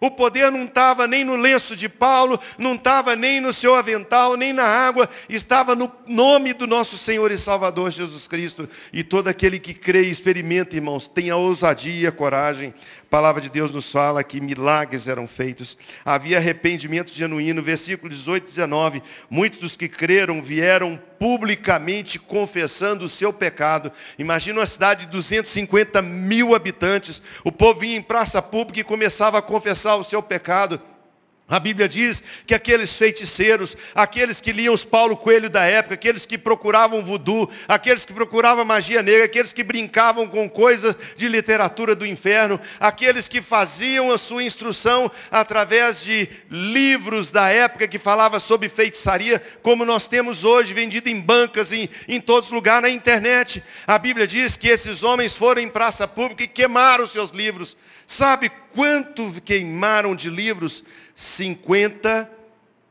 O 0.00 0.10
poder 0.10 0.52
não 0.52 0.64
estava 0.64 1.08
nem 1.08 1.24
no 1.24 1.34
lenço 1.34 1.74
de 1.74 1.88
Paulo, 1.88 2.38
não 2.56 2.74
estava 2.74 3.16
nem 3.16 3.40
no 3.40 3.52
seu 3.52 3.74
avental, 3.74 4.36
nem 4.36 4.52
na 4.52 4.62
água, 4.62 5.08
estava 5.28 5.74
no 5.74 5.90
nome 6.06 6.52
do 6.52 6.68
nosso 6.68 6.96
Senhor 6.96 7.32
e 7.32 7.38
Salvador 7.38 7.90
Jesus 7.90 8.28
Cristo. 8.28 8.68
E 8.92 9.02
todo 9.02 9.26
aquele 9.26 9.58
que 9.58 9.74
crê 9.74 10.04
e 10.04 10.10
experimenta, 10.10 10.76
irmãos, 10.76 11.08
tenha 11.08 11.36
ousadia 11.36 12.12
coragem 12.12 12.72
a 13.08 13.10
palavra 13.10 13.40
de 13.40 13.48
Deus 13.48 13.72
nos 13.72 13.90
fala 13.90 14.22
que 14.22 14.38
milagres 14.38 15.08
eram 15.08 15.26
feitos. 15.26 15.78
Havia 16.04 16.36
arrependimento 16.36 17.10
genuíno. 17.10 17.62
Versículo 17.62 18.10
18 18.10 18.44
e 18.44 18.48
19. 18.48 19.02
Muitos 19.30 19.60
dos 19.60 19.78
que 19.78 19.88
creram 19.88 20.42
vieram 20.42 21.00
publicamente 21.18 22.18
confessando 22.18 23.06
o 23.06 23.08
seu 23.08 23.32
pecado. 23.32 23.90
Imagina 24.18 24.60
uma 24.60 24.66
cidade 24.66 25.06
de 25.06 25.12
250 25.12 26.02
mil 26.02 26.54
habitantes. 26.54 27.22
O 27.42 27.50
povo 27.50 27.80
vinha 27.80 27.96
em 27.96 28.02
praça 28.02 28.42
pública 28.42 28.80
e 28.80 28.84
começava 28.84 29.38
a 29.38 29.42
confessar 29.42 29.96
o 29.96 30.04
seu 30.04 30.22
pecado. 30.22 30.78
A 31.50 31.58
Bíblia 31.58 31.88
diz 31.88 32.22
que 32.46 32.54
aqueles 32.54 32.94
feiticeiros, 32.94 33.74
aqueles 33.94 34.38
que 34.38 34.52
liam 34.52 34.74
os 34.74 34.84
Paulo 34.84 35.16
Coelho 35.16 35.48
da 35.48 35.64
época, 35.64 35.94
aqueles 35.94 36.26
que 36.26 36.36
procuravam 36.36 37.02
voodoo, 37.02 37.48
aqueles 37.66 38.04
que 38.04 38.12
procuravam 38.12 38.66
magia 38.66 39.02
negra, 39.02 39.24
aqueles 39.24 39.50
que 39.50 39.64
brincavam 39.64 40.28
com 40.28 40.46
coisas 40.46 40.94
de 41.16 41.26
literatura 41.26 41.94
do 41.94 42.04
inferno, 42.04 42.60
aqueles 42.78 43.28
que 43.28 43.40
faziam 43.40 44.12
a 44.12 44.18
sua 44.18 44.44
instrução 44.44 45.10
através 45.30 46.02
de 46.02 46.28
livros 46.50 47.32
da 47.32 47.48
época 47.48 47.88
que 47.88 47.98
falava 47.98 48.38
sobre 48.38 48.68
feitiçaria, 48.68 49.42
como 49.62 49.86
nós 49.86 50.06
temos 50.06 50.44
hoje, 50.44 50.74
vendido 50.74 51.08
em 51.08 51.18
bancas, 51.18 51.72
em, 51.72 51.88
em 52.06 52.20
todos 52.20 52.50
os 52.50 52.54
lugares, 52.54 52.82
na 52.82 52.90
internet. 52.90 53.64
A 53.86 53.98
Bíblia 53.98 54.26
diz 54.26 54.54
que 54.54 54.68
esses 54.68 55.02
homens 55.02 55.34
foram 55.34 55.62
em 55.62 55.68
praça 55.68 56.06
pública 56.06 56.42
e 56.42 56.48
queimaram 56.48 57.06
seus 57.06 57.30
livros. 57.30 57.74
Sabe 58.06 58.50
quanto 58.74 59.32
queimaram 59.42 60.14
de 60.14 60.30
livros? 60.30 60.84
50 61.18 62.30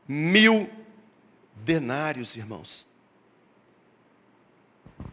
mil 0.06 0.68
denários, 1.54 2.36
irmãos. 2.36 2.86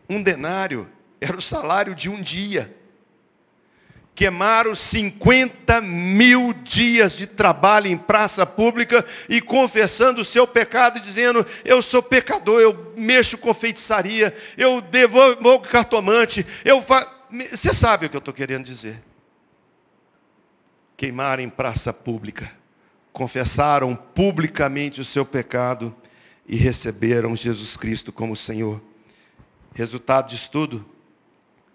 Um 0.10 0.22
denário 0.22 0.92
era 1.22 1.38
o 1.38 1.42
salário 1.42 1.96
de 1.96 2.10
um 2.10 2.22
dia. 2.22 2.76
Queimaram 4.14 4.76
50 4.76 5.80
mil 5.80 6.52
dias 6.56 7.16
de 7.16 7.26
trabalho 7.26 7.88
em 7.88 7.98
praça 7.98 8.46
pública 8.46 9.06
e 9.30 9.40
confessando 9.40 10.20
o 10.20 10.26
seu 10.26 10.46
pecado, 10.46 11.00
dizendo: 11.00 11.48
Eu 11.64 11.82
sou 11.82 12.04
pecador, 12.04 12.60
eu 12.60 12.94
mexo 12.98 13.38
com 13.38 13.54
feitiçaria, 13.54 14.36
eu 14.58 14.82
devolvo 14.82 15.62
cartomante, 15.62 16.46
eu 16.66 16.82
fa... 16.82 17.10
Você 17.32 17.74
sabe 17.74 18.08
o 18.08 18.10
que 18.10 18.18
eu 18.18 18.20
estou 18.20 18.34
querendo 18.34 18.66
dizer. 18.66 19.02
Queimaram 20.98 21.42
em 21.42 21.50
praça 21.50 21.94
pública 21.94 22.65
confessaram 23.16 23.96
publicamente 23.96 25.00
o 25.00 25.06
seu 25.06 25.26
pecado 25.26 25.96
e 26.46 26.58
receberam 26.58 27.34
Jesus 27.34 27.78
Cristo 27.78 28.12
como 28.12 28.36
Senhor. 28.36 28.82
Resultado 29.74 30.28
disso 30.28 30.52
tudo, 30.52 30.86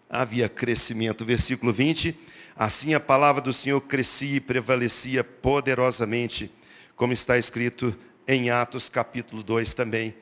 havia 0.07 0.51
crescimento. 0.51 1.25
Versículo 1.25 1.73
20, 1.73 2.15
assim 2.55 2.93
a 2.93 3.01
palavra 3.01 3.41
do 3.41 3.55
Senhor 3.55 3.81
crescia 3.81 4.37
e 4.37 4.41
prevalecia 4.41 5.25
poderosamente, 5.25 6.53
como 6.95 7.15
está 7.15 7.39
escrito 7.39 7.97
em 8.29 8.51
Atos 8.51 8.91
capítulo 8.91 9.43
2 9.43 9.73
também, 9.73 10.15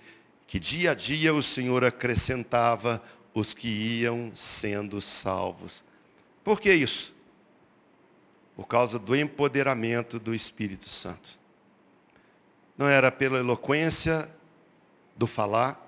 que 0.47 0.61
dia 0.61 0.93
a 0.93 0.95
dia 0.95 1.35
o 1.35 1.43
Senhor 1.43 1.85
acrescentava 1.85 3.03
os 3.35 3.53
que 3.53 3.67
iam 3.67 4.31
sendo 4.37 5.01
salvos. 5.01 5.83
Por 6.45 6.61
que 6.61 6.73
isso? 6.73 7.13
Por 8.59 8.67
causa 8.67 8.99
do 8.99 9.15
empoderamento 9.15 10.19
do 10.19 10.35
Espírito 10.35 10.89
Santo. 10.89 11.39
Não 12.77 12.89
era 12.89 13.13
pela 13.13 13.39
eloquência 13.39 14.29
do 15.17 15.29
falar, 15.29 15.81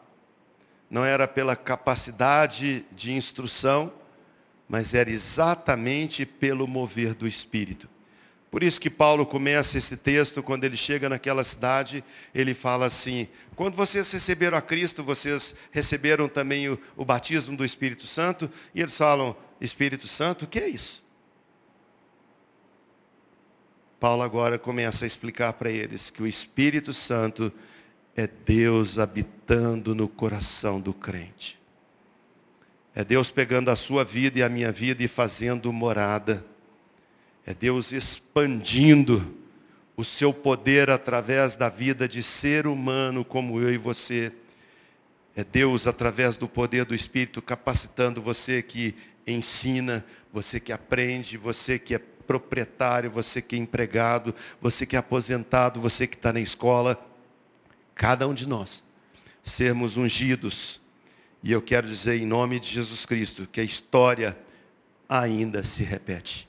não 0.89 1.05
era 1.05 1.27
pela 1.27 1.57
capacidade 1.57 2.87
de 2.93 3.13
instrução, 3.13 3.93
mas 4.69 4.95
era 4.95 5.11
exatamente 5.11 6.25
pelo 6.25 6.69
mover 6.69 7.13
do 7.13 7.27
Espírito. 7.27 7.89
Por 8.53 8.63
isso 8.63 8.81
que 8.81 8.89
Paulo 8.89 9.27
começa 9.27 9.77
esse 9.77 9.97
texto, 9.97 10.41
quando 10.41 10.63
ele 10.63 10.77
chega 10.77 11.09
naquela 11.09 11.43
cidade, 11.43 12.05
ele 12.33 12.55
fala 12.55 12.87
assim: 12.87 13.27
quando 13.57 13.75
vocês 13.75 14.13
receberam 14.13 14.57
a 14.57 14.63
Cristo, 14.63 15.03
vocês 15.03 15.57
receberam 15.73 16.29
também 16.29 16.69
o, 16.69 16.79
o 16.97 17.05
batismo 17.05 17.57
do 17.57 17.65
Espírito 17.65 18.07
Santo, 18.07 18.49
e 18.73 18.81
eles 18.81 18.97
falam: 18.97 19.37
Espírito 19.61 20.07
Santo, 20.07 20.45
o 20.45 20.49
que 20.49 20.61
é 20.61 20.69
isso? 20.69 21.10
Paulo 24.01 24.23
agora 24.23 24.59
começa 24.59 25.05
a 25.05 25.07
explicar 25.07 25.53
para 25.53 25.71
eles 25.71 26.09
que 26.09 26.23
o 26.23 26.27
Espírito 26.27 26.95
Santo 26.95 27.53
é 28.17 28.27
Deus 28.27 28.99
habitando 28.99 29.95
no 29.95 30.09
coração 30.09 30.81
do 30.81 30.95
crente. 30.95 31.61
É 32.95 33.05
Deus 33.05 33.31
pegando 33.31 33.71
a 33.71 33.77
sua 33.77 34.03
vida 34.03 34.39
e 34.39 34.43
a 34.43 34.49
minha 34.49 34.73
vida 34.73 35.05
e 35.05 35.09
fazendo 35.09 35.71
morada. 35.71 36.43
É 37.45 37.53
Deus 37.53 37.93
expandindo 37.93 39.37
o 39.95 40.03
seu 40.03 40.33
poder 40.33 40.89
através 40.89 41.55
da 41.55 41.69
vida 41.69 42.09
de 42.09 42.23
ser 42.23 42.67
humano 42.67 43.23
como 43.23 43.61
eu 43.61 43.71
e 43.71 43.77
você. 43.77 44.33
É 45.37 45.45
Deus, 45.45 45.87
através 45.87 46.39
do 46.39 46.49
poder 46.49 46.87
do 46.87 46.95
Espírito, 46.95 47.43
capacitando 47.43 48.23
você 48.23 48.63
que 48.63 48.95
ensina, 49.27 50.03
você 50.33 50.59
que 50.59 50.73
aprende, 50.73 51.37
você 51.37 51.79
que 51.79 51.95
é 51.95 51.99
proprietário, 52.31 53.11
você 53.11 53.43
que 53.43 53.57
é 53.57 53.59
empregado, 53.59 54.33
você 54.61 54.87
que 54.87 54.95
é 54.95 55.01
aposentado, 55.01 55.81
você 55.81 56.07
que 56.07 56.15
está 56.15 56.33
na 56.33 56.39
escola, 56.39 56.97
cada 57.93 58.29
um 58.29 58.33
de 58.33 58.47
nós, 58.47 58.85
sermos 59.43 59.97
ungidos. 59.97 60.81
E 61.43 61.51
eu 61.51 61.61
quero 61.61 61.89
dizer 61.89 62.21
em 62.21 62.25
nome 62.25 62.61
de 62.61 62.69
Jesus 62.69 63.05
Cristo 63.05 63.49
que 63.51 63.61
a 63.61 63.65
história 63.65 64.39
ainda 65.09 65.65
se 65.65 65.83
repete. 65.83 66.49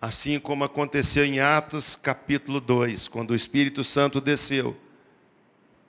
Assim 0.00 0.38
como 0.38 0.62
aconteceu 0.62 1.24
em 1.24 1.40
Atos 1.40 1.96
capítulo 1.96 2.60
2, 2.60 3.08
quando 3.08 3.32
o 3.32 3.34
Espírito 3.34 3.82
Santo 3.82 4.20
desceu 4.20 4.76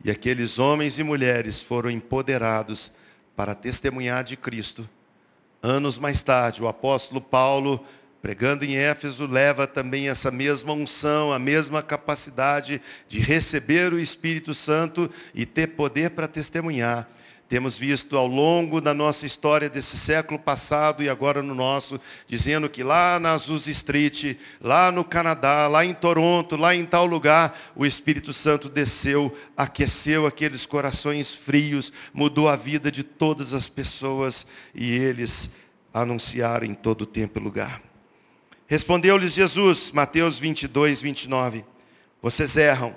e 0.04 0.10
aqueles 0.10 0.58
homens 0.58 0.98
e 0.98 1.04
mulheres 1.04 1.62
foram 1.62 1.92
empoderados 1.92 2.92
para 3.36 3.54
testemunhar 3.54 4.24
de 4.24 4.36
Cristo. 4.36 4.90
Anos 5.62 6.00
mais 6.00 6.24
tarde, 6.24 6.64
o 6.64 6.68
apóstolo 6.68 7.22
Paulo 7.22 7.86
Pregando 8.22 8.66
em 8.66 8.76
Éfeso, 8.76 9.26
leva 9.26 9.66
também 9.66 10.10
essa 10.10 10.30
mesma 10.30 10.74
unção, 10.74 11.32
a 11.32 11.40
mesma 11.40 11.82
capacidade 11.82 12.82
de 13.08 13.20
receber 13.20 13.94
o 13.94 14.00
Espírito 14.00 14.54
Santo 14.54 15.10
e 15.34 15.46
ter 15.46 15.68
poder 15.68 16.10
para 16.12 16.28
testemunhar. 16.28 17.08
Temos 17.50 17.78
visto 17.78 18.16
ao 18.16 18.28
longo 18.28 18.80
da 18.80 18.94
nossa 18.94 19.26
história 19.26 19.68
desse 19.68 19.98
século 19.98 20.38
passado 20.38 21.02
e 21.02 21.10
agora 21.10 21.42
no 21.42 21.56
nosso, 21.56 22.00
dizendo 22.28 22.70
que 22.70 22.84
lá 22.84 23.20
na 23.20 23.32
Azusa 23.32 23.72
Street, 23.72 24.38
lá 24.62 24.92
no 24.92 25.04
Canadá, 25.04 25.68
lá 25.68 25.84
em 25.84 25.94
Toronto, 25.94 26.56
lá 26.56 26.76
em 26.76 26.86
tal 26.86 27.08
lugar, 27.08 27.60
o 27.76 27.88
Espírito 27.88 28.32
Santo 28.34 28.70
desceu, 28.70 29.36
aqueceu 29.58 30.28
aqueles 30.28 30.68
corações 30.68 31.34
frios, 31.34 31.92
mudou 32.14 32.48
a 32.48 32.56
vida 32.56 32.92
de 32.92 33.02
todas 33.02 33.52
as 33.52 33.68
pessoas 33.68 34.46
e 34.76 34.94
eles 34.94 35.50
anunciaram 35.92 36.68
em 36.68 36.76
todo 36.76 37.04
tempo 37.04 37.40
e 37.40 37.42
lugar. 37.42 37.89
Respondeu-lhes 38.70 39.34
Jesus, 39.34 39.92
Mateus 39.92 40.38
22, 40.38 41.02
29, 41.02 41.66
vocês 42.22 42.56
erram 42.56 42.96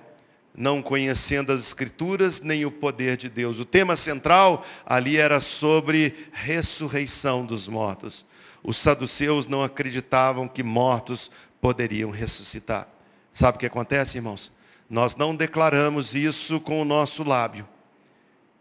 não 0.54 0.82
conhecendo 0.82 1.50
as 1.50 1.60
Escrituras 1.60 2.42
nem 2.42 2.66
o 2.66 2.70
poder 2.70 3.16
de 3.16 3.26
Deus. 3.30 3.58
O 3.58 3.64
tema 3.64 3.96
central 3.96 4.66
ali 4.84 5.16
era 5.16 5.40
sobre 5.40 6.28
ressurreição 6.30 7.46
dos 7.46 7.68
mortos. 7.68 8.26
Os 8.62 8.76
saduceus 8.76 9.48
não 9.48 9.62
acreditavam 9.62 10.46
que 10.46 10.62
mortos 10.62 11.30
poderiam 11.58 12.10
ressuscitar. 12.10 12.86
Sabe 13.32 13.56
o 13.56 13.58
que 13.58 13.64
acontece, 13.64 14.18
irmãos? 14.18 14.52
Nós 14.90 15.16
não 15.16 15.34
declaramos 15.34 16.14
isso 16.14 16.60
com 16.60 16.82
o 16.82 16.84
nosso 16.84 17.24
lábio, 17.24 17.66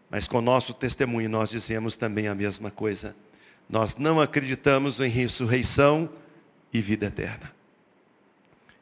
mas 0.08 0.26
com 0.26 0.38
o 0.38 0.40
nosso 0.40 0.72
testemunho 0.72 1.28
nós 1.28 1.50
dizemos 1.50 1.94
também 1.94 2.26
a 2.26 2.34
mesma 2.34 2.70
coisa. 2.70 3.14
Nós 3.68 3.98
não 3.98 4.18
acreditamos 4.18 4.98
em 4.98 5.10
ressurreição 5.10 6.08
e 6.72 6.80
vida 6.80 7.06
eterna. 7.06 7.52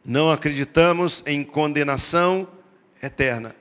Não 0.05 0.31
acreditamos 0.31 1.23
em 1.27 1.45
condenação 1.45 2.49
eterna. 3.03 3.55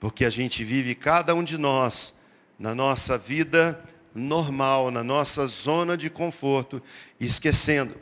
Porque 0.00 0.24
a 0.24 0.30
gente 0.30 0.64
vive, 0.64 0.94
cada 0.94 1.34
um 1.34 1.44
de 1.44 1.56
nós, 1.56 2.12
na 2.58 2.74
nossa 2.74 3.16
vida 3.16 3.82
normal, 4.14 4.90
na 4.90 5.04
nossa 5.04 5.46
zona 5.46 5.96
de 5.96 6.10
conforto, 6.10 6.82
esquecendo 7.20 7.96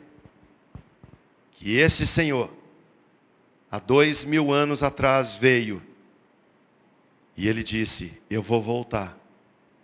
que 1.51 1.77
esse 1.77 2.07
Senhor, 2.07 2.51
há 3.69 3.77
dois 3.77 4.23
mil 4.23 4.51
anos 4.51 4.81
atrás, 4.81 5.35
veio 5.35 5.81
e 7.37 7.47
ele 7.47 7.63
disse: 7.63 8.19
Eu 8.29 8.41
vou 8.41 8.61
voltar 8.61 9.17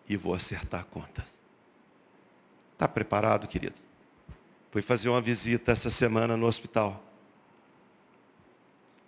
e 0.10 0.18
vou 0.18 0.34
acertar 0.34 0.86
contas. 0.86 1.26
Está 2.74 2.88
preparado, 2.88 3.48
querido? 3.48 3.87
Fui 4.72 4.82
fazer 4.82 5.10
uma 5.10 5.22
visita 5.22 5.72
essa 5.72 5.90
semana 5.90 6.36
no 6.36 6.46
hospital. 6.46 7.04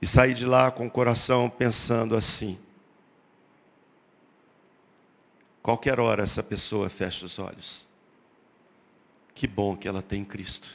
E 0.01 0.07
saí 0.07 0.33
de 0.33 0.45
lá 0.45 0.71
com 0.71 0.87
o 0.87 0.91
coração 0.91 1.49
pensando 1.49 2.15
assim. 2.15 2.57
Qualquer 5.61 5.99
hora 5.99 6.23
essa 6.23 6.41
pessoa 6.41 6.89
fecha 6.89 7.25
os 7.25 7.37
olhos. 7.37 7.87
Que 9.35 9.45
bom 9.47 9.75
que 9.75 9.87
ela 9.87 10.01
tem 10.01 10.23
Cristo. 10.23 10.69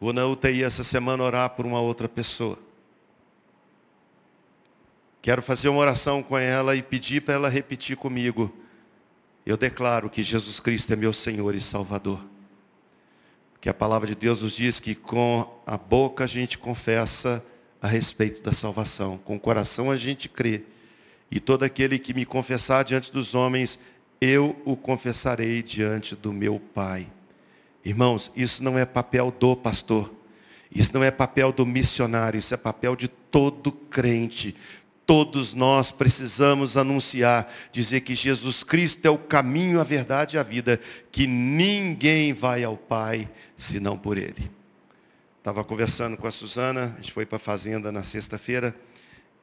Vou 0.00 0.12
na 0.12 0.26
UTI 0.26 0.64
essa 0.64 0.82
semana 0.82 1.22
orar 1.22 1.50
por 1.50 1.66
uma 1.66 1.80
outra 1.80 2.08
pessoa. 2.08 2.58
Quero 5.22 5.42
fazer 5.42 5.68
uma 5.68 5.80
oração 5.80 6.22
com 6.22 6.38
ela 6.38 6.74
e 6.74 6.82
pedir 6.82 7.20
para 7.20 7.34
ela 7.34 7.48
repetir 7.50 7.96
comigo. 7.96 8.50
Eu 9.44 9.56
declaro 9.56 10.08
que 10.08 10.22
Jesus 10.22 10.58
Cristo 10.58 10.92
é 10.92 10.96
meu 10.96 11.12
Senhor 11.12 11.54
e 11.54 11.60
Salvador. 11.60 12.24
Que 13.60 13.68
a 13.68 13.74
palavra 13.74 14.08
de 14.08 14.14
Deus 14.14 14.42
nos 14.42 14.56
diz 14.56 14.80
que 14.80 14.94
com 14.94 15.60
a 15.66 15.76
boca 15.76 16.24
a 16.24 16.26
gente 16.26 16.56
confessa 16.56 17.44
a 17.80 17.86
respeito 17.86 18.42
da 18.42 18.52
salvação. 18.52 19.18
Com 19.18 19.36
o 19.36 19.40
coração 19.40 19.90
a 19.90 19.96
gente 19.96 20.28
crê. 20.28 20.62
E 21.30 21.38
todo 21.38 21.62
aquele 21.62 21.98
que 21.98 22.14
me 22.14 22.24
confessar 22.24 22.84
diante 22.84 23.12
dos 23.12 23.34
homens, 23.34 23.78
eu 24.20 24.60
o 24.64 24.76
confessarei 24.76 25.62
diante 25.62 26.16
do 26.16 26.32
meu 26.32 26.60
Pai. 26.74 27.06
Irmãos, 27.84 28.32
isso 28.34 28.62
não 28.62 28.78
é 28.78 28.84
papel 28.84 29.30
do 29.30 29.54
pastor. 29.56 30.12
Isso 30.74 30.92
não 30.94 31.02
é 31.02 31.10
papel 31.10 31.50
do 31.50 31.66
missionário, 31.66 32.38
isso 32.38 32.54
é 32.54 32.56
papel 32.56 32.94
de 32.94 33.08
todo 33.08 33.72
crente. 33.72 34.56
Todos 35.10 35.54
nós 35.54 35.90
precisamos 35.90 36.76
anunciar, 36.76 37.52
dizer 37.72 38.02
que 38.02 38.14
Jesus 38.14 38.62
Cristo 38.62 39.04
é 39.04 39.10
o 39.10 39.18
caminho, 39.18 39.80
a 39.80 39.82
verdade 39.82 40.36
e 40.36 40.38
a 40.38 40.42
vida, 40.44 40.78
que 41.10 41.26
ninguém 41.26 42.32
vai 42.32 42.62
ao 42.62 42.76
Pai 42.76 43.28
senão 43.56 43.98
por 43.98 44.16
Ele. 44.16 44.48
Estava 45.36 45.64
conversando 45.64 46.16
com 46.16 46.28
a 46.28 46.30
Suzana, 46.30 46.94
a 46.96 47.00
gente 47.02 47.12
foi 47.12 47.26
para 47.26 47.38
a 47.38 47.40
fazenda 47.40 47.90
na 47.90 48.04
sexta-feira, 48.04 48.72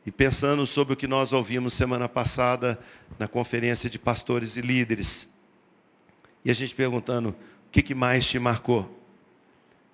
e 0.05 0.09
pensando 0.09 0.65
sobre 0.65 0.93
o 0.93 0.95
que 0.95 1.05
nós 1.05 1.33
ouvimos 1.33 1.73
semana 1.73 2.07
passada 2.07 2.79
na 3.19 3.27
conferência 3.27 3.89
de 3.89 3.99
pastores 3.99 4.55
e 4.55 4.61
líderes. 4.61 5.27
E 6.45 6.49
a 6.49 6.53
gente 6.53 6.73
perguntando, 6.73 7.31
o 7.31 7.35
que, 7.73 7.81
que 7.81 7.93
mais 7.93 8.25
te 8.25 8.39
marcou? 8.39 8.97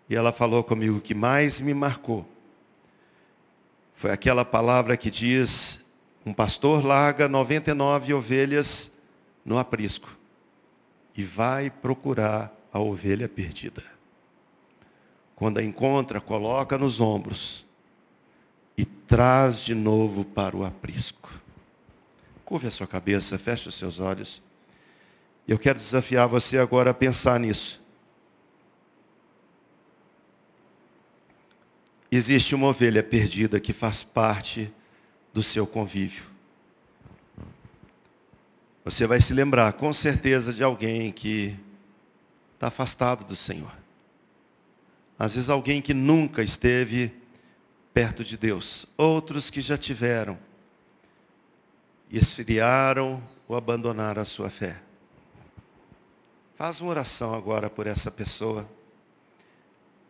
E 0.07 0.15
ela 0.15 0.31
falou 0.31 0.63
comigo, 0.63 0.97
o 0.97 1.01
que 1.01 1.15
mais 1.15 1.59
me 1.59 1.73
marcou 1.73 2.31
foi 3.95 4.11
aquela 4.11 4.43
palavra 4.43 4.97
que 4.97 5.09
diz, 5.09 5.79
um 6.25 6.33
pastor 6.33 6.85
larga 6.85 7.27
99 7.27 8.13
ovelhas 8.13 8.91
no 9.45 9.57
aprisco 9.57 10.17
e 11.15 11.23
vai 11.23 11.69
procurar 11.69 12.53
a 12.71 12.79
ovelha 12.79 13.29
perdida. 13.29 13.83
Quando 15.35 15.57
a 15.57 15.63
encontra, 15.63 16.21
coloca 16.21 16.77
nos 16.77 17.01
ombros 17.01 17.65
e 18.77 18.85
traz 18.85 19.59
de 19.59 19.75
novo 19.75 20.23
para 20.23 20.55
o 20.55 20.63
aprisco. 20.63 21.29
Curve 22.45 22.67
a 22.67 22.71
sua 22.71 22.87
cabeça, 22.87 23.37
feche 23.37 23.67
os 23.67 23.75
seus 23.75 23.99
olhos. 23.99 24.41
Eu 25.47 25.59
quero 25.59 25.77
desafiar 25.77 26.27
você 26.27 26.57
agora 26.57 26.91
a 26.91 26.93
pensar 26.93 27.39
nisso. 27.39 27.82
Existe 32.15 32.53
uma 32.53 32.67
ovelha 32.67 33.01
perdida 33.01 33.59
que 33.59 33.73
faz 33.73 34.03
parte 34.03 34.71
do 35.33 35.41
seu 35.41 35.65
convívio. 35.65 36.25
Você 38.85 39.07
vai 39.07 39.19
se 39.19 39.33
lembrar 39.33 39.73
com 39.73 39.91
certeza 39.91 40.53
de 40.53 40.63
alguém 40.63 41.11
que 41.11 41.57
está 42.53 42.67
afastado 42.67 43.25
do 43.25 43.35
Senhor. 43.35 43.71
Às 45.17 45.33
vezes 45.33 45.49
alguém 45.49 45.81
que 45.81 45.91
nunca 45.91 46.43
esteve 46.43 47.11
perto 47.91 48.23
de 48.23 48.37
Deus. 48.37 48.85
Outros 48.95 49.49
que 49.49 49.59
já 49.59 49.75
tiveram. 49.75 50.37
E 52.11 52.19
esfriaram 52.19 53.23
ou 53.47 53.55
abandonaram 53.55 54.21
a 54.21 54.25
sua 54.25 54.51
fé. 54.51 54.79
Faz 56.55 56.79
uma 56.79 56.91
oração 56.91 57.33
agora 57.33 57.71
por 57.71 57.87
essa 57.87 58.11
pessoa. 58.11 58.69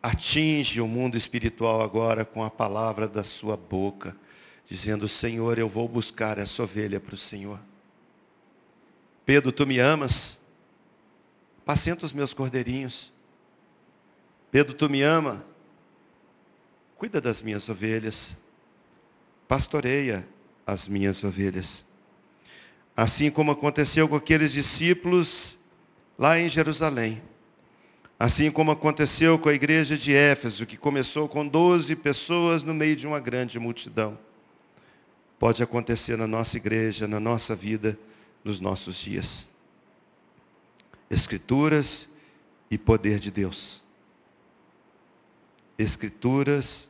Atinge 0.04 0.82
o 0.82 0.86
mundo 0.86 1.16
espiritual 1.16 1.80
agora 1.80 2.26
com 2.26 2.44
a 2.44 2.50
palavra 2.50 3.08
da 3.08 3.24
sua 3.24 3.56
boca, 3.56 4.14
dizendo: 4.66 5.08
Senhor, 5.08 5.58
eu 5.58 5.66
vou 5.66 5.88
buscar 5.88 6.36
essa 6.36 6.62
ovelha 6.62 7.00
para 7.00 7.14
o 7.14 7.16
Senhor. 7.16 7.58
Pedro, 9.24 9.50
tu 9.50 9.66
me 9.66 9.78
amas? 9.78 10.38
Pacienta 11.64 12.04
os 12.04 12.12
meus 12.12 12.34
cordeirinhos. 12.34 13.14
Pedro, 14.50 14.74
tu 14.74 14.90
me 14.90 15.00
ama? 15.00 15.42
Cuida 16.98 17.18
das 17.18 17.40
minhas 17.40 17.66
ovelhas. 17.70 18.36
Pastoreia 19.48 20.28
as 20.66 20.86
minhas 20.86 21.24
ovelhas. 21.24 21.82
Assim 22.94 23.30
como 23.30 23.52
aconteceu 23.52 24.06
com 24.06 24.16
aqueles 24.16 24.52
discípulos 24.52 25.56
lá 26.18 26.38
em 26.38 26.50
Jerusalém. 26.50 27.22
Assim 28.18 28.50
como 28.50 28.70
aconteceu 28.70 29.38
com 29.38 29.48
a 29.48 29.54
igreja 29.54 29.96
de 29.96 30.14
Éfeso, 30.14 30.66
que 30.66 30.76
começou 30.76 31.28
com 31.28 31.46
12 31.46 31.96
pessoas 31.96 32.62
no 32.62 32.72
meio 32.72 32.94
de 32.94 33.06
uma 33.06 33.18
grande 33.18 33.58
multidão. 33.58 34.16
Pode 35.38 35.62
acontecer 35.62 36.16
na 36.16 36.26
nossa 36.26 36.56
igreja, 36.56 37.08
na 37.08 37.18
nossa 37.18 37.56
vida, 37.56 37.98
nos 38.44 38.60
nossos 38.60 38.96
dias. 38.96 39.48
Escrituras 41.10 42.08
e 42.70 42.78
poder 42.78 43.18
de 43.18 43.30
Deus. 43.30 43.82
Escrituras 45.76 46.88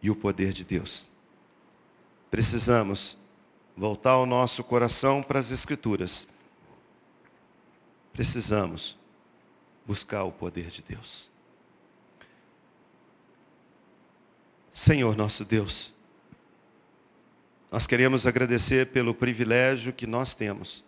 e 0.00 0.08
o 0.08 0.14
poder 0.14 0.52
de 0.52 0.64
Deus. 0.64 1.10
Precisamos 2.30 3.18
voltar 3.76 4.16
o 4.18 4.26
nosso 4.26 4.62
coração 4.62 5.22
para 5.22 5.40
as 5.40 5.50
Escrituras. 5.50 6.28
Precisamos 8.12 9.01
buscar 9.86 10.24
o 10.24 10.32
poder 10.32 10.68
de 10.68 10.82
Deus. 10.82 11.30
Senhor 14.72 15.16
nosso 15.16 15.44
Deus, 15.44 15.92
nós 17.70 17.86
queremos 17.86 18.26
agradecer 18.26 18.88
pelo 18.88 19.14
privilégio 19.14 19.92
que 19.92 20.06
nós 20.06 20.34
temos 20.34 20.84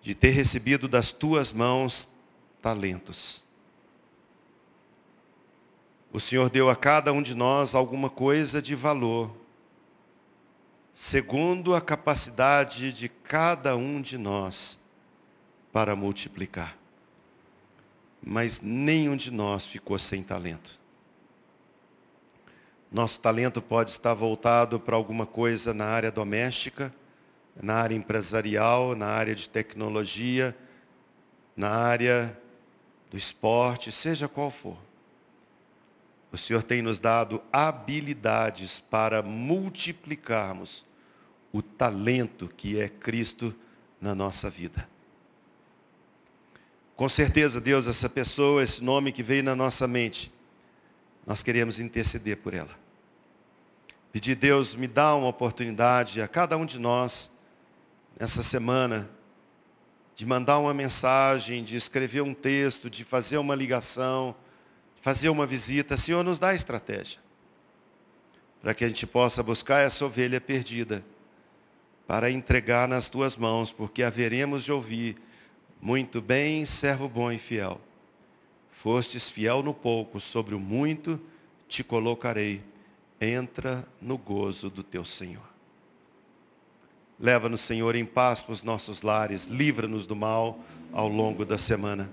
de 0.00 0.14
ter 0.14 0.30
recebido 0.30 0.88
das 0.88 1.12
tuas 1.12 1.52
mãos 1.52 2.08
talentos 2.60 3.44
o 6.12 6.20
Senhor 6.20 6.50
deu 6.50 6.68
a 6.68 6.76
cada 6.76 7.10
um 7.10 7.22
de 7.22 7.34
nós 7.34 7.74
alguma 7.74 8.10
coisa 8.10 8.60
de 8.60 8.74
valor. 8.74 9.40
segundo 10.94 11.74
a 11.74 11.80
capacidade 11.80 12.92
de 12.92 13.08
cada 13.08 13.74
um 13.74 13.98
de 14.02 14.18
nós 14.18 14.78
para 15.72 15.96
multiplicar. 15.96 16.76
Mas 18.24 18.60
nenhum 18.60 19.16
de 19.16 19.30
nós 19.30 19.66
ficou 19.66 19.98
sem 19.98 20.22
talento. 20.22 20.80
Nosso 22.90 23.18
talento 23.20 23.62
pode 23.62 23.90
estar 23.90 24.14
voltado 24.14 24.78
para 24.78 24.94
alguma 24.94 25.24
coisa 25.26 25.72
na 25.72 25.86
área 25.86 26.10
doméstica, 26.10 26.94
na 27.60 27.74
área 27.74 27.94
empresarial, 27.94 28.94
na 28.94 29.06
área 29.06 29.34
de 29.34 29.48
tecnologia, 29.48 30.56
na 31.56 31.70
área 31.70 32.38
do 33.10 33.16
esporte, 33.16 33.90
seja 33.90 34.28
qual 34.28 34.50
for. 34.50 34.78
O 36.30 36.36
Senhor 36.38 36.62
tem 36.62 36.80
nos 36.80 36.98
dado 36.98 37.42
habilidades 37.52 38.80
para 38.80 39.22
multiplicarmos 39.22 40.84
o 41.52 41.60
talento 41.60 42.48
que 42.56 42.80
é 42.80 42.88
Cristo 42.88 43.54
na 44.00 44.14
nossa 44.14 44.48
vida. 44.48 44.88
Com 47.02 47.08
certeza, 47.08 47.60
Deus, 47.60 47.88
essa 47.88 48.08
pessoa, 48.08 48.62
esse 48.62 48.80
nome 48.84 49.10
que 49.10 49.24
veio 49.24 49.42
na 49.42 49.56
nossa 49.56 49.88
mente, 49.88 50.32
nós 51.26 51.42
queremos 51.42 51.80
interceder 51.80 52.36
por 52.36 52.54
ela. 52.54 52.70
Pedir, 54.12 54.36
Deus, 54.36 54.76
me 54.76 54.86
dá 54.86 55.12
uma 55.16 55.26
oportunidade 55.26 56.22
a 56.22 56.28
cada 56.28 56.56
um 56.56 56.64
de 56.64 56.78
nós, 56.78 57.28
nessa 58.16 58.44
semana, 58.44 59.10
de 60.14 60.24
mandar 60.24 60.60
uma 60.60 60.72
mensagem, 60.72 61.64
de 61.64 61.74
escrever 61.74 62.20
um 62.20 62.32
texto, 62.32 62.88
de 62.88 63.02
fazer 63.02 63.36
uma 63.38 63.56
ligação, 63.56 64.32
fazer 65.00 65.28
uma 65.28 65.44
visita, 65.44 65.96
Senhor, 65.96 66.22
nos 66.22 66.38
dá 66.38 66.54
estratégia. 66.54 67.18
Para 68.60 68.74
que 68.74 68.84
a 68.84 68.86
gente 68.86 69.08
possa 69.08 69.42
buscar 69.42 69.80
essa 69.80 70.06
ovelha 70.06 70.40
perdida, 70.40 71.04
para 72.06 72.30
entregar 72.30 72.86
nas 72.86 73.08
tuas 73.08 73.34
mãos, 73.34 73.72
porque 73.72 74.04
haveremos 74.04 74.62
de 74.62 74.70
ouvir, 74.70 75.16
muito 75.82 76.22
bem, 76.22 76.64
servo 76.64 77.08
bom 77.08 77.32
e 77.32 77.38
fiel. 77.38 77.80
Fostes 78.70 79.28
fiel 79.28 79.64
no 79.64 79.74
pouco, 79.74 80.20
sobre 80.20 80.54
o 80.54 80.60
muito 80.60 81.20
te 81.66 81.82
colocarei. 81.82 82.62
Entra 83.20 83.84
no 84.00 84.16
gozo 84.16 84.70
do 84.70 84.84
teu 84.84 85.04
Senhor. 85.04 85.42
Leva-nos, 87.18 87.60
Senhor, 87.60 87.96
em 87.96 88.04
paz 88.04 88.42
para 88.42 88.52
os 88.52 88.62
nossos 88.62 89.02
lares, 89.02 89.46
livra-nos 89.46 90.06
do 90.06 90.14
mal 90.14 90.60
ao 90.92 91.08
longo 91.08 91.44
da 91.44 91.58
semana. 91.58 92.10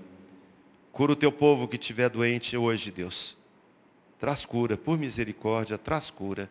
Cura 0.90 1.12
o 1.12 1.16
teu 1.16 1.30
povo 1.30 1.68
que 1.68 1.76
estiver 1.76 2.10
doente 2.10 2.56
hoje, 2.56 2.90
Deus. 2.90 3.36
Traz 4.18 4.44
cura, 4.44 4.76
por 4.76 4.98
misericórdia, 4.98 5.78
traz 5.78 6.10
cura. 6.10 6.50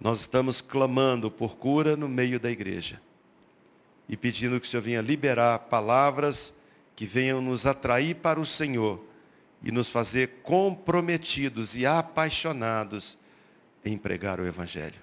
Nós 0.00 0.20
estamos 0.20 0.60
clamando 0.60 1.30
por 1.30 1.56
cura 1.56 1.96
no 1.96 2.08
meio 2.08 2.40
da 2.40 2.50
igreja. 2.50 3.00
E 4.10 4.16
pedindo 4.16 4.60
que 4.60 4.66
o 4.66 4.70
Senhor 4.70 4.82
venha 4.82 5.00
liberar 5.00 5.58
palavras 5.60 6.52
que 6.94 7.06
venham 7.06 7.40
nos 7.40 7.64
atrair 7.64 8.16
para 8.16 8.38
o 8.38 8.44
Senhor 8.44 9.02
e 9.62 9.70
nos 9.70 9.88
fazer 9.88 10.40
comprometidos 10.42 11.74
e 11.76 11.86
apaixonados 11.86 13.16
em 13.82 13.96
pregar 13.96 14.38
o 14.38 14.46
Evangelho. 14.46 15.00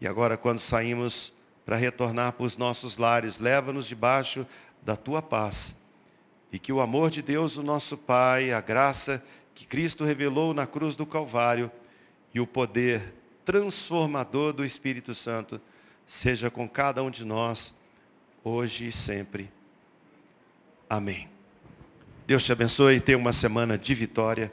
E 0.00 0.08
agora, 0.08 0.36
quando 0.36 0.58
saímos 0.58 1.32
para 1.64 1.76
retornar 1.76 2.32
para 2.32 2.46
os 2.46 2.56
nossos 2.56 2.98
lares, 2.98 3.38
leva-nos 3.38 3.86
debaixo 3.86 4.44
da 4.82 4.96
tua 4.96 5.22
paz 5.22 5.76
e 6.54 6.58
que 6.58 6.72
o 6.72 6.80
amor 6.80 7.10
de 7.10 7.20
Deus, 7.20 7.56
o 7.56 7.62
nosso 7.62 7.96
Pai, 7.96 8.52
a 8.52 8.60
graça 8.60 9.20
que 9.54 9.66
Cristo 9.66 10.04
revelou 10.04 10.54
na 10.54 10.66
cruz 10.66 10.94
do 10.94 11.04
Calvário 11.04 11.70
e 12.32 12.40
o 12.40 12.46
poder 12.46 13.12
transformador 13.44 14.52
do 14.52 14.64
Espírito 14.64 15.14
Santo 15.14 15.60
seja 16.06 16.50
com 16.50 16.68
cada 16.68 17.02
um 17.02 17.10
de 17.10 17.24
nós, 17.24 17.74
hoje 18.44 18.88
e 18.88 18.92
sempre. 18.92 19.50
Amém. 20.88 21.28
Deus 22.26 22.44
te 22.44 22.52
abençoe 22.52 22.96
e 22.96 23.00
tenha 23.00 23.18
uma 23.18 23.32
semana 23.32 23.78
de 23.78 23.94
vitória, 23.94 24.52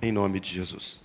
em 0.00 0.12
nome 0.12 0.40
de 0.40 0.50
Jesus. 0.50 1.01